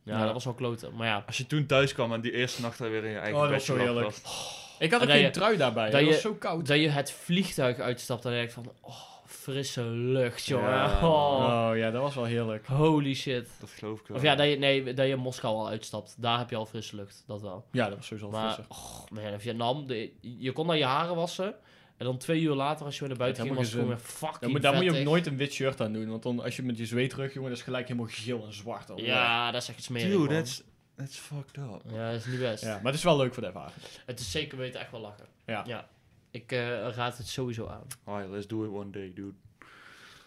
Ja, 0.08 0.18
Ja. 0.18 0.24
dat 0.26 0.34
was 0.34 0.44
wel 0.46 0.54
kloten. 0.54 0.96
Maar 0.96 1.08
ja, 1.08 1.24
Als 1.28 1.38
je 1.38 1.48
toen 1.48 1.66
thuis 1.66 1.94
kwam 1.94 2.14
en 2.14 2.22
die 2.22 2.32
eerste 2.32 2.62
nacht 2.62 2.78
daar 2.80 2.90
weer 2.90 3.04
in 3.04 3.12
je 3.12 3.18
eigen 3.18 3.42
Oh, 3.42 3.48
bedje 3.50 3.66
zo 3.66 3.76
lag, 3.78 3.86
heerlijk. 3.86 4.06
was- 4.06 4.66
Ik 4.80 4.92
had 4.92 5.02
ook 5.02 5.10
geen 5.10 5.22
je- 5.22 5.30
trui 5.30 5.58
daarbij. 5.58 5.84
dat 5.84 5.92
Dat, 5.92 6.02
je- 6.02 6.08
was 6.08 6.22
zo 6.22 6.34
koud. 6.34 6.68
dat 6.68 6.80
je 6.80 6.90
het 6.90 7.12
vliegtuig 7.12 7.80
uitstapt 7.80 8.26
en 8.26 8.30
dan 8.32 8.40
denk 8.40 8.50
je 8.54 8.56
van... 8.56 8.72
Oh, 8.82 8.96
frisse 9.26 9.82
lucht, 9.84 10.46
jongen. 10.46 10.70
Ja. 10.70 11.00
Oh, 11.08 11.70
Oh 11.70 11.78
ja, 11.78 11.92
dat 11.92 12.02
was 12.02 12.16
wel 12.16 12.24
heerlijk. 12.24 12.66
holy 12.66 13.14
shit. 13.14 13.50
Dat 13.60 13.70
geloof 13.70 14.00
ik 14.00 14.08
wel. 14.08 14.18
Of 14.18 14.24
ja, 14.24 14.36
dat 14.36 14.48
je, 14.50 14.56
nee, 14.58 14.94
dat 14.94 15.08
je 15.08 15.16
Moskou 15.16 15.56
al 15.56 15.68
uitstapt. 15.70 16.16
Daar 16.18 16.38
heb 16.38 16.50
je 16.50 16.56
al 16.56 16.66
frisse 16.66 16.96
lucht. 16.96 17.24
Dat 17.28 17.42
wel. 17.42 17.66
Ja, 17.72 17.88
dat 17.88 17.98
was 17.98 18.06
sowieso 18.08 18.30
Maar, 18.30 18.54
frisser. 18.54 18.66
oh, 18.70 19.12
man, 19.12 19.24
in 19.24 19.40
Vietnam, 19.40 19.88
de, 19.88 20.12
je 20.22 20.52
kon 20.52 20.68
dan 20.68 20.78
je 20.78 20.84
haren 20.86 21.16
wassen. 21.16 21.54
En 21.98 22.06
dan 22.06 22.18
twee 22.18 22.42
uur 22.42 22.54
later, 22.54 22.86
als 22.86 22.94
je 22.94 23.00
weer 23.00 23.10
naar 23.10 23.18
buiten 23.18 23.44
ging, 23.44 23.56
was 23.56 23.66
het 23.66 23.76
helemaal 23.76 23.96
gewoon 23.98 24.08
weer 24.10 24.18
fucking 24.20 24.42
Dan 24.42 24.52
moet, 24.52 24.62
daar 24.62 24.74
moet 24.74 24.84
je 24.84 25.00
ook 25.00 25.06
nooit 25.06 25.26
een 25.26 25.38
wit 25.38 25.54
shirt 25.54 25.82
aan 25.82 25.94
doen. 25.94 26.10
Want 26.10 26.24
dan, 26.24 26.40
als 26.40 26.56
je 26.56 26.64
met 26.64 26.78
je 26.78 26.86
zweet 26.86 27.10
terug, 27.10 27.34
jongen, 27.34 27.50
dat 27.50 27.58
is 27.58 27.64
gelijk 27.64 27.88
helemaal 27.88 28.10
geel 28.10 28.46
en 28.46 28.54
zwart. 28.54 28.90
al. 28.90 29.00
Ja, 29.00 29.52
dat 29.52 29.62
is 29.62 29.70
echt 29.70 29.84
smerig, 29.84 30.12
Dude, 30.12 30.34
that's, 30.34 30.64
that's 30.96 31.18
fucked 31.18 31.58
up. 31.58 31.82
Ja, 31.92 32.12
dat 32.12 32.20
is 32.20 32.26
niet 32.26 32.40
best. 32.40 32.64
ja. 32.64 32.74
Maar 32.76 32.86
het 32.86 32.96
is 32.96 33.04
wel 33.04 33.18
leuk 33.18 33.34
voor 33.34 33.42
de 33.44 33.48
ervaring. 33.48 33.76
Het 34.06 34.20
is 34.20 34.32
zeker 34.32 34.58
weten 34.58 34.80
echt 34.80 34.92
wel 34.92 35.02
lachen. 35.02 35.26
Ja. 35.46 35.90
Ik 36.32 36.52
eh, 36.52 36.90
raad 36.90 37.18
het 37.18 37.28
sowieso 37.28 37.68
aan. 37.68 37.88
Alright, 38.04 38.32
let's 38.32 38.48
do 38.48 38.64
it 38.64 38.70
one 38.72 38.90
day, 38.90 39.12
dude. 39.14 39.34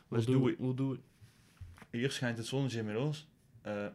Let's 0.09 0.27
We'll 0.27 0.39
do 0.39 0.49
it. 0.49 0.59
We'll 0.59 0.75
do 0.75 0.93
it. 0.93 1.01
Hier 1.91 2.11
schijnt 2.11 2.37
het 2.39 2.47
zonnetje 2.47 2.79
inmiddels. 2.79 3.27
Eh, 3.63 3.87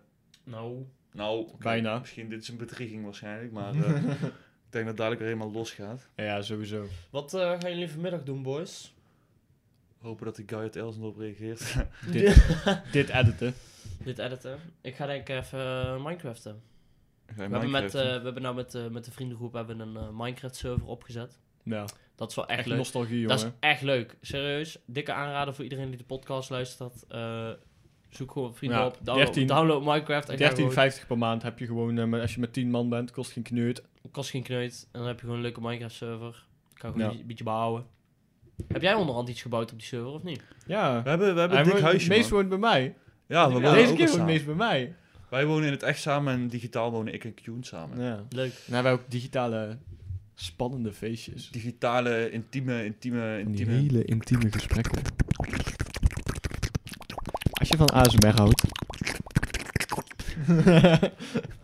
Nou, 0.43 0.86
nou, 1.11 1.39
oké, 1.39 1.63
Bijna. 1.63 1.99
Misschien 1.99 2.30
dit 2.30 2.41
is 2.41 2.47
een 2.47 2.57
bedrieging 2.57 3.03
waarschijnlijk, 3.03 3.51
maar 3.51 3.73
eh, 3.84 4.13
denk 4.76 4.86
dat 4.86 4.97
dadelijk 4.97 5.21
weer 5.21 5.32
helemaal 5.32 5.51
los 5.53 5.71
gaat. 5.71 6.07
Ja, 6.15 6.41
sowieso. 6.41 6.86
wat 7.09 7.34
eh, 7.34 7.41
gaan 7.59 7.69
jullie 7.71 7.89
vanmiddag 7.89 8.23
doen, 8.23 8.43
boys? 8.43 8.93
Hopen 9.97 10.26
dat 10.26 10.36
die 10.36 10.45
guy 10.47 10.57
uit 10.59 10.76
Elsen 10.76 11.01
op 11.03 11.17
reageert. 11.17 11.76
Dit, 12.11 12.45
dit 12.91 13.09
editen. 13.09 13.53
Dit 14.03 14.17
editen. 14.19 14.59
Ik 14.82 14.95
ga 14.95 15.05
denk 15.05 15.30
ik 15.30 15.36
even 15.36 15.59
eh, 15.59 16.03
Minecraften. 16.03 16.61
We 17.36 17.41
hebben, 17.41 17.71
met, 17.71 17.91
doen? 17.91 18.01
we 18.01 18.07
hebben 18.07 18.41
nou 18.41 18.55
met, 18.55 18.91
met 18.91 19.05
de 19.05 19.11
vriendengroep 19.11 19.53
hebben 19.53 19.80
een 19.80 19.97
eh, 19.97 20.09
Minecraft 20.09 20.55
server 20.55 20.88
opgezet. 20.88 21.39
Ja, 21.63 21.86
Dat 22.15 22.30
is 22.30 22.36
wel 22.36 22.47
echt, 22.47 22.59
echt 22.59 22.67
leuk. 22.67 22.78
nostalgie, 22.78 23.19
jongen. 23.21 23.38
Dat 23.38 23.45
is 23.45 23.51
echt 23.59 23.82
leuk. 23.82 24.17
Serieus. 24.21 24.78
Dikke 24.86 25.13
aanrader 25.13 25.53
voor 25.53 25.63
iedereen 25.63 25.89
die 25.89 25.97
de 25.97 26.03
podcast 26.03 26.49
luistert. 26.49 27.03
Eh, 27.07 27.49
zoek 28.09 28.32
gewoon 28.32 28.55
vrienden 28.55 28.80
Ja, 28.80 28.86
op. 28.86 28.97
Download, 29.01 29.26
13 29.26 29.47
download 29.47 29.84
Minecraft. 29.86 30.30
En 30.30 30.38
ga 30.38 30.49
gewoon- 30.49 30.91
13,50 31.01 31.07
per 31.07 31.17
maand 31.17 31.43
heb 31.43 31.59
je 31.59 31.65
gewoon, 31.65 32.13
als 32.13 32.34
je 32.34 32.39
met 32.39 32.53
10 32.53 32.69
man 32.69 32.89
bent, 32.89 33.11
kost 33.11 33.32
geen 33.32 33.43
kneut. 33.43 33.84
Kost 34.16 34.30
geen 34.30 34.43
kneut. 34.43 34.88
En 34.91 34.99
dan 34.99 35.07
heb 35.07 35.16
je 35.16 35.22
gewoon 35.22 35.36
een 35.36 35.41
leuke 35.43 35.61
Minecraft 35.61 35.95
server. 35.95 36.45
Kan 36.74 36.91
gewoon 36.91 37.11
Ja. 37.11 37.20
een 37.20 37.28
beetje 37.28 37.43
bouwen. 37.43 37.86
Heb 38.68 38.82
jij 38.82 38.93
onderhand 38.93 39.30
iets 39.30 39.41
gebouwd 39.41 39.72
op 39.72 39.78
die 39.80 39.88
server 39.88 40.09
of 40.11 40.24
niet? 40.24 40.41
Ja. 40.68 41.03
We 41.03 41.09
hebben, 41.09 41.34
we 41.34 41.39
hebben 41.39 41.57
een 41.59 41.63
dik 41.66 41.80
huisje, 41.80 42.09
Mees 42.09 42.22
man. 42.22 42.30
woont 42.32 42.49
bij 42.49 42.57
mij. 42.57 42.95
Ja, 43.28 43.47
we 43.47 43.53
Ja, 43.53 43.59
wonen 43.61 43.74
deze 43.74 43.89
ook 43.91 43.95
keer 43.97 44.05
woont 44.05 44.18
samen. 44.18 44.26
Mees 44.34 44.45
bij 44.45 44.55
mij. 44.55 44.95
Wij 45.30 45.45
wonen 45.45 45.66
in 45.66 45.72
het 45.72 45.84
echt 45.84 45.99
samen 46.01 46.34
en 46.34 46.47
digitaal 46.47 46.91
wonen 46.91 47.13
ik 47.13 47.24
en 47.24 47.34
Kjoen 47.34 47.63
samen. 47.63 48.01
Ja. 48.03 48.24
Leuk. 48.30 48.53
Hebben 48.66 48.84
wij 48.84 48.91
ook 48.91 49.03
digitale 49.07 49.78
spannende 50.36 50.93
feestjes. 50.93 51.49
Digitale, 51.49 52.32
intieme, 52.32 52.86
intieme, 52.86 53.39
intieme... 53.39 53.72
hele 53.72 54.05
intieme 54.05 54.51
gesprekken. 54.51 55.01
Als 57.51 57.68
je 57.70 57.78
van 57.78 57.89
ASMR 57.89 58.36
houdt. 58.36 58.63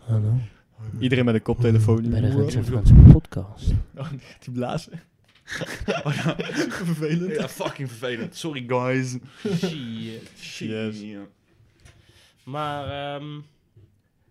Hallo. 0.06 0.34
Iedereen 1.02 1.24
met 1.24 1.34
een 1.34 1.42
koptelefoon. 1.42 2.10
Bij 2.10 2.20
de 2.20 2.28
Wow. 2.32 2.40
Rens 2.40 2.54
en 2.54 2.64
Franse 2.64 2.94
podcast. 2.94 3.70
Oh, 3.96 4.10
die 4.10 4.18
gaat 4.20 4.44
die 4.44 4.52
blazen. 4.54 4.92
Oh, 6.04 6.14
ja. 6.14 6.36
Super 6.54 6.86
vervelend. 6.86 7.34
ja, 7.36 7.48
fucking 7.48 7.88
vervelend. 7.88 8.36
Sorry, 8.36 8.64
guys. 8.66 9.16
Shit. 9.56 10.30
Shit. 10.40 10.68
Yes. 10.68 11.00
Ja. 11.00 11.20
Maar, 12.44 13.14
ehm, 13.14 13.40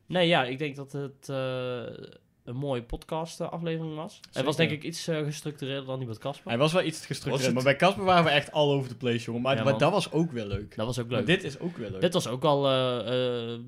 nee, 0.05 0.28
ja, 0.28 0.43
ik 0.45 0.59
denk 0.59 0.76
dat 0.76 0.91
het 0.91 1.30
eh, 1.30 2.05
een 2.43 2.55
mooie 2.55 2.84
podcast 2.84 3.41
eh, 3.41 3.49
aflevering 3.51 3.95
was. 3.95 4.19
Het 4.32 4.45
was 4.45 4.55
Zeker. 4.55 4.69
denk 4.72 4.82
ik 4.84 4.89
iets 4.89 5.07
eh, 5.07 5.24
gestructureerder 5.24 5.86
dan 5.86 5.99
die 5.99 6.07
met 6.07 6.17
Casper. 6.17 6.49
Hij 6.49 6.57
was 6.59 6.74
wel 6.74 6.84
iets 6.84 6.97
Was 6.97 7.05
gestructureerd, 7.07 7.45
het- 7.45 7.53
maar 7.53 7.63
bij 7.63 7.76
Casper 7.76 8.03
waren 8.03 8.24
we 8.24 8.30
echt 8.30 8.51
all 8.51 8.69
over 8.69 8.89
the 8.89 8.97
place, 8.97 9.26
jongen. 9.26 9.41
Maar, 9.41 9.55
Ja, 9.55 9.61
maar 9.63 9.72
man. 9.72 9.80
dat 9.80 9.91
was 9.91 10.11
ook 10.11 10.32
weer 10.32 10.45
leuk. 10.45 10.76
Dat 10.76 10.86
was 10.86 10.99
ook 10.99 11.07
Maar 11.07 11.17
leuk. 11.17 11.28
dit 11.28 11.43
is 11.43 11.59
ook 11.59 11.78
weer 11.78 11.91
leuk. 11.91 12.01
Dit 12.01 12.13
was 12.13 12.28
ook 12.28 12.43
al 12.43 12.67
eh, 12.67 13.53
eh, 13.53 13.59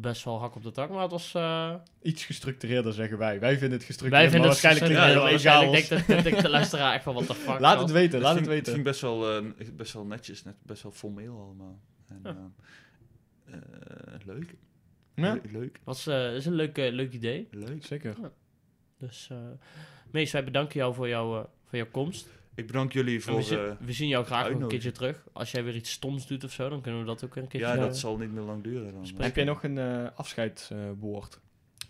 best 0.00 0.24
wel 0.24 0.40
hak 0.40 0.54
op 0.56 0.62
de 0.62 0.70
tak, 0.70 0.90
maar 0.90 1.02
het 1.02 1.10
was... 1.10 1.34
eh, 1.34 1.74
Iets 2.02 2.24
gestructureerder, 2.24 2.92
zeggen 2.92 3.18
wij. 3.18 3.40
Wij 3.40 3.58
vinden 3.58 3.78
het 3.78 3.78
wij 3.78 3.86
gestructureerd, 3.86 4.30
vinden 4.30 4.48
maar 4.50 4.56
het 4.58 4.62
waarschijnlijk 4.62 5.10
heel 5.12 5.20
waarschijnlijk 5.30 5.84
chaos. 5.86 6.22
denkt 6.22 6.42
de, 6.42 6.48
luisteraar 6.48 6.94
echt 6.94 7.02
van, 7.04 7.14
wat 7.14 7.26
de 7.26 7.34
fuck. 7.34 7.58
Laat 7.60 7.80
het 7.80 7.90
weten, 7.90 8.20
laat 8.20 8.34
het 8.34 8.38
ging, 8.44 8.46
Het 8.46 8.56
weten. 8.56 8.72
ging 8.72 8.84
best 8.84 9.00
wel, 9.00 9.36
eh, 9.36 9.44
best 9.72 9.92
wel 9.92 10.04
netjes, 10.04 10.44
net, 10.44 10.54
best 10.62 10.82
wel 10.82 10.92
formeel 10.92 11.38
allemaal. 11.40 11.80
En, 12.08 12.20
Ja. 12.22 12.50
eh, 13.46 13.54
eh, 14.14 14.20
leuk. 14.24 14.54
Ja, 15.14 15.32
Le- 15.34 15.40
leuk. 15.58 15.80
was, 15.84 16.06
eh, 16.06 16.34
is 16.34 16.46
een 16.46 16.54
leuk, 16.54 16.76
leuk 16.76 17.12
idee. 17.12 17.48
Leuk. 17.50 17.84
zeker. 17.86 18.16
Dus, 18.98 19.28
eh 19.30 19.36
Mees, 20.10 20.32
wij 20.32 20.44
bedanken 20.44 20.78
jou 20.80 20.94
voor, 20.94 21.08
jou, 21.08 21.38
eh, 21.38 21.44
voor 21.64 21.78
jouw 21.78 21.88
komst. 21.90 22.28
Ik 22.54 22.66
bedank 22.66 22.92
jullie 22.92 23.22
voor... 23.22 23.36
we, 23.36 23.42
zien, 23.42 23.58
eh, 23.58 23.72
we 23.80 23.92
zien 23.92 24.08
jou 24.08 24.24
graag 24.24 24.50
nog 24.50 24.60
een 24.60 24.68
keertje 24.68 24.92
terug. 24.92 25.24
Als 25.32 25.50
jij 25.50 25.64
weer 25.64 25.74
iets 25.74 25.90
stoms 25.90 26.26
doet 26.26 26.44
of 26.44 26.52
zo, 26.52 26.68
dan 26.68 26.80
kunnen 26.80 27.00
we 27.00 27.06
dat 27.06 27.24
ook 27.24 27.34
weer 27.34 27.42
een 27.42 27.48
keertje 27.48 27.68
ja, 27.68 27.74
doen. 27.74 27.84
dat 27.84 27.98
zal 27.98 28.16
niet 28.16 28.32
meer 28.32 28.42
lang 28.42 28.62
duren 28.62 28.92
dan. 28.92 29.22
Heb 29.22 29.36
jij 29.36 29.44
nog 29.44 29.62
een 29.62 29.78
eh, 29.78 30.06
afscheidswoord? 30.14 31.40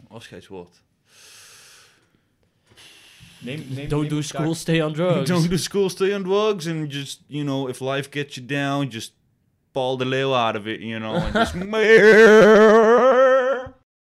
Afscheidswoord. 0.09 0.83
Neem, 3.39 3.67
neem, 3.69 3.89
Don't 3.89 4.11
do 4.11 4.21
school, 4.23 4.55
stay 4.55 4.83
on 4.83 4.93
drugs. 4.93 5.29
Don't 5.31 5.51
do 5.51 5.57
school, 5.57 5.89
stay 5.89 6.15
on 6.15 6.23
drugs, 6.23 6.67
and 6.67 6.93
just, 6.93 7.23
you 7.27 7.45
know, 7.45 7.69
if 7.69 7.81
life 7.81 8.09
gets 8.11 8.35
you 8.35 8.47
down, 8.47 8.89
just 8.89 9.13
Paul 9.73 9.97
de 9.97 10.05
Leeuw 10.05 10.33
out 10.33 10.57
of 10.57 10.67
it, 10.67 10.81
you 10.81 10.99
know, 10.99 11.15
and 11.15 11.35
just... 11.35 11.55